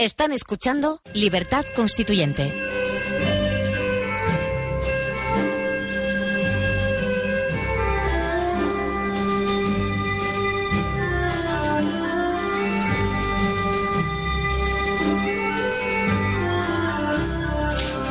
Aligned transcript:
Están 0.00 0.30
escuchando 0.30 1.00
Libertad 1.12 1.66
Constituyente. 1.74 2.54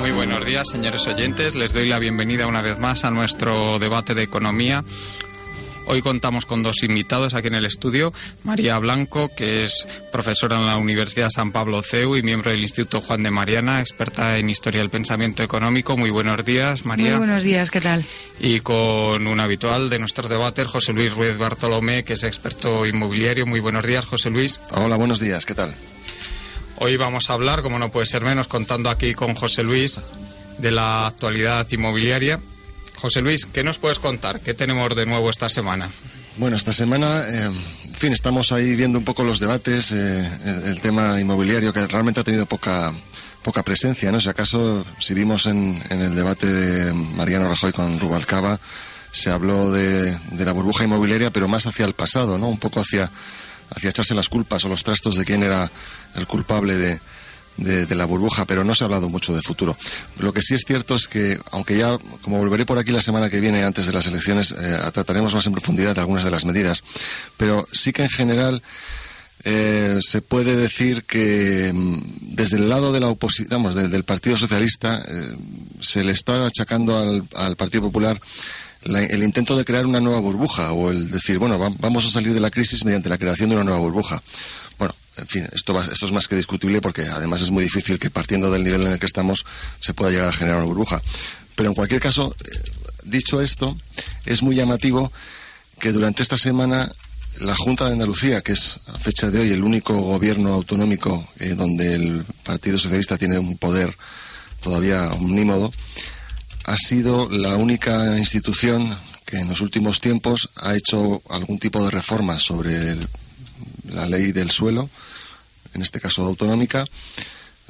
Muy 0.01 0.11
buenos 0.11 0.45
días, 0.45 0.67
señores 0.69 1.07
oyentes. 1.07 1.55
Les 1.55 1.71
doy 1.71 1.87
la 1.87 1.99
bienvenida 1.99 2.47
una 2.47 2.61
vez 2.61 2.77
más 2.79 3.05
a 3.05 3.11
nuestro 3.11 3.79
debate 3.79 4.13
de 4.13 4.23
economía. 4.23 4.83
Hoy 5.89 6.01
contamos 6.01 6.45
con 6.45 6.63
dos 6.63 6.83
invitados 6.83 7.33
aquí 7.33 7.47
en 7.47 7.55
el 7.55 7.65
estudio. 7.65 8.13
María 8.43 8.77
Blanco, 8.77 9.31
que 9.33 9.63
es 9.63 9.85
profesora 10.11 10.57
en 10.57 10.65
la 10.65 10.75
Universidad 10.75 11.29
San 11.29 11.53
Pablo 11.53 11.81
CEU 11.81 12.17
y 12.17 12.23
miembro 12.23 12.51
del 12.51 12.59
Instituto 12.59 12.99
Juan 12.99 13.23
de 13.23 13.31
Mariana, 13.31 13.79
experta 13.79 14.37
en 14.37 14.49
historia 14.49 14.81
del 14.81 14.89
pensamiento 14.89 15.43
económico. 15.43 15.95
Muy 15.95 16.09
buenos 16.09 16.43
días, 16.43 16.85
María. 16.85 17.11
Muy 17.11 17.19
buenos 17.19 17.43
días, 17.43 17.71
¿qué 17.71 17.79
tal? 17.79 18.03
Y 18.41 18.59
con 18.59 19.27
un 19.27 19.39
habitual 19.39 19.89
de 19.89 19.99
nuestros 19.99 20.29
debates, 20.29 20.67
José 20.67 20.91
Luis 20.91 21.13
Ruiz 21.13 21.37
Bartolomé, 21.37 22.03
que 22.03 22.13
es 22.13 22.23
experto 22.23 22.85
inmobiliario. 22.85 23.45
Muy 23.45 23.61
buenos 23.61 23.87
días, 23.87 24.03
José 24.03 24.29
Luis. 24.29 24.59
Hola, 24.71 24.97
buenos 24.97 25.21
días, 25.21 25.45
¿qué 25.45 25.55
tal? 25.55 25.73
Hoy 26.79 26.97
vamos 26.97 27.29
a 27.29 27.33
hablar, 27.33 27.61
como 27.61 27.79
no 27.79 27.89
puede 27.89 28.07
ser 28.07 28.23
menos, 28.23 28.47
contando 28.47 28.89
aquí 28.89 29.13
con 29.13 29.35
José 29.35 29.63
Luis 29.63 30.01
de 30.57 30.71
la 30.71 31.07
actualidad 31.07 31.65
inmobiliaria. 31.71 32.41
José 32.99 33.21
Luis, 33.21 33.45
¿qué 33.45 33.63
nos 33.63 33.77
puedes 33.77 33.99
contar? 33.99 34.39
¿Qué 34.39 34.53
tenemos 34.53 34.95
de 34.95 35.05
nuevo 35.05 35.29
esta 35.29 35.49
semana? 35.49 35.89
Bueno, 36.37 36.55
esta 36.55 36.73
semana, 36.73 37.23
eh, 37.27 37.45
en 37.45 37.95
fin, 37.95 38.13
estamos 38.13 38.51
ahí 38.51 38.75
viendo 38.75 38.99
un 38.99 39.05
poco 39.05 39.23
los 39.23 39.39
debates, 39.39 39.91
eh, 39.91 40.31
el, 40.45 40.63
el, 40.63 40.81
tema 40.81 41.19
inmobiliario 41.19 41.73
que 41.73 41.85
realmente 41.87 42.19
ha 42.19 42.23
tenido 42.23 42.45
poca 42.45 42.93
poca 43.43 43.63
presencia, 43.63 44.11
¿no? 44.11 44.19
Si 44.19 44.27
acaso, 44.27 44.85
si 44.99 45.13
vimos 45.13 45.45
en, 45.45 45.81
en 45.89 46.01
el 46.01 46.15
debate 46.15 46.47
de 46.47 46.93
Mariano 46.93 47.47
Rajoy 47.47 47.71
con 47.71 47.97
Rubalcaba, 47.97 48.59
se 49.11 49.31
habló 49.31 49.71
de, 49.71 50.11
de 50.31 50.45
la 50.45 50.51
burbuja 50.51 50.83
inmobiliaria, 50.83 51.31
pero 51.31 51.47
más 51.47 51.65
hacia 51.65 51.85
el 51.85 51.93
pasado, 51.93 52.37
¿no? 52.37 52.49
Un 52.49 52.59
poco 52.59 52.81
hacia 52.81 53.09
hacia 53.69 53.89
echarse 53.89 54.15
las 54.15 54.29
culpas 54.29 54.63
o 54.65 54.69
los 54.69 54.83
trastos 54.83 55.15
de 55.15 55.25
quién 55.25 55.43
era 55.43 55.69
el 56.15 56.27
culpable 56.27 56.75
de, 56.75 56.99
de, 57.57 57.95
la 57.95 58.05
burbuja, 58.05 58.45
pero 58.45 58.63
no 58.63 58.75
se 58.75 58.83
ha 58.83 58.85
hablado 58.85 59.09
mucho 59.09 59.35
de 59.35 59.41
futuro. 59.41 59.75
Lo 60.19 60.33
que 60.33 60.41
sí 60.41 60.53
es 60.53 60.63
cierto 60.65 60.95
es 60.95 61.07
que, 61.07 61.39
aunque 61.51 61.77
ya, 61.77 61.97
como 62.21 62.37
volveré 62.37 62.65
por 62.65 62.77
aquí 62.77 62.91
la 62.91 63.01
semana 63.01 63.29
que 63.29 63.39
viene, 63.39 63.63
antes 63.63 63.87
de 63.87 63.93
las 63.93 64.05
elecciones, 64.07 64.53
eh, 64.57 64.77
trataremos 64.93 65.33
más 65.33 65.45
en 65.47 65.53
profundidad 65.53 65.97
algunas 65.99 66.23
de 66.23 66.31
las 66.31 66.45
medidas, 66.45 66.83
pero 67.37 67.67
sí 67.71 67.93
que 67.93 68.03
en 68.03 68.09
general 68.09 68.61
eh, 69.43 69.99
se 70.01 70.21
puede 70.21 70.55
decir 70.55 71.03
que 71.03 71.71
mm, 71.73 72.35
desde 72.35 72.57
el 72.57 72.69
lado 72.69 72.91
de 72.91 72.99
la 72.99 73.07
oposición, 73.07 73.63
desde 73.73 73.95
el 73.95 74.03
Partido 74.03 74.37
Socialista, 74.37 75.01
eh, 75.07 75.35
se 75.81 76.03
le 76.03 76.11
está 76.11 76.45
achacando 76.45 76.97
al, 76.97 77.55
Partido 77.55 77.83
Popular 77.83 78.19
la, 78.83 79.03
el 79.03 79.23
intento 79.23 79.57
de 79.57 79.65
crear 79.65 79.85
una 79.85 80.01
nueva 80.01 80.19
burbuja 80.19 80.71
o 80.71 80.91
el 80.91 81.09
decir, 81.09 81.39
bueno, 81.39 81.57
va, 81.59 81.69
vamos 81.79 82.05
a 82.05 82.09
salir 82.09 82.33
de 82.33 82.39
la 82.39 82.51
crisis 82.51 82.83
mediante 82.83 83.09
la 83.09 83.17
creación 83.17 83.49
de 83.49 83.55
una 83.55 83.63
nueva 83.63 83.79
burbuja. 83.79 84.21
En 85.17 85.27
fin, 85.27 85.47
esto, 85.51 85.73
va, 85.73 85.83
esto 85.83 86.05
es 86.05 86.11
más 86.11 86.27
que 86.27 86.35
discutible 86.35 86.81
porque 86.81 87.03
además 87.03 87.41
es 87.41 87.51
muy 87.51 87.63
difícil 87.63 87.99
que 87.99 88.09
partiendo 88.09 88.51
del 88.51 88.63
nivel 88.63 88.81
en 88.83 88.93
el 88.93 88.99
que 88.99 89.05
estamos 89.05 89.45
se 89.79 89.93
pueda 89.93 90.11
llegar 90.11 90.27
a 90.27 90.33
generar 90.33 90.57
una 90.57 90.67
burbuja. 90.67 91.01
Pero 91.55 91.69
en 91.69 91.75
cualquier 91.75 92.01
caso, 92.01 92.35
eh, 92.43 92.61
dicho 93.03 93.41
esto, 93.41 93.75
es 94.25 94.43
muy 94.43 94.55
llamativo 94.55 95.11
que 95.79 95.91
durante 95.91 96.23
esta 96.23 96.37
semana 96.37 96.91
la 97.39 97.55
Junta 97.55 97.85
de 97.85 97.93
Andalucía, 97.93 98.41
que 98.41 98.53
es 98.53 98.79
a 98.87 98.97
fecha 98.97 99.29
de 99.29 99.39
hoy 99.39 99.51
el 99.51 99.63
único 99.63 99.93
gobierno 99.93 100.53
autonómico 100.53 101.27
eh, 101.39 101.49
donde 101.49 101.95
el 101.95 102.25
Partido 102.43 102.77
Socialista 102.77 103.17
tiene 103.17 103.37
un 103.37 103.57
poder 103.57 103.95
todavía 104.61 105.09
omnímodo, 105.11 105.71
ha 106.65 106.77
sido 106.77 107.29
la 107.29 107.55
única 107.55 108.17
institución 108.17 108.97
que 109.25 109.39
en 109.39 109.49
los 109.49 109.61
últimos 109.61 109.99
tiempos 109.99 110.49
ha 110.55 110.75
hecho 110.75 111.21
algún 111.29 111.59
tipo 111.59 111.83
de 111.83 111.91
reforma 111.91 112.39
sobre 112.39 112.91
el, 112.91 113.07
la 113.91 114.05
ley 114.05 114.31
del 114.31 114.51
suelo, 114.51 114.89
en 115.73 115.81
este 115.81 115.99
caso 115.99 116.25
autonómica, 116.25 116.85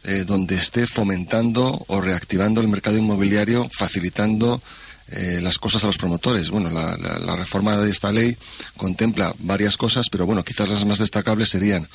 eh, 0.03 0.23
donde 0.25 0.55
esté 0.55 0.88
fomentando 0.88 1.85
o 1.88 2.01
reactivando 2.01 2.61
el 2.61 2.67
mercado 2.67 2.97
inmobiliario, 2.97 3.69
facilitando 3.72 4.61
eh, 5.09 5.39
las 5.41 5.57
cosas 5.57 5.83
a 5.83 5.88
los 5.88 5.97
promotores. 5.97 6.50
Bueno, 6.50 6.69
la, 6.69 7.35
reforma 7.35 7.77
de 7.77 7.89
esta 7.89 8.11
ley 8.11 8.38
contempla 8.75 9.33
varias 9.39 9.77
cosas, 9.77 10.09
pero 10.09 10.25
bueno, 10.25 10.44
quizás 10.44 10.69
las 10.69 10.85
más 10.85 11.00
destacables 11.00 11.50
serían 11.50 11.88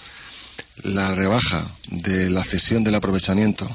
la 0.82 1.15
rebaja 1.15 1.66
de 1.88 2.31
la 2.31 2.43
cesión 2.43 2.84
del 2.84 2.94
aprovechamiento 2.94 3.69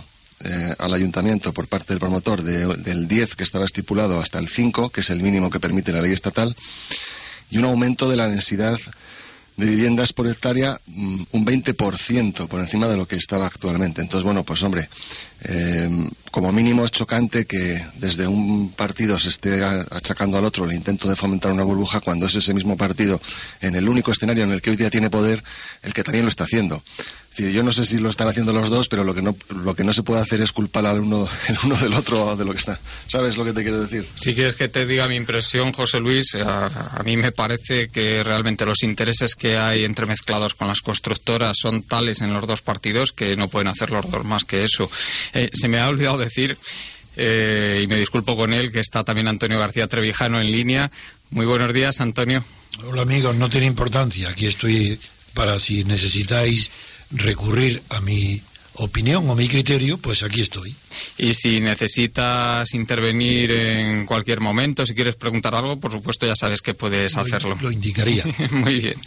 eh, 0.43 0.75
al 0.79 0.93
ayuntamiento 0.93 1.53
por 1.53 1.67
parte 1.67 1.93
del 1.93 1.99
promotor 1.99 2.41
de, 2.41 2.77
del 2.77 3.07
10 3.07 3.35
que 3.35 3.43
estaba 3.43 3.65
estipulado 3.65 4.19
hasta 4.19 4.39
el 4.39 4.47
5, 4.47 4.89
que 4.89 5.01
es 5.01 5.09
el 5.09 5.21
mínimo 5.21 5.49
que 5.49 5.59
permite 5.59 5.91
la 5.93 6.01
ley 6.01 6.13
estatal, 6.13 6.55
y 7.49 7.57
un 7.57 7.65
aumento 7.65 8.09
de 8.09 8.17
la 8.17 8.27
densidad 8.27 8.77
de 9.57 9.65
viviendas 9.65 10.13
por 10.13 10.27
hectárea 10.27 10.79
mm, 10.85 11.23
un 11.31 11.45
20% 11.45 12.47
por 12.47 12.61
encima 12.61 12.87
de 12.87 12.95
lo 12.95 13.07
que 13.07 13.15
estaba 13.15 13.47
actualmente. 13.47 14.01
Entonces, 14.01 14.23
bueno, 14.23 14.43
pues 14.43 14.61
hombre, 14.63 14.87
eh, 15.41 15.89
como 16.31 16.51
mínimo 16.51 16.85
es 16.85 16.91
chocante 16.91 17.45
que 17.45 17.83
desde 17.95 18.27
un 18.27 18.69
partido 18.69 19.19
se 19.19 19.29
esté 19.29 19.63
achacando 19.63 20.37
al 20.37 20.45
otro 20.45 20.65
el 20.65 20.73
intento 20.73 21.09
de 21.09 21.15
fomentar 21.15 21.51
una 21.51 21.63
burbuja 21.63 21.99
cuando 21.99 22.27
es 22.27 22.35
ese 22.35 22.53
mismo 22.53 22.77
partido 22.77 23.19
en 23.61 23.75
el 23.75 23.89
único 23.89 24.11
escenario 24.11 24.43
en 24.43 24.51
el 24.51 24.61
que 24.61 24.69
hoy 24.69 24.75
día 24.75 24.91
tiene 24.91 25.09
poder 25.09 25.43
el 25.81 25.93
que 25.93 26.03
también 26.03 26.25
lo 26.25 26.29
está 26.29 26.43
haciendo. 26.43 26.81
Yo 27.37 27.63
no 27.63 27.71
sé 27.71 27.85
si 27.85 27.99
lo 27.99 28.09
están 28.09 28.27
haciendo 28.27 28.53
los 28.53 28.69
dos, 28.69 28.87
pero 28.89 29.03
lo 29.03 29.13
que 29.13 29.21
no, 29.21 29.35
lo 29.63 29.75
que 29.75 29.83
no 29.83 29.93
se 29.93 30.03
puede 30.03 30.21
hacer 30.21 30.41
es 30.41 30.51
culpar 30.51 30.85
al 30.85 30.99
uno, 30.99 31.27
el 31.47 31.57
uno 31.63 31.75
del 31.75 31.93
otro 31.93 32.35
de 32.35 32.45
lo 32.45 32.51
que 32.51 32.59
está. 32.59 32.79
¿Sabes 33.07 33.37
lo 33.37 33.45
que 33.45 33.53
te 33.53 33.63
quiero 33.63 33.81
decir? 33.81 34.07
Si 34.15 34.33
quieres 34.33 34.55
que 34.55 34.67
te 34.67 34.85
diga 34.85 35.07
mi 35.07 35.15
impresión, 35.15 35.73
José 35.73 35.99
Luis, 35.99 36.35
a, 36.35 36.65
a 36.97 37.03
mí 37.03 37.17
me 37.17 37.31
parece 37.31 37.89
que 37.89 38.23
realmente 38.23 38.65
los 38.65 38.83
intereses 38.83 39.35
que 39.35 39.57
hay 39.57 39.83
entremezclados 39.83 40.53
con 40.53 40.67
las 40.67 40.81
constructoras 40.81 41.57
son 41.61 41.83
tales 41.83 42.21
en 42.21 42.33
los 42.33 42.47
dos 42.47 42.61
partidos 42.61 43.13
que 43.13 43.35
no 43.35 43.47
pueden 43.47 43.67
hacer 43.67 43.91
los 43.91 44.09
dos 44.09 44.25
más 44.25 44.43
que 44.43 44.63
eso. 44.63 44.89
Eh, 45.33 45.49
se 45.53 45.67
me 45.67 45.79
ha 45.79 45.87
olvidado 45.87 46.17
decir, 46.17 46.57
eh, 47.15 47.81
y 47.83 47.87
me 47.87 47.97
disculpo 47.97 48.35
con 48.35 48.53
él, 48.53 48.71
que 48.71 48.79
está 48.79 49.03
también 49.03 49.27
Antonio 49.27 49.59
García 49.59 49.87
Trevijano 49.87 50.39
en 50.39 50.51
línea. 50.51 50.91
Muy 51.29 51.45
buenos 51.45 51.73
días, 51.73 51.99
Antonio. 51.99 52.43
Hola, 52.85 53.01
amigos, 53.01 53.35
no 53.35 53.49
tiene 53.49 53.65
importancia. 53.65 54.29
Aquí 54.29 54.45
estoy 54.45 54.99
para 55.37 55.59
si 55.59 55.83
necesitáis 55.83 56.71
recurrir 57.11 57.79
a 57.89 58.01
mi 58.01 58.41
opinión 58.73 59.29
o 59.29 59.35
mi 59.35 59.47
criterio, 59.47 59.99
pues 59.99 60.23
aquí 60.23 60.41
estoy. 60.41 60.73
Y 61.19 61.35
si 61.35 61.61
necesitas 61.61 62.73
intervenir 62.73 63.51
en 63.51 64.07
cualquier 64.07 64.39
momento, 64.39 64.83
si 64.83 64.95
quieres 64.95 65.15
preguntar 65.15 65.53
algo, 65.53 65.79
por 65.79 65.91
supuesto 65.91 66.25
ya 66.25 66.35
sabes 66.35 66.63
que 66.63 66.73
puedes 66.73 67.13
lo, 67.13 67.21
hacerlo. 67.21 67.55
Lo 67.61 67.71
indicaría. 67.71 68.23
Muy 68.51 68.79
bien. 68.79 68.99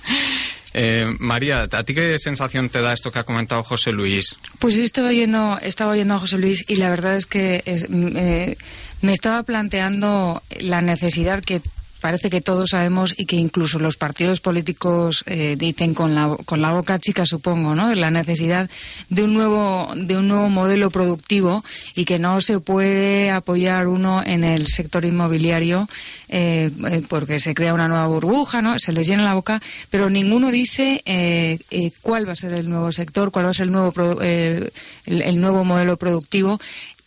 Eh, 0.73 1.13
María, 1.19 1.67
¿a 1.69 1.83
ti 1.83 1.95
qué 1.95 2.17
sensación 2.21 2.69
te 2.69 2.81
da 2.81 2.93
esto 2.93 3.11
que 3.11 3.19
ha 3.19 3.25
comentado 3.25 3.65
José 3.65 3.91
Luis? 3.91 4.37
Pues 4.61 4.77
yo 4.77 4.85
estaba 4.85 5.09
oyendo, 5.09 5.59
estaba 5.63 5.91
oyendo 5.91 6.15
a 6.15 6.21
José 6.21 6.39
Luis 6.39 6.65
y 6.69 6.77
la 6.77 6.91
verdad 6.91 7.17
es 7.17 7.27
que 7.27 7.65
es, 7.67 7.87
eh, 7.91 8.57
me 9.03 9.13
estaba 9.13 9.43
planteando 9.43 10.45
la 10.61 10.81
necesidad 10.81 11.43
que 11.43 11.61
parece 12.01 12.31
que 12.31 12.41
todos 12.41 12.71
sabemos 12.71 13.15
y 13.17 13.27
que 13.27 13.37
incluso 13.37 13.79
los 13.79 13.97
partidos 13.97 14.41
políticos 14.41 15.23
eh, 15.27 15.57
dicen 15.59 15.95
con 15.95 16.15
la, 16.15 16.37
con 16.45 16.61
la 16.63 16.73
boca 16.73 16.99
chica, 16.99 17.27
supongo, 17.27 17.75
¿no? 17.75 17.95
La 17.95 18.11
necesidad 18.11 18.69
de 19.09 19.23
un 19.23 19.35
nuevo 19.35 19.89
de 19.95 20.17
un 20.17 20.29
nuevo 20.29 20.49
modelo 20.49 20.91
productivo 20.91 21.65
y 21.95 22.05
que 22.05 22.19
no 22.19 22.41
se 22.41 22.61
puede 22.61 23.31
apoyar 23.31 23.89
uno 23.89 24.23
en 24.25 24.45
el 24.45 24.67
sector 24.67 25.05
inmobiliario 25.05 25.89
eh, 26.29 26.71
eh, 26.91 27.03
porque 27.09 27.41
se 27.41 27.55
crea 27.55 27.75
una 27.75 27.89
nueva 27.89 28.07
burbuja, 28.07 28.63
¿no? 28.63 28.79
Se 28.79 28.93
les 28.93 29.07
llena 29.07 29.25
la 29.25 29.35
boca, 29.35 29.61
pero 29.91 30.11
ninguno 30.11 30.51
dice 30.51 31.03
eh, 31.05 31.59
cuál 32.03 32.29
va 32.29 32.33
a 32.33 32.37
ser 32.37 32.53
el 32.53 32.69
nuevo 32.69 32.93
sector, 32.93 33.31
cuál 33.31 33.47
va 33.47 33.51
a 33.51 33.55
ser 33.55 33.67
el 33.67 33.73
nuevo 33.73 34.21
el 34.21 35.41
nuevo 35.41 35.65
modelo 35.65 35.97
productivo 35.97 36.61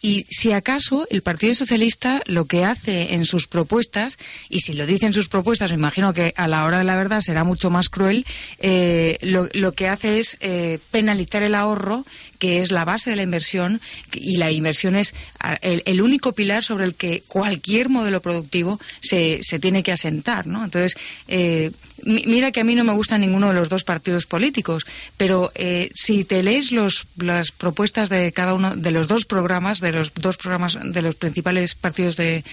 Y 0.03 0.25
si 0.29 0.51
acaso 0.51 1.07
el 1.09 1.21
Partido 1.21 1.55
Socialista 1.55 2.21
lo 2.25 2.43
que 2.43 2.65
hace 2.65 3.13
en 3.13 3.25
sus 3.25 3.47
propuestas, 3.47 4.17
y 4.49 4.59
si 4.59 4.73
lo 4.73 4.85
dice 4.85 5.05
en 5.05 5.13
sus 5.13 5.29
propuestas, 5.29 5.71
me 5.71 5.77
imagino 5.77 6.13
que 6.13 6.33
a 6.35 6.49
la 6.49 6.65
hora 6.65 6.79
de 6.79 6.83
la 6.83 6.97
verdad 6.97 7.21
será 7.21 7.45
mucho 7.45 7.69
más 7.69 7.87
cruel, 7.87 8.25
eh, 8.59 9.17
lo, 9.21 9.71
que 9.71 9.87
hace 9.87 10.19
es 10.19 10.35
eh, 10.41 10.79
penalizar 10.91 11.41
el 11.41 11.55
ahorro 11.55 12.03
que 12.43 12.59
es 12.59 12.73
la 12.73 12.83
base 12.83 13.09
de 13.09 13.15
la 13.15 13.23
inversión 13.23 13.79
y 14.11 14.35
la 14.35 14.51
inversión 14.51 14.97
es 14.97 15.15
el, 15.61 16.01
único 16.01 16.33
pilar 16.33 16.61
sobre 16.61 16.83
el 16.83 16.93
que 16.93 17.23
cualquier 17.25 17.87
modelo 17.87 18.21
productivo 18.21 18.81
se, 18.99 19.39
se 19.41 19.59
tiene 19.59 19.81
que 19.81 19.93
asentar. 19.93 20.45
¿no? 20.45 20.65
Entonces, 20.65 20.97
eh, 21.29 21.71
mira 22.05 22.51
que 22.51 22.61
a 22.61 22.63
mí 22.63 22.75
no 22.75 22.83
me 22.83 22.93
gusta 22.93 23.17
ninguno 23.17 23.47
de 23.47 23.53
los 23.53 23.69
dos 23.69 23.83
partidos 23.83 24.25
políticos, 24.25 24.85
pero 25.17 25.51
eh, 25.55 25.89
si 25.93 26.23
te 26.23 26.43
lees 26.43 26.71
los, 26.71 27.07
las 27.17 27.51
propuestas 27.51 28.09
de 28.09 28.31
cada 28.31 28.53
uno 28.53 28.75
de 28.75 28.91
los 28.91 29.07
dos 29.07 29.25
programas, 29.25 29.79
de 29.79 29.91
los 29.91 30.13
dos 30.13 30.37
programas 30.37 30.77
de 30.81 31.01
los 31.01 31.15
principales 31.15 31.75
partidos 31.75 32.15
de 32.15 32.43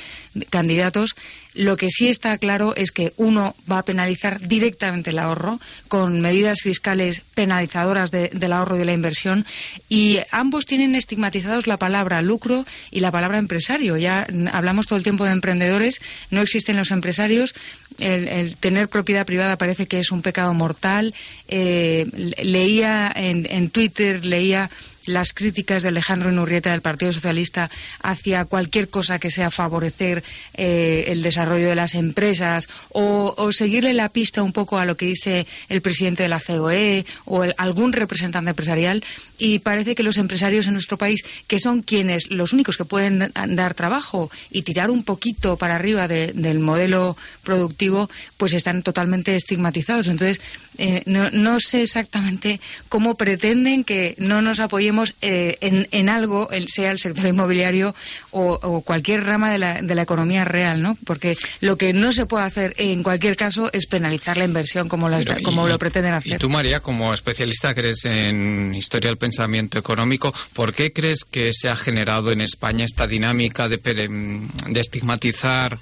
candidatos, 0.50 1.17
lo 1.55 1.76
que 1.76 1.91
sí 1.91 2.08
está 2.08 2.38
claro 2.38 2.75
es 2.76 2.93
que 2.93 3.12
uno 3.17 3.56
va 3.70 3.79
a 3.79 3.85
penalizar 3.85 4.41
directamente 4.41 5.11
el 5.11 5.19
ahorro 5.19 5.61
con 5.88 6.20
medidas 6.20 6.61
fiscales 6.62 7.23
penalizadoras 7.35 8.11
del 8.11 8.52
ahorro 8.52 8.76
y 8.76 8.79
de 8.79 8.85
la 8.85 8.93
inversión 8.93 9.44
y 9.88 10.19
ambos 10.31 10.67
tienen 10.67 10.94
estigmatizados 10.94 11.67
la 11.67 11.76
palabra 11.76 12.23
lucro 12.23 12.64
y 12.91 13.00
la 13.00 13.11
palabra 13.11 13.38
empresario. 13.38 13.97
Ya 13.97 14.26
hablamos 14.52 14.87
todo 14.87 14.97
el 14.97 15.02
tiempo 15.02 15.25
de 15.25 15.32
emprendedores, 15.32 16.00
no 16.31 16.41
existen 16.41 16.76
los 16.76 16.91
empresarios. 16.91 17.55
El, 17.99 18.56
tener 18.56 18.88
propiedad 18.88 19.26
privada 19.26 19.58
parece 19.58 19.87
que 19.87 19.99
es 19.99 20.12
un 20.12 20.23
pecado 20.23 20.55
mortal. 20.55 21.14
Eh, 21.49 22.06
leía 22.43 23.12
en, 23.14 23.47
en 23.50 23.70
Twitter, 23.70 24.25
leía 24.25 24.70
las 25.06 25.32
críticas 25.32 25.82
de 25.82 25.88
Alejandro 25.88 26.31
Nurrieta 26.32 26.70
del 26.70 26.82
Partido 26.82 27.12
Socialista 27.12 27.70
hacia 28.02 28.44
cualquier 28.44 28.88
cosa 28.88 29.19
que 29.19 29.31
sea 29.31 29.50
favorecer 29.50 30.23
eh, 30.55 31.05
el 31.08 31.23
desarrollo 31.23 31.69
de 31.69 31.75
las 31.75 31.94
empresas 31.94 32.69
o, 32.91 33.35
seguirle 33.52 33.94
la 33.94 34.08
pista 34.08 34.43
un 34.43 34.52
poco 34.52 34.79
a 34.79 34.85
lo 34.85 34.97
que 34.97 35.06
dice 35.06 35.47
el 35.69 35.82
presidente 35.82 36.23
de 36.23 36.29
la 36.29 36.41
COE 36.41 37.05
o 37.25 37.44
algún 37.56 37.93
representante 37.93 38.50
empresarial 38.50 39.02
y 39.38 39.58
parece 39.58 39.94
que 39.94 40.02
los 40.02 40.19
empresarios 40.19 40.67
en 40.67 40.75
nuestro 40.75 40.99
país, 40.99 41.25
que 41.47 41.58
son 41.58 41.82
quienes 41.82 42.31
los 42.31 42.52
únicos 42.52 42.76
que 42.76 42.85
pueden 42.85 43.32
dar 43.35 43.75
trabajo 43.75 44.31
y 44.50 44.62
tirar 44.62 44.91
un 44.91 45.02
poquito 45.02 45.56
para 45.56 45.75
arriba 45.76 46.06
del 46.08 46.58
modelo 46.58 47.17
productivo, 47.43 48.11
pues 48.37 48.52
están 48.52 48.82
totalmente 48.82 49.35
estigmatizados. 49.35 50.08
Entonces, 50.08 50.41
eh, 50.79 51.02
no, 51.06 51.58
sé 51.61 51.82
exactamente 51.82 52.61
cómo 52.88 53.17
pretenden 53.17 53.85
que 53.85 54.14
no 54.19 54.41
nos 54.41 54.61
apoyemos 54.61 54.89
eh, 55.20 55.56
en, 55.60 56.08
algo, 56.08 56.48
sea 56.66 56.92
el 56.92 56.98
sector 56.98 57.26
inmobiliario 57.26 57.94
o, 58.31 58.82
cualquier 58.82 59.25
rama 59.25 59.50
de 59.50 59.58
la, 59.58 59.82
de 59.82 59.94
la, 59.94 60.02
economía 60.02 60.44
real, 60.44 60.82
¿no? 60.82 60.96
Porque 61.04 61.37
lo 61.60 61.76
que 61.76 61.92
no 61.92 62.12
se 62.12 62.26
puede 62.26 62.44
hacer 62.44 62.75
en 62.78 63.02
cualquier 63.02 63.37
caso 63.37 63.70
es 63.72 63.87
penalizar 63.87 64.37
la 64.37 64.44
inversión 64.44 64.88
como, 64.88 65.08
como 65.42 65.69
lo 65.69 65.78
pretenden 65.78 66.14
hacer. 66.14 66.34
Y 66.34 66.38
tú, 66.38 66.48
María, 66.48 66.81
como 66.81 67.12
especialista 67.14 67.75
crees 67.75 68.04
en 68.04 68.75
historia 68.75 69.10
del 69.10 69.19
pensamiento 69.19 69.78
económico, 69.78 70.34
¿por 70.52 70.75
qué 70.75 70.92
crees 70.92 71.25
que 71.25 71.50
se 71.52 71.69
ha 71.69 71.76
generado 71.76 72.32
en 72.32 72.40
España 72.40 72.84
esta 72.84 73.06
dinámica 73.06 73.69
de, 73.69 73.78
de 73.78 74.81
estigmatizar 74.81 75.78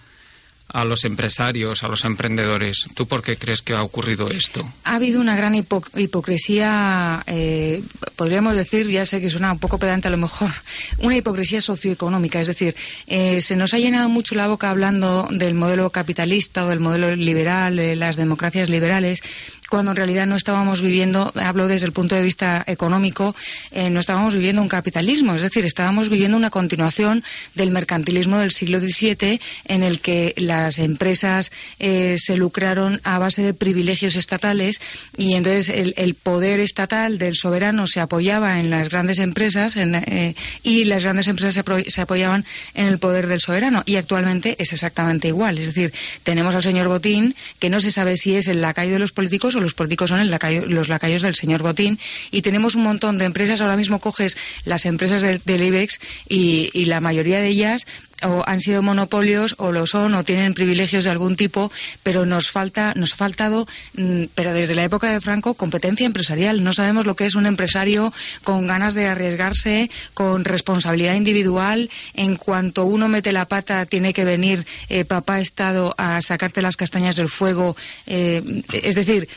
a 0.69 0.85
los 0.85 1.05
empresarios, 1.05 1.83
a 1.83 1.89
los 1.89 2.05
emprendedores. 2.05 2.89
¿Tú 2.95 3.07
por 3.07 3.23
qué 3.23 3.37
crees 3.37 3.63
que 3.63 3.73
ha 3.73 3.83
ocurrido 3.83 4.29
esto? 4.29 4.71
Ha 4.85 4.97
habido 4.97 5.21
una 5.21 5.37
gran 5.37 5.55
hipocresía, 5.55 7.23
eh, 7.27 7.83
podríamos 8.17 8.55
decir, 8.55 8.89
ya 8.89 9.07
sé 9.07 9.21
que 9.21 9.31
suena 9.31 9.53
un 9.53 9.59
poco 9.59 9.79
pedante 9.79 10.09
a 10.09 10.11
lo 10.11 10.19
mejor, 10.19 10.51
una 10.99 11.17
hipocresía 11.17 11.61
socioeconómica. 11.61 12.41
Es 12.41 12.47
decir, 12.47 12.77
eh, 13.07 13.41
se 13.41 13.57
nos 13.57 13.73
ha 13.75 13.79
llenado 13.79 14.09
mucho 14.09 14.35
la 14.35 14.49
boca 14.49 14.71
hablando 14.71 15.27
del 15.31 15.55
modelo 15.55 15.91
capitalista 15.91 16.65
o 16.65 16.69
del 16.69 16.81
modelo 16.81 17.15
liberal, 17.17 17.77
de 17.77 17.97
las 17.97 18.17
democracias 18.17 18.69
liberales, 18.69 19.23
cuando 19.69 19.93
en 19.93 19.97
realidad 19.97 20.27
no 20.27 20.37
estábamos 20.37 20.81
viviendo, 20.81 21.33
hablo 21.37 21.69
desde 21.69 21.87
el 21.87 21.93
punto 21.93 22.15
de 22.15 22.23
vista 22.23 22.65
económico, 22.67 23.35
eh, 23.71 23.91
no 23.91 24.01
estábamos 24.01 24.35
viviendo 24.35 24.63
un 24.63 24.69
capitalismo, 24.69 25.35
es 25.35 25.43
decir, 25.43 25.65
estábamos 25.65 26.09
viviendo 26.09 26.37
una 26.37 26.51
continuación 26.51 27.23
del 27.55 27.71
mercantilismo 27.71 28.39
del 28.39 28.53
siglo 28.53 28.81
XVII 28.81 29.41
en 29.67 29.83
el 29.83 30.01
que 30.01 30.35
las 30.37 30.79
empresas 30.79 31.51
eh, 31.79 32.17
se 32.19 32.37
lucraron 32.37 33.01
a 33.05 33.19
base 33.19 33.43
de 33.43 33.55
privilegios 33.55 34.17
estatales 34.17 34.81
y 35.17 35.35
entonces 35.35 35.69
el, 35.69 36.15
poder 36.15 36.61
estatal 36.61 37.19
del 37.19 37.37
soberano 37.37 37.87
se 37.87 38.01
apoyaba 38.01 38.61
en 38.61 38.71
las 38.71 38.89
grandes 38.89 39.19
empresas 39.19 39.77
eh, 39.77 40.35
y 40.63 40.85
las 40.85 41.05
grandes 41.05 41.29
empresas 41.29 41.55
se, 41.55 41.91
se 41.91 42.01
apoyaban 42.01 42.45
en 42.75 42.87
el 42.87 42.99
poder 42.99 43.29
del 43.29 43.41
soberano 43.41 43.83
y 43.87 43.97
actualmente 43.97 44.57
es 44.59 44.73
exactamente 44.73 45.29
igual, 45.29 45.59
es 45.59 45.67
decir, 45.67 45.93
tenemos 46.23 46.55
al 46.55 46.63
señor 46.63 46.89
Botín 46.89 47.35
que 47.59 47.71
no 47.71 47.81
se 47.81 47.93
sabe 47.93 48.17
si 48.17 48.35
es 48.35 48.49
el 48.49 48.61
lacayo 48.61 48.95
de 48.95 48.99
los 48.99 49.13
políticos 49.13 49.55
los 49.61 49.75
políticos 49.75 50.11
son 50.11 50.31
los 50.31 50.89
lacayos 50.89 51.23
del 51.23 51.35
señor 51.35 51.63
Botín 51.63 51.99
y 52.31 52.43
tenemos 52.43 52.75
un 52.75 52.83
montón 52.83 53.19
de 53.19 53.25
empresas. 53.25 53.61
Ahora 53.61 53.77
mismo 53.77 53.99
coges 53.99 54.37
las 54.65 54.87
empresas 54.87 55.23
del, 55.23 55.63
IBEX 55.63 55.99
y, 56.29 56.71
y 56.73 56.87
la 56.87 57.01
mayoría 57.01 57.41
de 57.41 57.49
ellas 57.49 57.87
o 58.23 58.43
han 58.47 58.61
sido 58.61 58.83
monopolios 58.83 59.55
o 59.59 59.73
lo 59.73 59.87
son 59.87 60.15
o 60.15 60.25
tienen 60.25 60.55
privilegios 60.55 61.05
de 61.05 61.11
algún 61.11 61.37
tipo, 61.37 61.71
pero 62.03 62.27
nos 62.27 62.51
falta 62.51 62.93
nos 62.97 63.13
ha 63.13 63.17
faltado, 63.17 63.67
mm, 63.97 64.25
pero 64.35 64.53
desde 64.53 64.75
la 64.75 64.85
época 64.85 65.13
de 65.13 65.21
Franco, 65.21 65.55
competencia 65.55 66.07
empresarial. 66.07 66.63
No 66.63 66.73
sabemos 66.73 67.07
lo 67.07 67.17
que 67.17 67.27
es 67.27 67.35
un 67.35 67.47
empresario 67.47 68.13
con 68.45 68.67
ganas 68.67 68.95
de 68.95 69.07
arriesgarse, 69.07 69.91
con 70.15 70.45
responsabilidad 70.45 71.15
individual. 71.15 71.91
En 72.15 72.37
cuanto 72.37 72.85
uno 72.85 73.09
mete 73.09 73.33
la 73.33 73.47
pata, 73.47 73.87
tiene 73.87 74.13
que 74.13 74.25
venir 74.25 74.67
eh, 74.89 75.05
papá 75.05 75.41
Estado 75.41 75.95
a 75.99 76.21
sacarte 76.23 76.63
las 76.63 76.77
castañas 76.77 77.17
del 77.17 77.29
fuego. 77.29 77.77
Eh, 78.07 78.63
es 78.73 78.95
decir, 78.95 79.29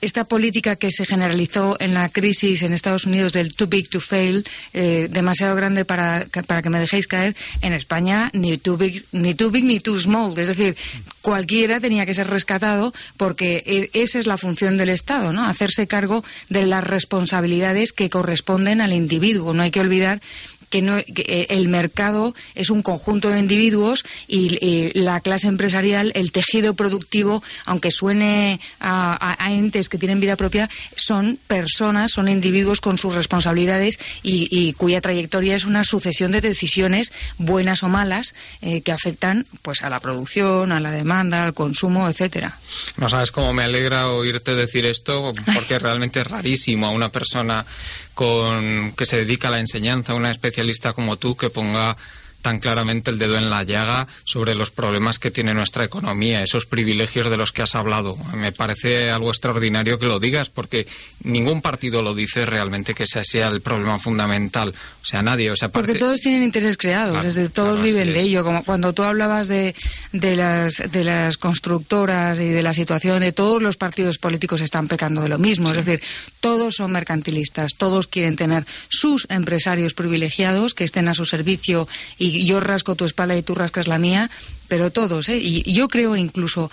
esta 0.00 0.24
política 0.24 0.76
que 0.76 0.90
se 0.90 1.06
generalizó 1.06 1.76
en 1.80 1.94
la 1.94 2.08
crisis 2.08 2.62
en 2.62 2.72
Estados 2.72 3.06
Unidos 3.06 3.32
del 3.32 3.54
too 3.54 3.66
big 3.66 3.88
to 3.88 4.00
fail, 4.00 4.44
eh, 4.72 5.08
demasiado 5.10 5.56
grande 5.56 5.84
para, 5.84 6.26
para 6.46 6.62
que 6.62 6.70
me 6.70 6.80
dejéis 6.80 7.06
caer, 7.06 7.34
en 7.62 7.72
España 7.72 8.30
ni 8.32 8.58
too 8.58 8.76
big 8.76 9.04
ni 9.12 9.34
too 9.34 9.50
big 9.50 9.64
ni 9.64 9.80
too 9.80 9.98
small, 9.98 10.36
es 10.38 10.48
decir, 10.48 10.76
cualquiera 11.22 11.80
tenía 11.80 12.06
que 12.06 12.14
ser 12.14 12.28
rescatado 12.28 12.94
porque 13.16 13.62
e, 13.66 13.90
esa 14.00 14.18
es 14.18 14.26
la 14.26 14.36
función 14.36 14.76
del 14.76 14.90
Estado, 14.90 15.32
¿no? 15.32 15.44
Hacerse 15.44 15.86
cargo 15.86 16.24
de 16.48 16.66
las 16.66 16.84
responsabilidades 16.84 17.92
que 17.92 18.10
corresponden 18.10 18.80
al 18.80 18.92
individuo. 18.92 19.52
No 19.52 19.62
hay 19.62 19.70
que 19.70 19.80
olvidar 19.80 20.20
que, 20.70 20.82
no, 20.82 20.96
eh, 20.98 21.46
el 21.50 21.68
mercado 21.68 22.34
es 22.54 22.70
un 22.70 22.82
conjunto 22.82 23.30
de 23.30 23.38
individuos 23.38 24.04
y, 24.28 24.46
la 24.94 25.20
clase 25.20 25.48
empresarial, 25.48 26.12
el 26.14 26.32
tejido 26.32 26.74
productivo, 26.74 27.42
aunque 27.64 27.90
suene 27.90 28.60
a, 28.80 29.36
entes 29.50 29.88
que 29.88 29.98
tienen 29.98 30.20
vida 30.20 30.36
propia, 30.36 30.68
son 30.96 31.38
personas, 31.46 32.12
son 32.12 32.28
individuos 32.28 32.80
con 32.80 32.98
sus 32.98 33.14
responsabilidades 33.14 33.98
y, 34.22 34.72
cuya 34.74 35.00
trayectoria 35.00 35.56
es 35.56 35.64
una 35.64 35.84
sucesión 35.84 36.32
de 36.32 36.40
decisiones, 36.40 37.12
buenas 37.38 37.82
o 37.82 37.88
malas, 37.88 38.34
eh, 38.62 38.80
que 38.80 38.92
afectan 38.92 39.46
pues 39.62 39.82
a 39.82 39.90
la 39.90 40.00
producción, 40.00 40.72
a 40.72 40.80
la 40.80 40.90
demanda, 40.90 41.44
al 41.44 41.54
consumo, 41.54 42.08
etcétera. 42.08 42.58
No 42.96 43.08
sabes 43.08 43.30
cómo 43.30 43.52
me 43.52 43.62
alegra 43.62 44.08
oírte 44.08 44.54
decir 44.54 44.86
esto, 44.86 45.32
porque 45.54 45.78
realmente 45.78 46.20
es 46.20 46.26
rarísimo 46.26 46.86
a 46.86 46.90
una 46.90 47.10
persona 47.10 47.64
con, 48.16 48.94
que 48.96 49.04
se 49.04 49.18
dedica 49.18 49.48
a 49.48 49.50
la 49.50 49.60
enseñanza, 49.60 50.14
una 50.14 50.30
especialista 50.30 50.94
como 50.94 51.18
tú 51.18 51.36
que 51.36 51.50
ponga 51.50 51.98
tan 52.46 52.60
claramente 52.60 53.10
el 53.10 53.18
dedo 53.18 53.36
en 53.36 53.50
la 53.50 53.64
llaga 53.64 54.06
sobre 54.22 54.54
los 54.54 54.70
problemas 54.70 55.18
que 55.18 55.32
tiene 55.32 55.52
nuestra 55.52 55.82
economía, 55.82 56.44
esos 56.44 56.64
privilegios 56.64 57.28
de 57.28 57.36
los 57.36 57.50
que 57.50 57.62
has 57.62 57.74
hablado. 57.74 58.16
Me 58.36 58.52
parece 58.52 59.10
algo 59.10 59.30
extraordinario 59.30 59.98
que 59.98 60.06
lo 60.06 60.20
digas, 60.20 60.48
porque 60.48 60.86
ningún 61.24 61.60
partido 61.60 62.02
lo 62.02 62.14
dice 62.14 62.46
realmente 62.46 62.94
que 62.94 63.02
ese 63.02 63.24
sea 63.24 63.48
el 63.48 63.62
problema 63.62 63.98
fundamental. 63.98 64.72
O 65.02 65.08
sea, 65.08 65.22
nadie. 65.22 65.50
O 65.50 65.56
sea, 65.56 65.70
Porque 65.70 65.94
todos 65.94 66.20
tienen 66.20 66.44
intereses 66.44 66.76
creados, 66.76 67.22
desde 67.24 67.48
todos 67.48 67.80
viven 67.82 68.12
de 68.12 68.20
ello. 68.20 68.44
Como 68.44 68.62
cuando 68.62 68.92
tú 68.92 69.02
hablabas 69.02 69.48
de, 69.48 69.74
de, 70.12 70.36
las, 70.36 70.82
de 70.90 71.02
las 71.02 71.38
constructoras 71.38 72.38
y 72.38 72.48
de 72.48 72.62
la 72.62 72.74
situación 72.74 73.20
de 73.20 73.32
todos 73.32 73.60
los 73.60 73.76
partidos 73.76 74.18
políticos 74.18 74.60
están 74.60 74.86
pecando 74.86 75.20
de 75.20 75.28
lo 75.28 75.38
mismo. 75.38 75.70
Es 75.70 75.84
decir, 75.84 76.00
todos 76.40 76.76
son 76.76 76.92
mercantilistas, 76.92 77.74
todos 77.76 78.06
quieren 78.06 78.36
tener 78.36 78.66
sus 78.88 79.26
empresarios 79.30 79.94
privilegiados 79.94 80.74
que 80.74 80.84
estén 80.84 81.08
a 81.08 81.14
su 81.14 81.24
servicio 81.24 81.88
y 82.18 82.35
yo 82.44 82.60
rasco 82.60 82.94
tu 82.94 83.04
espalda 83.04 83.36
y 83.36 83.42
tú 83.42 83.54
rascas 83.54 83.88
la 83.88 83.98
mía, 83.98 84.30
pero 84.68 84.90
todos. 84.90 85.28
¿eh? 85.28 85.38
Y, 85.38 85.72
yo 85.72 85.88
creo 85.88 86.16
incluso 86.16 86.70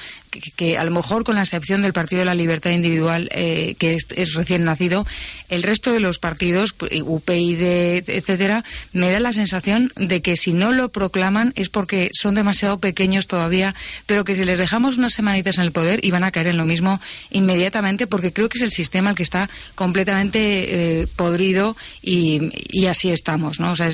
que, 0.56 0.78
a 0.78 0.84
lo 0.84 0.92
mejor 0.92 1.24
con 1.24 1.36
la 1.36 1.42
excepción 1.44 1.82
del 1.82 1.94
Partido 1.94 2.20
de 2.20 2.26
la 2.26 2.36
Libertad 2.36 2.72
Individual, 2.72 3.30
eh, 3.32 3.76
que 3.80 3.96
es, 3.96 4.34
recién 4.34 4.64
nacido, 4.64 5.06
el 5.50 5.64
resto 5.64 5.92
de 5.92 6.00
los 6.00 6.20
partidos, 6.20 6.74
pues, 6.74 6.92
UPyD, 7.04 8.10
etcétera, 8.10 8.64
me 8.94 9.12
da 9.12 9.20
la 9.20 9.34
sensación 9.34 9.92
de 9.96 10.22
que 10.22 10.38
si 10.38 10.54
no 10.54 10.72
lo 10.72 10.90
proclaman 10.90 11.54
es 11.56 11.70
porque 11.70 12.10
son 12.14 12.36
demasiado 12.36 12.80
pequeños 12.80 13.28
todavía, 13.28 13.76
pero 14.06 14.24
que 14.24 14.36
si 14.36 14.44
les 14.44 14.60
dejamos 14.60 14.98
unas 14.98 15.14
semanitas 15.14 15.58
en 15.58 15.64
el 15.64 15.72
poder 15.72 16.04
iban 16.04 16.24
a 16.24 16.32
caer 16.32 16.48
en 16.48 16.58
lo 16.58 16.66
mismo 16.66 17.00
inmediatamente, 17.32 18.08
porque 18.08 18.34
creo 18.34 18.50
que 18.50 18.58
es 18.58 18.64
el 18.64 18.72
sistema 18.72 19.12
el 19.12 19.16
que 19.16 19.24
está 19.24 19.50
completamente 19.76 21.02
eh, 21.02 21.08
podrido 21.16 21.76
y, 22.02 22.86
así 22.88 23.10
estamos, 23.10 23.60
¿no? 23.60 23.72
O 23.72 23.76
sea, 23.76 23.90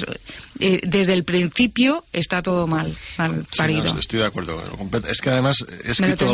eh, 0.59 0.81
desde 0.83 1.13
el 1.13 1.23
principio 1.23 2.03
está 2.11 2.41
todo 2.41 2.67
mal, 2.67 2.95
mal 3.17 3.45
parido. 3.55 3.88
Estoy 3.97 4.19
de 4.19 4.25
acuerdo. 4.25 4.61
Es 5.09 5.21
que 5.21 5.29
además 5.29 5.65
he 5.85 5.91
escrito, 5.91 6.31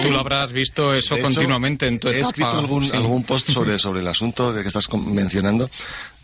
Tú 0.00 0.10
lo 0.10 0.20
habrás 0.20 0.52
visto 0.52 0.94
eso 0.94 1.18
continuamente 1.18 1.86
en 1.86 1.98
tu 1.98 2.08
etapa. 2.08 2.18
He 2.18 2.26
escrito 2.26 2.58
algún, 2.58 2.90
algún 2.94 3.24
post 3.24 3.50
sobre, 3.50 3.78
sobre 3.78 4.00
el 4.00 4.08
asunto 4.08 4.54
que 4.54 4.60
estás 4.60 4.92
mencionando 4.92 5.68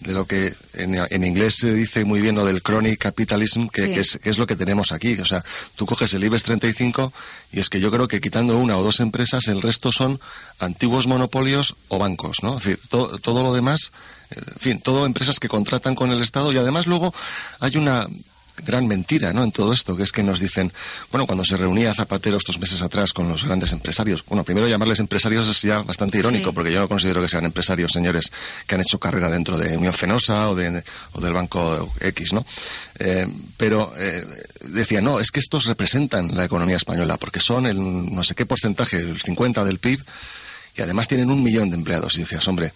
de 0.00 0.12
lo 0.12 0.26
que 0.26 0.52
en, 0.74 1.24
inglés 1.24 1.56
se 1.56 1.72
dice 1.72 2.04
muy 2.04 2.20
bien 2.20 2.34
lo 2.34 2.44
del 2.44 2.62
chronic 2.62 2.98
capitalism, 2.98 3.68
que, 3.68 3.94
es, 3.94 4.18
es, 4.24 4.36
lo 4.36 4.46
que 4.46 4.54
tenemos 4.54 4.92
aquí. 4.92 5.14
O 5.14 5.24
sea, 5.24 5.42
tú 5.74 5.86
coges 5.86 6.12
el 6.12 6.22
IBEX 6.24 6.42
35 6.44 7.12
y 7.52 7.60
es 7.60 7.70
que 7.70 7.80
yo 7.80 7.90
creo 7.90 8.06
que 8.06 8.20
quitando 8.20 8.58
una 8.58 8.76
o 8.76 8.82
dos 8.82 9.00
empresas, 9.00 9.48
el 9.48 9.62
resto 9.62 9.92
son 9.92 10.20
antiguos 10.58 11.06
monopolios 11.06 11.76
o 11.88 11.98
bancos, 11.98 12.42
¿no? 12.42 12.58
Es 12.58 12.64
decir, 12.64 12.80
todo, 12.88 13.18
todo 13.18 13.42
lo 13.42 13.54
demás, 13.54 13.90
en 14.30 14.60
fin, 14.60 14.80
todo 14.80 15.06
empresas 15.06 15.40
que 15.40 15.48
contratan 15.48 15.94
con 15.94 16.10
el 16.10 16.20
Estado 16.20 16.52
y 16.52 16.58
además 16.58 16.86
luego 16.86 17.14
hay 17.60 17.76
una 17.76 18.06
gran 18.64 18.86
mentira 18.86 19.32
¿no? 19.32 19.42
en 19.42 19.52
todo 19.52 19.72
esto, 19.72 19.96
que 19.96 20.02
es 20.02 20.12
que 20.12 20.22
nos 20.22 20.40
dicen, 20.40 20.72
bueno, 21.10 21.26
cuando 21.26 21.44
se 21.44 21.56
reunía 21.56 21.94
Zapatero 21.94 22.36
estos 22.36 22.58
meses 22.58 22.82
atrás 22.82 23.12
con 23.12 23.28
los 23.28 23.44
grandes 23.44 23.72
empresarios, 23.72 24.24
bueno, 24.26 24.44
primero 24.44 24.68
llamarles 24.68 25.00
empresarios 25.00 25.48
es 25.48 25.62
ya 25.62 25.82
bastante 25.82 26.18
irónico, 26.18 26.52
porque 26.52 26.72
yo 26.72 26.80
no 26.80 26.88
considero 26.88 27.20
que 27.20 27.28
sean 27.28 27.44
empresarios, 27.44 27.92
señores, 27.92 28.32
que 28.66 28.74
han 28.74 28.80
hecho 28.80 28.98
carrera 28.98 29.30
dentro 29.30 29.58
de 29.58 29.76
Unión 29.76 29.92
Fenosa 29.92 30.50
o, 30.50 30.54
de, 30.54 30.82
o 31.12 31.20
del 31.20 31.32
Banco 31.32 31.92
X, 32.00 32.32
¿no? 32.32 32.44
Eh, 32.98 33.26
pero 33.56 33.92
eh, 33.98 34.24
decía, 34.60 35.00
no, 35.00 35.20
es 35.20 35.30
que 35.30 35.40
estos 35.40 35.66
representan 35.66 36.34
la 36.34 36.44
economía 36.44 36.76
española, 36.76 37.16
porque 37.18 37.40
son 37.40 37.66
el 37.66 37.76
no 37.78 38.24
sé 38.24 38.34
qué 38.34 38.46
porcentaje, 38.46 38.98
el 38.98 39.20
50 39.20 39.64
del 39.64 39.78
PIB, 39.78 40.02
y 40.76 40.82
además 40.82 41.08
tienen 41.08 41.30
un 41.30 41.42
millón 41.42 41.70
de 41.70 41.76
empleados. 41.76 42.16
Y 42.16 42.20
decías, 42.20 42.46
hombre, 42.48 42.72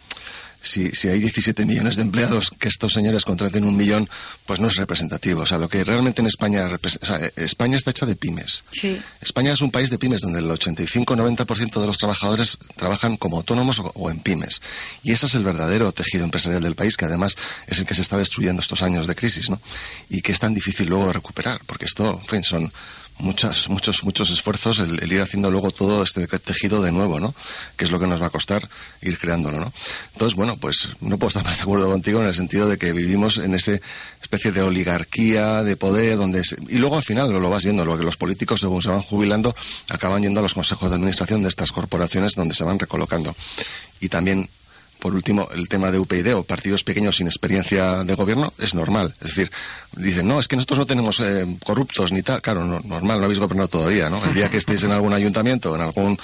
si, 0.61 0.91
si 0.91 1.09
hay 1.09 1.21
17 1.21 1.65
millones 1.67 1.97
de 1.97 2.03
empleados, 2.03 2.51
que 2.59 2.69
estos 2.69 2.93
señores 2.93 3.25
contraten 3.25 3.65
un 3.65 3.77
millón, 3.77 4.09
pues 4.47 4.61
no 4.61 4.69
es 4.69 4.77
representativo. 4.77 5.43
O 5.43 5.47
sea, 5.47 5.59
lo 5.59 5.69
que 5.69 5.85
realmente 5.85 6.21
en 6.21 6.27
España, 6.27 6.69
o 6.69 6.89
sea, 6.89 7.19
España 7.37 7.77
está 7.77 7.91
hecha 7.91 8.07
de 8.07 8.17
pymes. 8.17 8.65
Sí. 8.73 9.01
España 9.21 9.53
es 9.53 9.61
un 9.61 9.71
país 9.71 9.91
de 9.91 9.99
pymes 9.99 10.21
donde 10.21 10.41
el 10.41 10.51
85-90% 10.51 11.81
de 11.81 11.87
los 11.87 11.99
trabajadores 11.99 12.59
trabajan 12.77 13.17
como 13.17 13.39
autónomos 13.39 13.81
o, 13.95 14.11
en 14.11 14.21
pymes. 14.21 14.61
Y 15.03 15.13
ese 15.13 15.27
es 15.27 15.35
el 15.35 15.45
verdadero 15.45 15.93
tejido 15.93 16.25
empresarial 16.25 16.63
del 16.63 16.75
país, 16.75 16.97
que 16.97 17.05
además 17.05 17.37
es 17.67 17.79
el 17.79 17.87
que 17.87 17.95
se 17.95 18.03
está 18.03 18.17
destruyendo 18.17 18.61
estos 18.61 18.83
años 18.83 19.07
de 19.07 19.15
crisis, 19.15 19.51
¿no? 19.51 19.61
Y 20.09 20.23
que 20.23 20.33
es 20.33 20.41
tan 20.41 20.55
difícil 20.55 20.89
luego 20.89 21.07
de 21.07 21.13
recuperar, 21.15 21.61
porque 21.67 21.87
esto, 21.87 22.21
en 22.21 22.29
fin, 22.29 22.45
son 22.45 22.73
muchas, 23.21 23.69
muchos, 23.69 24.05
muchos 24.05 24.31
esfuerzos 24.31 24.79
el, 24.79 25.13
ir 25.13 25.21
haciendo 25.21 25.51
luego 25.51 25.71
todo 25.71 26.03
este 26.03 26.27
tejido 26.27 26.83
de 26.83 26.93
nuevo, 26.93 27.21
¿no? 27.21 27.35
Que 27.77 27.85
es 27.85 27.91
lo 27.91 27.99
que 27.99 28.07
nos 28.07 28.21
va 28.21 28.27
a 28.27 28.31
costar 28.31 28.69
ir 29.03 29.19
creándolo, 29.19 29.61
¿no? 29.61 29.73
Entonces, 30.13 30.37
bueno, 30.37 30.57
pues 30.57 30.91
no 31.01 31.19
puedo 31.19 31.29
estar 31.29 31.45
más 31.45 31.59
de 31.59 31.63
acuerdo 31.63 31.91
contigo 31.91 32.21
en 32.21 32.29
el 32.29 32.35
sentido 32.35 32.69
de 32.69 32.79
que 32.79 32.93
vivimos 32.93 33.39
en 33.39 33.55
esa 33.55 33.79
especie 34.21 34.53
de 34.53 34.63
oligarquía, 34.63 35.63
de 35.63 35.77
poder, 35.77 36.17
donde... 36.17 36.43
y 36.69 36.79
luego 36.79 36.97
al 36.97 37.05
final 37.05 37.31
lo, 37.31 37.41
lo 37.41 37.51
vas 37.51 37.65
viendo, 37.65 37.85
lo 37.85 37.99
que 37.99 38.05
los 38.05 38.17
políticos, 38.17 38.61
según 38.61 38.83
se 38.83 38.91
van 38.91 39.01
jubilando, 39.01 39.55
acaban 39.89 40.23
yendo 40.23 40.41
a 40.41 40.43
los 40.43 40.55
consejos 40.55 40.91
de 40.91 40.97
administración 40.97 41.43
de 41.43 41.49
estas 41.49 41.73
corporaciones 41.73 42.35
donde 42.35 42.55
se 42.55 42.65
van 42.65 42.79
recolocando. 42.79 43.35
Y 44.01 44.09
también 44.09 44.49
por 45.01 45.15
último, 45.15 45.49
el 45.55 45.69
tema 45.69 45.91
de 45.91 45.99
UPyD 45.99 46.37
o 46.37 46.45
partidos 46.45 46.85
pequeños 46.85 47.17
sin 47.17 47.27
experiencia 47.27 48.05
de 48.05 48.15
gobierno 48.15 48.53
es 48.59 48.75
normal. 48.75 49.13
Es 49.21 49.29
decir, 49.29 49.51
dicen, 49.97 50.29
no, 50.29 50.39
es 50.39 50.47
que 50.47 50.57
nosotros 50.57 50.79
no 50.79 50.87
tenemos 50.87 51.19
eh, 51.21 51.47
corruptos 51.65 52.13
ni 52.13 52.23
tal. 52.23 52.41
Claro, 52.43 52.65
normal, 52.65 53.19
no 53.19 53.25
habéis 53.25 53.41
gobernado 53.41 53.69
todavía, 53.69 54.11
¿no? 54.11 54.25
El 54.25 54.35
día 54.35 54.49
que 54.49 54.59
estéis 54.59 54.85
en 54.85 54.93
algún 54.93 55.13
ayuntamiento, 55.13 55.75
en 55.75 55.81
algún 55.81 56.19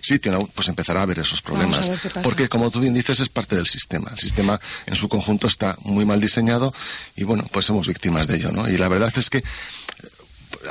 sitio, 0.00 0.48
pues 0.54 0.68
empezará 0.68 1.00
a 1.00 1.02
haber 1.02 1.18
esos 1.18 1.42
problemas. 1.42 1.90
Porque, 2.22 2.48
como 2.48 2.70
tú 2.70 2.80
bien 2.80 2.94
dices, 2.94 3.20
es 3.20 3.28
parte 3.28 3.56
del 3.56 3.66
sistema. 3.66 4.10
El 4.10 4.18
sistema 4.18 4.58
en 4.86 4.96
su 4.96 5.08
conjunto 5.08 5.46
está 5.46 5.76
muy 5.82 6.04
mal 6.04 6.20
diseñado 6.20 6.72
y, 7.16 7.24
bueno, 7.24 7.44
pues 7.52 7.66
somos 7.66 7.86
víctimas 7.86 8.26
de 8.26 8.36
ello, 8.36 8.52
¿no? 8.52 8.68
Y 8.68 8.78
la 8.78 8.88
verdad 8.88 9.12
es 9.16 9.28
que 9.28 9.38
eh, 9.38 9.42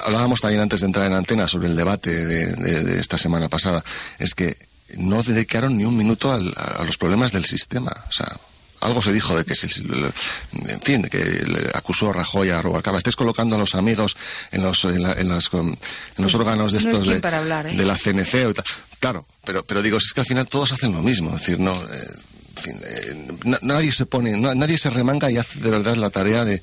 hablábamos 0.05 0.41
también 0.41 0.61
antes 0.61 0.81
de 0.81 0.87
entrar 0.87 1.05
en 1.05 1.13
antena 1.13 1.47
sobre 1.47 1.67
el 1.67 1.75
debate 1.75 2.09
de 2.09 2.99
esta 2.99 3.17
semana 3.17 3.49
pasada, 3.49 3.83
es 4.17 4.33
que 4.33 4.68
no 4.97 5.23
dedicaron 5.23 5.77
ni 5.77 5.85
un 5.85 5.95
minuto 5.95 6.31
a 6.31 6.83
los 6.83 6.97
problemas 6.97 7.31
del 7.31 7.45
sistema. 7.45 7.91
O 8.07 8.11
sea, 8.11 8.35
algo 8.81 9.01
se 9.01 9.11
dijo 9.11 9.37
de 9.37 9.43
que, 9.43 9.53
en 9.53 10.81
fin, 10.81 11.03
que 11.03 11.17
le 11.17 11.69
acusó 11.73 12.09
a 12.09 12.13
Rajoy 12.13 12.49
a 12.49 12.61
Rubalcaba. 12.61 12.97
Estés 12.97 13.15
colocando 13.15 13.55
a 13.55 13.59
los 13.59 13.75
amigos 13.75 14.15
en 14.51 14.63
los, 14.63 14.85
en, 14.85 15.29
los 15.29 16.35
órganos 16.35 16.71
de 16.71 16.77
estos 16.77 17.05
de, 17.05 17.17
¿eh? 17.17 17.75
de, 17.75 17.85
la 17.85 17.97
CNC. 17.97 18.55
Claro, 18.99 19.25
pero, 19.43 19.63
pero 19.63 19.81
digo, 19.81 19.97
es 19.97 20.13
que 20.13 20.21
al 20.21 20.27
final 20.27 20.47
todos 20.47 20.71
hacen 20.71 20.93
lo 20.93 21.01
mismo. 21.01 21.35
Es 21.35 21.41
decir, 21.41 21.59
no. 21.59 21.73
Eh, 21.73 22.07
en 22.38 22.38
fin, 22.59 22.75
eh, 22.83 23.57
nadie 23.61 23.91
se 23.91 24.05
pone, 24.05 24.37
nadie 24.37 24.77
se 24.77 24.89
remanga 24.89 25.31
y 25.31 25.37
hace 25.37 25.59
de 25.59 25.71
verdad 25.71 25.95
la 25.95 26.09
tarea 26.09 26.45
de, 26.45 26.61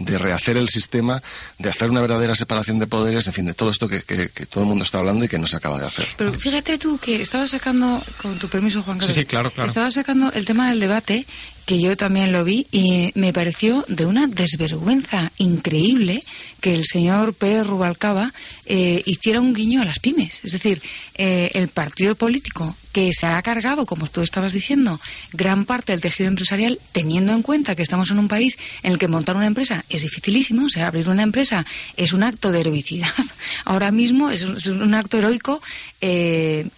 de 0.00 0.18
rehacer 0.18 0.56
el 0.56 0.68
sistema, 0.68 1.22
de 1.58 1.68
hacer 1.68 1.90
una 1.90 2.00
verdadera 2.00 2.34
separación 2.34 2.78
de 2.78 2.86
poderes, 2.86 3.26
en 3.26 3.32
fin, 3.32 3.44
de 3.44 3.54
todo 3.54 3.70
esto 3.70 3.88
que, 3.88 4.00
todo 4.48 4.64
el 4.64 4.68
mundo 4.68 4.82
está 4.82 4.98
hablando 4.98 5.24
y 5.24 5.28
que 5.28 5.38
no 5.38 5.46
se 5.46 5.56
acaba 5.56 5.78
de 5.78 5.86
hacer. 5.86 6.06
Pero 6.16 6.32
fíjate 6.32 6.78
tú 6.78 6.98
que 6.98 7.20
estaba 7.20 7.46
sacando, 7.46 8.02
con 8.20 8.38
tu 8.38 8.48
permiso, 8.48 8.82
Juan 8.82 8.98
Carlos, 8.98 9.14
sí, 9.14 9.20
sí, 9.20 9.26
claro, 9.26 9.50
claro. 9.50 9.68
estaba 9.68 9.90
sacando 9.90 10.32
el 10.32 10.46
tema 10.46 10.70
del 10.70 10.80
debate 10.80 11.26
que 11.66 11.78
yo 11.78 11.96
también 11.96 12.32
lo 12.32 12.42
vi 12.42 12.66
y 12.72 13.12
me 13.14 13.32
pareció 13.32 13.84
de 13.86 14.06
una 14.06 14.26
desvergüenza 14.26 15.30
increíble 15.38 16.24
que 16.60 16.74
el 16.74 16.84
señor 16.84 17.34
Pérez 17.34 17.66
Rubalcaba 17.66 18.32
eh, 18.64 19.02
hiciera 19.06 19.40
un 19.40 19.54
guiño 19.54 19.82
a 19.82 19.84
las 19.84 20.00
pymes. 20.00 20.40
Es 20.42 20.52
decir, 20.52 20.82
eh, 21.14 21.50
el 21.54 21.68
partido 21.68 22.16
político 22.16 22.74
que 22.92 23.12
se 23.12 23.26
ha 23.26 23.40
cargado, 23.42 23.86
como 23.86 24.06
tú 24.08 24.20
estabas 24.22 24.52
diciendo, 24.52 25.00
gran 25.32 25.64
parte 25.64 25.92
del 25.92 26.00
tejido 26.00 26.28
empresarial, 26.28 26.78
teniendo 26.92 27.32
en 27.32 27.42
cuenta 27.42 27.76
que 27.76 27.82
estamos 27.82 28.10
en 28.10 28.18
un 28.18 28.28
país 28.28 28.58
en 28.82 28.92
el 28.92 28.98
que 28.98 29.08
montar 29.08 29.36
una 29.36 29.46
empresa 29.46 29.84
es 29.88 30.02
dificilísimo, 30.02 30.66
o 30.66 30.68
sea, 30.68 30.88
abrir 30.88 31.08
una 31.08 31.22
empresa 31.22 31.64
es 31.96 32.12
un 32.12 32.22
acto 32.22 32.50
de 32.50 32.60
heroicidad. 32.60 33.08
Ahora 33.64 33.90
mismo 33.90 34.30
es 34.30 34.44
un, 34.44 34.94
acto 34.94 35.18
heroico 35.18 35.62
eh, 36.00 36.68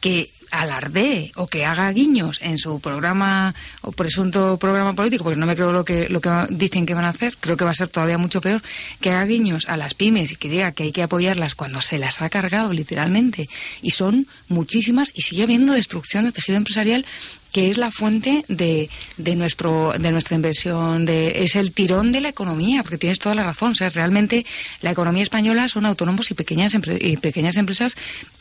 que 0.00 0.30
alardee 0.50 1.32
o 1.36 1.46
que 1.46 1.64
haga 1.64 1.90
guiños 1.92 2.40
en 2.42 2.58
su 2.58 2.80
programa 2.80 3.54
o 3.82 3.92
presunto 3.92 4.58
programa 4.58 4.94
político, 4.94 5.24
porque 5.24 5.38
no 5.38 5.46
me 5.46 5.54
creo 5.54 5.72
lo 5.72 5.84
que, 5.84 6.08
lo 6.08 6.20
que 6.20 6.30
dicen 6.50 6.86
que 6.86 6.94
van 6.94 7.04
a 7.04 7.10
hacer, 7.10 7.36
creo 7.40 7.56
que 7.56 7.64
va 7.64 7.70
a 7.70 7.74
ser 7.74 7.88
todavía 7.88 8.18
mucho 8.18 8.40
peor, 8.40 8.62
que 9.00 9.10
haga 9.10 9.24
guiños 9.26 9.68
a 9.68 9.76
las 9.76 9.94
pymes 9.94 10.32
y 10.32 10.36
que 10.36 10.48
diga 10.48 10.72
que 10.72 10.84
hay 10.84 10.92
que 10.92 11.02
apoyarlas 11.02 11.54
cuando 11.54 11.80
se 11.80 11.98
las 11.98 12.22
ha 12.22 12.28
cargado 12.30 12.72
literalmente. 12.72 13.48
Y 13.82 13.90
son 13.90 14.26
muchísimas 14.48 15.12
y 15.14 15.22
sigue 15.22 15.44
habiendo 15.44 15.72
destrucción 15.72 16.24
del 16.24 16.32
tejido 16.32 16.56
empresarial 16.56 17.04
que 17.52 17.70
es 17.70 17.78
la 17.78 17.90
fuente 17.90 18.44
de, 18.48 18.88
de, 19.16 19.36
nuestro, 19.36 19.92
de 19.98 20.12
nuestra 20.12 20.36
inversión, 20.36 21.04
de, 21.04 21.42
es 21.42 21.56
el 21.56 21.72
tirón 21.72 22.12
de 22.12 22.20
la 22.20 22.28
economía, 22.28 22.82
porque 22.82 22.98
tienes 22.98 23.18
toda 23.18 23.34
la 23.34 23.44
razón. 23.44 23.72
O 23.72 23.74
sea, 23.74 23.90
realmente 23.90 24.46
la 24.82 24.92
economía 24.92 25.22
española 25.22 25.68
son 25.68 25.86
autónomos 25.86 26.30
y 26.30 26.34
pequeñas, 26.34 26.74
y 27.00 27.16
pequeñas 27.16 27.56
empresas 27.56 27.96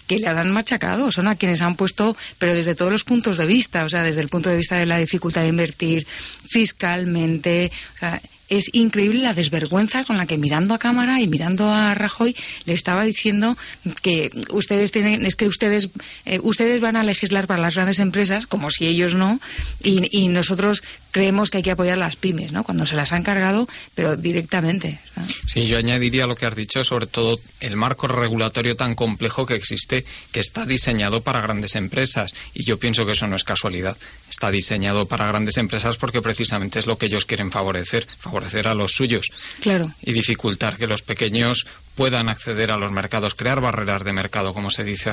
que 0.09 0.17
le 0.17 0.27
han 0.27 0.51
machacado, 0.51 1.11
son 1.11 1.27
a 1.27 1.35
quienes 1.35 1.61
han 1.61 1.75
puesto, 1.75 2.17
pero 2.39 2.55
desde 2.55 2.73
todos 2.73 2.91
los 2.91 3.03
puntos 3.03 3.37
de 3.37 3.45
vista, 3.45 3.85
o 3.85 3.89
sea, 3.89 4.01
desde 4.01 4.21
el 4.21 4.27
punto 4.27 4.49
de 4.49 4.57
vista 4.57 4.75
de 4.75 4.87
la 4.87 4.97
dificultad 4.97 5.43
de 5.43 5.49
invertir 5.49 6.07
fiscalmente, 6.47 7.71
o 7.95 7.99
sea, 7.99 8.19
es 8.49 8.71
increíble 8.73 9.21
la 9.21 9.35
desvergüenza 9.35 10.03
con 10.05 10.17
la 10.17 10.25
que 10.25 10.39
mirando 10.39 10.73
a 10.73 10.79
cámara 10.79 11.21
y 11.21 11.27
mirando 11.27 11.71
a 11.71 11.93
Rajoy 11.93 12.35
le 12.65 12.73
estaba 12.73 13.03
diciendo 13.03 13.55
que 14.01 14.31
ustedes 14.49 14.91
tienen, 14.91 15.27
es 15.27 15.35
que 15.35 15.47
ustedes, 15.47 15.89
eh, 16.25 16.39
ustedes 16.41 16.81
van 16.81 16.95
a 16.95 17.03
legislar 17.03 17.45
para 17.45 17.61
las 17.61 17.75
grandes 17.75 17.99
empresas, 17.99 18.47
como 18.47 18.71
si 18.71 18.87
ellos 18.87 19.13
no, 19.13 19.39
y, 19.83 20.09
y, 20.09 20.29
nosotros 20.29 20.81
creemos 21.11 21.49
que 21.49 21.57
hay 21.57 21.63
que 21.63 21.71
apoyar 21.71 21.97
las 21.97 22.15
pymes, 22.15 22.51
¿no? 22.51 22.63
Cuando 22.63 22.85
se 22.85 22.95
las 22.95 23.11
han 23.11 23.23
cargado, 23.23 23.67
pero 23.95 24.15
directamente. 24.15 24.99
Sí, 25.47 25.67
yo 25.67 25.77
añadiría 25.77 26.27
lo 26.27 26.35
que 26.35 26.45
has 26.45 26.55
dicho, 26.55 26.83
sobre 26.83 27.07
todo 27.07 27.39
el 27.59 27.75
marco 27.75 28.07
regulatorio 28.07 28.75
tan 28.75 28.95
complejo 28.95 29.45
que 29.45 29.55
existe, 29.55 30.05
que 30.31 30.39
está 30.39 30.65
diseñado 30.65 31.21
para 31.21 31.41
grandes 31.41 31.75
empresas, 31.75 32.33
y 32.53 32.63
yo 32.63 32.77
pienso 32.77 33.05
que 33.05 33.13
eso 33.13 33.27
no 33.27 33.35
es 33.35 33.43
casualidad. 33.43 33.97
Está 34.29 34.51
diseñado 34.51 35.07
para 35.07 35.27
grandes 35.27 35.57
empresas 35.57 35.97
porque 35.97 36.21
precisamente 36.21 36.79
es 36.79 36.85
lo 36.85 36.97
que 36.97 37.07
ellos 37.07 37.25
quieren 37.25 37.51
favorecer, 37.51 38.07
favorecer 38.19 38.67
a 38.67 38.75
los 38.75 38.93
suyos. 38.93 39.31
Claro. 39.61 39.91
Y 40.01 40.13
dificultar 40.13 40.77
que 40.77 40.87
los 40.87 41.01
pequeños 41.01 41.65
puedan 41.95 42.29
acceder 42.29 42.71
a 42.71 42.77
los 42.77 42.93
mercados, 42.93 43.35
crear 43.35 43.59
barreras 43.59 44.05
de 44.05 44.13
mercado, 44.13 44.53
como 44.53 44.71
se 44.71 44.85
dice 44.85 45.11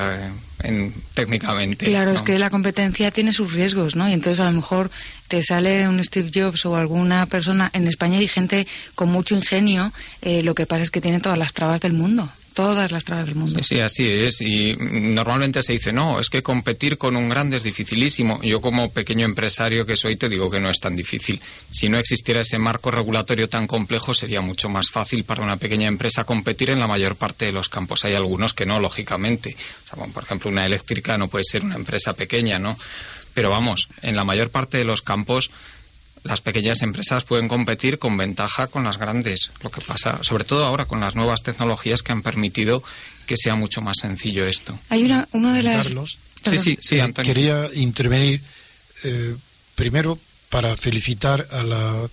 en, 0.63 0.93
técnicamente. 1.13 1.85
Claro, 1.85 2.11
es 2.11 2.21
que 2.21 2.39
la 2.39 2.49
competencia 2.49 3.11
tiene 3.11 3.33
sus 3.33 3.51
riesgos, 3.51 3.97
¿no? 3.97 4.07
Y 4.07 4.13
entonces 4.13 4.39
a 4.39 4.45
lo 4.45 4.53
mejor 4.53 4.89
te 5.27 5.43
sale 5.43 5.87
un 5.87 6.03
Steve 6.03 6.31
Jobs 6.33 6.65
o 6.65 6.75
alguna 6.75 7.25
persona. 7.25 7.69
En 7.73 7.87
España 7.87 8.19
hay 8.19 8.27
gente 8.27 8.67
con 8.95 9.09
mucho 9.09 9.35
ingenio, 9.35 9.91
eh, 10.21 10.41
lo 10.43 10.55
que 10.55 10.65
pasa 10.65 10.83
es 10.83 10.91
que 10.91 11.01
tiene 11.01 11.19
todas 11.19 11.37
las 11.37 11.53
trabas 11.53 11.81
del 11.81 11.93
mundo 11.93 12.29
todas 12.57 12.91
las 12.91 13.03
trabas 13.03 13.27
del 13.27 13.35
mundo. 13.35 13.61
Sí, 13.61 13.79
así 13.81 14.09
es. 14.09 14.41
Y 14.41 14.75
normalmente 14.79 15.61
se 15.61 15.73
dice, 15.73 15.93
no, 15.93 16.19
es 16.19 16.27
que 16.27 16.41
competir 16.41 16.97
con 16.97 17.15
un 17.15 17.29
grande 17.29 17.57
es 17.57 17.63
dificilísimo. 17.63 18.41
Yo 18.41 18.61
como 18.61 18.89
pequeño 18.89 19.25
empresario 19.25 19.85
que 19.85 19.95
soy 19.95 20.15
te 20.15 20.27
digo 20.27 20.49
que 20.49 20.59
no 20.59 20.71
es 20.71 20.79
tan 20.79 20.95
difícil. 20.95 21.39
Si 21.69 21.87
no 21.87 21.99
existiera 21.99 22.41
ese 22.41 22.57
marco 22.57 22.89
regulatorio 22.89 23.47
tan 23.47 23.67
complejo 23.67 24.15
sería 24.15 24.41
mucho 24.41 24.69
más 24.69 24.89
fácil 24.89 25.23
para 25.23 25.43
una 25.43 25.57
pequeña 25.57 25.87
empresa 25.87 26.23
competir 26.23 26.71
en 26.71 26.79
la 26.79 26.87
mayor 26.87 27.15
parte 27.15 27.45
de 27.45 27.51
los 27.51 27.69
campos. 27.69 28.05
Hay 28.05 28.15
algunos 28.15 28.55
que 28.55 28.65
no, 28.65 28.79
lógicamente. 28.79 29.55
por 30.11 30.23
ejemplo, 30.23 30.49
una 30.49 30.65
eléctrica 30.65 31.15
no 31.19 31.27
puede 31.27 31.45
ser 31.45 31.63
una 31.63 31.75
empresa 31.75 32.15
pequeña, 32.15 32.57
¿no? 32.57 32.75
Pero 33.37 33.51
vamos, 33.51 33.87
en 34.01 34.15
la 34.15 34.23
mayor 34.23 34.49
parte 34.49 34.79
de 34.79 34.83
los 34.83 35.03
campos 35.03 35.51
las 36.23 36.41
pequeñas 36.41 36.81
empresas 36.81 37.23
pueden 37.23 37.47
competir 37.47 37.99
con 37.99 38.17
ventaja 38.17 38.65
con 38.65 38.83
las 38.83 38.97
grandes. 38.97 39.51
Lo 39.61 39.69
que 39.69 39.79
pasa, 39.79 40.23
sobre 40.23 40.43
todo 40.43 40.65
ahora 40.65 40.85
con 40.85 40.99
las 41.01 41.15
nuevas 41.15 41.43
tecnologías 41.43 42.01
que 42.01 42.13
han 42.13 42.23
permitido 42.23 42.81
que 43.27 43.37
sea 43.37 43.53
mucho 43.53 43.81
más 43.81 43.97
sencillo 44.01 44.43
esto. 44.47 44.79
Hay 44.89 45.03
una, 45.03 45.27
uno 45.33 45.53
de 45.53 45.61
las. 45.61 45.85
Carlos, 45.85 46.17
sí, 46.49 46.57
sí, 46.57 46.79
sí, 46.81 46.99
Antonio. 46.99 47.31
Quería 47.31 47.69
intervenir 47.75 48.41
eh, 49.03 49.35
primero 49.75 50.17
para 50.49 50.75
felicitar 50.75 51.47
a 51.51 51.61
la 51.61 52.09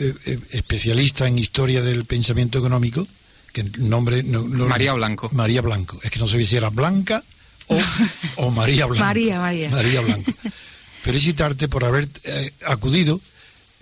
eh, 0.00 0.14
eh, 0.26 0.38
especialista 0.50 1.28
en 1.28 1.38
historia 1.38 1.82
del 1.82 2.04
pensamiento 2.04 2.58
económico, 2.58 3.06
que 3.52 3.60
el 3.60 3.88
nombre. 3.88 4.24
María 4.24 4.92
Blanco. 4.94 5.30
María 5.32 5.60
Blanco. 5.60 6.00
Es 6.02 6.10
que 6.10 6.18
no 6.18 6.26
sé 6.26 6.44
si 6.44 6.56
era 6.56 6.70
Blanca 6.70 7.22
o, 7.68 7.80
o 8.36 8.50
María 8.50 8.86
Blanco. 8.86 9.04
María, 9.04 9.40
María. 9.40 9.70
María 9.70 10.00
Blanco. 10.00 10.32
felicitarte 11.06 11.68
por 11.68 11.84
haber 11.84 12.08
eh, 12.24 12.52
acudido 12.66 13.20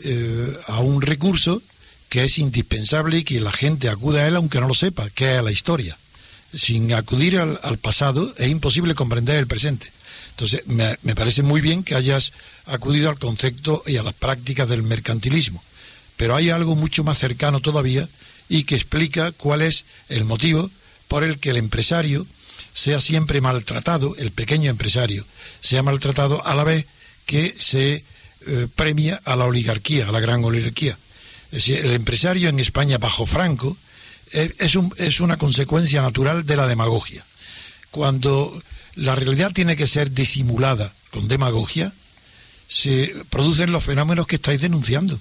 eh, 0.05 0.59
a 0.67 0.81
un 0.81 1.01
recurso 1.01 1.63
que 2.11 2.25
es 2.25 2.39
indispensable 2.39 3.19
y 3.19 3.25
que 3.25 3.41
la 3.41 3.51
gente 3.51 3.89
acude 3.89 4.21
a 4.21 4.27
él 4.29 4.37
aunque 4.37 4.61
no 4.61 4.69
lo 4.69 4.75
sepa, 4.75 5.09
que 5.11 5.37
es 5.37 5.43
la 5.43 5.51
historia. 5.51 5.97
Sin 6.55 6.93
acudir 6.93 7.39
al, 7.39 7.79
pasado 7.79 8.33
es 8.37 8.49
imposible 8.49 8.95
comprender 8.95 9.39
el 9.39 9.47
presente. 9.47 9.91
Entonces, 10.33 10.67
me, 10.67 10.99
me, 11.03 11.15
parece 11.15 11.43
muy 11.43 11.61
bien 11.61 11.83
que 11.83 11.95
hayas 11.95 12.33
acudido 12.67 13.09
al 13.09 13.19
concepto 13.19 13.83
y 13.87 13.97
a 13.97 14.03
las 14.03 14.15
prácticas 14.15 14.69
del 14.69 14.83
mercantilismo. 14.83 15.63
Pero 16.17 16.37
hay 16.37 16.51
algo 16.51 16.77
mucho 16.77 17.05
más 17.05 17.19
cercano 17.19 17.61
todavía 17.61 18.07
y 18.49 18.65
que 18.65 18.75
explica 18.75 19.33
cuál 19.33 19.63
es 19.63 19.87
el 20.11 20.25
motivo 20.25 20.71
por 21.09 21.25
el 21.25 21.39
que 21.39 21.51
el 21.51 21.57
empresario 21.57 22.27
sea 22.75 23.01
siempre 23.01 23.41
maltratado, 23.41 24.15
el 24.19 24.33
pequeño 24.33 24.71
empresario, 24.71 25.25
sea 25.61 25.83
maltratado 25.83 26.45
a 26.47 26.55
la 26.55 26.65
vez 26.65 26.87
que 27.25 27.55
se 27.57 28.05
eh, 28.47 28.69
premia 28.75 29.21
a 29.25 29.37
la 29.37 29.47
oligarquía, 29.47 30.09
a 30.09 30.13
la 30.13 30.21
gran 30.21 30.45
oligarquía. 30.45 30.99
Es 31.47 31.67
decir, 31.67 31.79
el 31.79 31.93
empresario 31.93 32.49
en 32.49 32.59
España 32.59 32.99
bajo 32.99 33.27
Franco 33.27 33.77
eh, 34.33 34.53
es, 34.59 34.75
un, 34.75 34.93
es 34.99 35.21
una 35.21 35.37
consecuencia 35.37 36.03
natural 36.03 36.45
de 36.45 36.57
la 36.57 36.67
demagogia. 36.67 37.25
Cuando 37.93 38.61
la 38.97 39.15
realidad 39.15 39.53
tiene 39.53 39.77
que 39.77 39.87
ser 39.87 40.11
disimulada 40.11 40.93
con 41.11 41.29
demagogia, 41.29 41.93
se 42.67 43.15
producen 43.31 43.71
los 43.71 43.85
fenómenos 43.85 44.27
que 44.27 44.37
estáis 44.37 44.61
denunciando. 44.61 45.19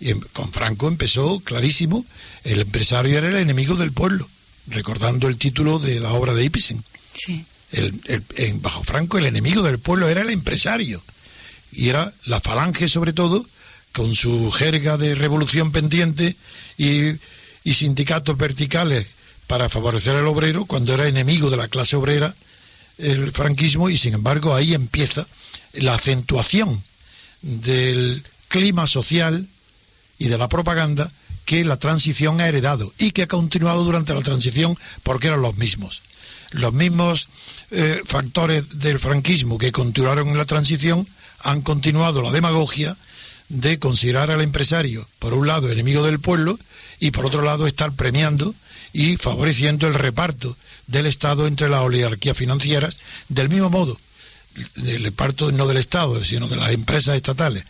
Y 0.00 0.12
con 0.32 0.52
Franco 0.52 0.88
empezó 0.88 1.40
clarísimo, 1.40 2.04
el 2.44 2.60
empresario 2.60 3.18
era 3.18 3.28
el 3.28 3.36
enemigo 3.36 3.74
del 3.74 3.92
pueblo, 3.92 4.28
recordando 4.68 5.28
el 5.28 5.36
título 5.36 5.78
de 5.78 6.00
la 6.00 6.12
obra 6.12 6.34
de 6.34 6.44
Ibsen. 6.44 6.82
Sí. 7.12 7.44
en, 7.72 8.62
bajo 8.62 8.82
Franco 8.82 9.18
el 9.18 9.26
enemigo 9.26 9.62
del 9.62 9.78
pueblo 9.78 10.08
era 10.08 10.22
el 10.22 10.30
empresario 10.30 11.02
y 11.72 11.88
era 11.88 12.12
la 12.26 12.40
falange 12.40 12.88
sobre 12.88 13.12
todo, 13.12 13.44
con 13.92 14.14
su 14.14 14.50
jerga 14.50 14.96
de 14.96 15.14
revolución 15.14 15.72
pendiente 15.72 16.36
y, 16.78 17.12
sindicatos 17.72 18.36
verticales 18.36 19.06
para 19.46 19.68
favorecer 19.68 20.16
al 20.16 20.26
obrero, 20.26 20.64
cuando 20.64 20.94
era 20.94 21.08
enemigo 21.08 21.50
de 21.50 21.56
la 21.56 21.68
clase 21.68 21.96
obrera 21.96 22.34
el 22.98 23.32
franquismo, 23.32 23.88
y 23.88 23.96
sin 23.96 24.14
embargo 24.14 24.54
ahí 24.54 24.74
empieza 24.74 25.26
la 25.72 25.94
acentuación 25.94 26.82
del 27.42 28.22
clima 28.48 28.86
social 28.86 29.46
y 30.18 30.28
de 30.28 30.38
la 30.38 30.48
propaganda 30.48 31.10
que 31.44 31.64
la 31.64 31.76
transición 31.76 32.40
ha 32.40 32.48
heredado 32.48 32.92
y 32.98 33.12
que 33.12 33.22
ha 33.22 33.28
continuado 33.28 33.84
durante 33.84 34.14
la 34.14 34.22
transición 34.22 34.76
porque 35.02 35.28
eran 35.28 35.42
los 35.42 35.56
mismos. 35.56 36.02
Los 36.50 36.72
mismos 36.72 37.28
eh, 37.70 38.00
factores 38.06 38.78
del 38.78 38.98
franquismo 38.98 39.58
que 39.58 39.72
continuaron 39.72 40.28
en 40.28 40.38
la 40.38 40.44
transición 40.44 41.06
han 41.40 41.62
continuado 41.62 42.22
la 42.22 42.30
demagogia 42.30 42.96
de 43.48 43.78
considerar 43.78 44.30
al 44.30 44.40
empresario, 44.40 45.06
por 45.18 45.34
un 45.34 45.46
lado, 45.46 45.70
enemigo 45.70 46.04
del 46.04 46.20
pueblo, 46.20 46.58
y 47.00 47.10
por 47.10 47.26
otro 47.26 47.42
lado, 47.42 47.66
estar 47.66 47.92
premiando 47.92 48.54
y 48.92 49.16
favoreciendo 49.16 49.86
el 49.86 49.94
reparto 49.94 50.56
del 50.86 51.06
Estado 51.06 51.46
entre 51.46 51.68
las 51.68 51.82
oligarquías 51.82 52.36
financieras, 52.36 52.96
del 53.28 53.48
mismo 53.48 53.68
modo, 53.68 53.98
el 54.76 55.04
reparto 55.04 55.50
no 55.52 55.66
del 55.66 55.78
Estado, 55.78 56.22
sino 56.24 56.48
de 56.48 56.56
las 56.56 56.70
empresas 56.70 57.16
estatales, 57.16 57.64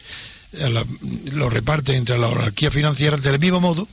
lo 1.33 1.51
reparten 1.51 1.97
entre 1.97 2.19
las 2.19 2.33
oligarquías 2.33 2.73
financieras 2.75 3.23
del 3.23 3.39
mismo 3.39 3.61
modo 3.61 3.89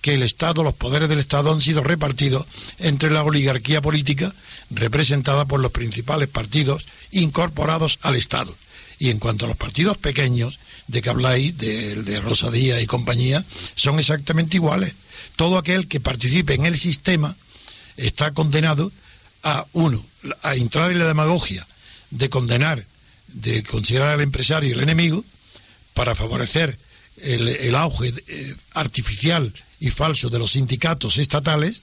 que 0.00 0.14
el 0.14 0.22
Estado, 0.22 0.62
los 0.62 0.74
poderes 0.74 1.08
del 1.08 1.18
Estado 1.18 1.52
han 1.52 1.60
sido 1.60 1.82
repartidos 1.82 2.46
entre 2.78 3.10
la 3.10 3.22
oligarquía 3.22 3.80
política 3.80 4.32
representada 4.70 5.46
por 5.46 5.60
los 5.60 5.72
principales 5.72 6.28
partidos 6.28 6.86
incorporados 7.10 7.98
al 8.02 8.16
Estado. 8.16 8.54
Y 8.98 9.10
en 9.10 9.18
cuanto 9.18 9.44
a 9.44 9.48
los 9.48 9.56
partidos 9.56 9.96
pequeños 9.98 10.58
de 10.86 11.02
que 11.02 11.10
habláis, 11.10 11.58
de, 11.58 11.96
de 12.02 12.82
y 12.82 12.86
compañía, 12.86 13.44
son 13.74 13.98
exactamente 13.98 14.56
iguales. 14.56 14.94
Todo 15.36 15.58
aquel 15.58 15.88
que 15.88 16.00
participe 16.00 16.54
en 16.54 16.66
el 16.66 16.78
sistema 16.78 17.34
está 17.96 18.30
condenado 18.32 18.90
a, 19.42 19.66
uno, 19.72 20.02
a 20.42 20.54
entrar 20.54 20.92
en 20.92 20.98
la 20.98 21.06
demagogia 21.06 21.66
de 22.10 22.30
condenar, 22.30 22.84
de 23.28 23.62
considerar 23.64 24.10
al 24.10 24.20
empresario 24.20 24.74
el 24.74 24.82
enemigo, 24.82 25.24
para 25.96 26.14
favorecer 26.14 26.78
el, 27.22 27.74
auge 27.74 28.12
eh, 28.28 28.54
artificial 28.74 29.52
y 29.80 29.90
falso 29.90 30.28
de 30.28 30.38
los 30.38 30.52
sindicatos 30.52 31.18
estatales, 31.18 31.80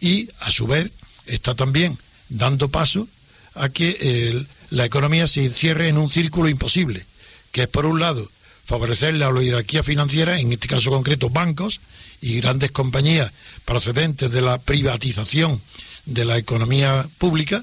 y 0.00 0.28
a 0.40 0.50
su 0.50 0.66
vez 0.66 0.90
está 1.26 1.54
también 1.54 1.96
dando 2.28 2.68
paso 2.68 3.08
a 3.54 3.68
que 3.68 3.96
el 4.00 4.46
la 4.70 4.84
economía 4.84 5.26
se 5.26 5.44
encierre 5.44 5.88
en 5.88 5.98
un 5.98 6.08
círculo 6.08 6.48
imposible, 6.48 7.04
que 7.52 7.62
es 7.62 7.68
por 7.68 7.86
un 7.86 7.98
lado 8.00 8.28
favorecer 8.64 9.14
la 9.14 9.28
oligarquía 9.28 9.82
financiera, 9.82 10.38
en 10.38 10.52
este 10.52 10.68
caso 10.68 10.90
concreto 10.90 11.28
bancos 11.28 11.80
y 12.20 12.40
grandes 12.40 12.70
compañías 12.70 13.32
procedentes 13.64 14.30
de 14.30 14.42
la 14.42 14.58
privatización 14.58 15.60
de 16.06 16.24
la 16.24 16.38
economía 16.38 17.06
pública, 17.18 17.62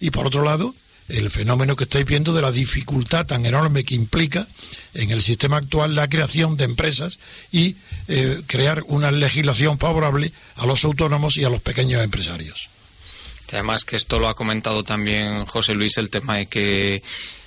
y 0.00 0.10
por 0.10 0.26
otro 0.26 0.42
lado 0.44 0.74
el 1.08 1.30
fenómeno 1.30 1.76
que 1.76 1.84
estáis 1.84 2.04
viendo 2.04 2.32
de 2.32 2.42
la 2.42 2.52
dificultad 2.52 3.26
tan 3.26 3.46
enorme 3.46 3.84
que 3.84 3.94
implica 3.94 4.46
en 4.94 5.10
el 5.10 5.22
sistema 5.22 5.58
actual 5.58 5.94
la 5.94 6.08
creación 6.08 6.56
de 6.56 6.64
empresas 6.64 7.18
y 7.52 7.76
eh, 8.08 8.42
crear 8.46 8.82
una 8.86 9.10
legislación 9.10 9.78
favorable 9.78 10.32
a 10.56 10.66
los 10.66 10.84
autónomos 10.84 11.36
y 11.36 11.44
a 11.44 11.50
los 11.50 11.62
pequeños 11.62 12.02
empresarios. 12.02 12.68
Además 13.52 13.84
que 13.84 13.96
esto 13.96 14.18
lo 14.18 14.28
ha 14.28 14.34
comentado 14.34 14.82
también 14.82 15.44
José 15.46 15.74
Luis, 15.74 15.98
el 15.98 16.10
tema 16.10 16.36
de 16.36 16.46
que 16.46 17.02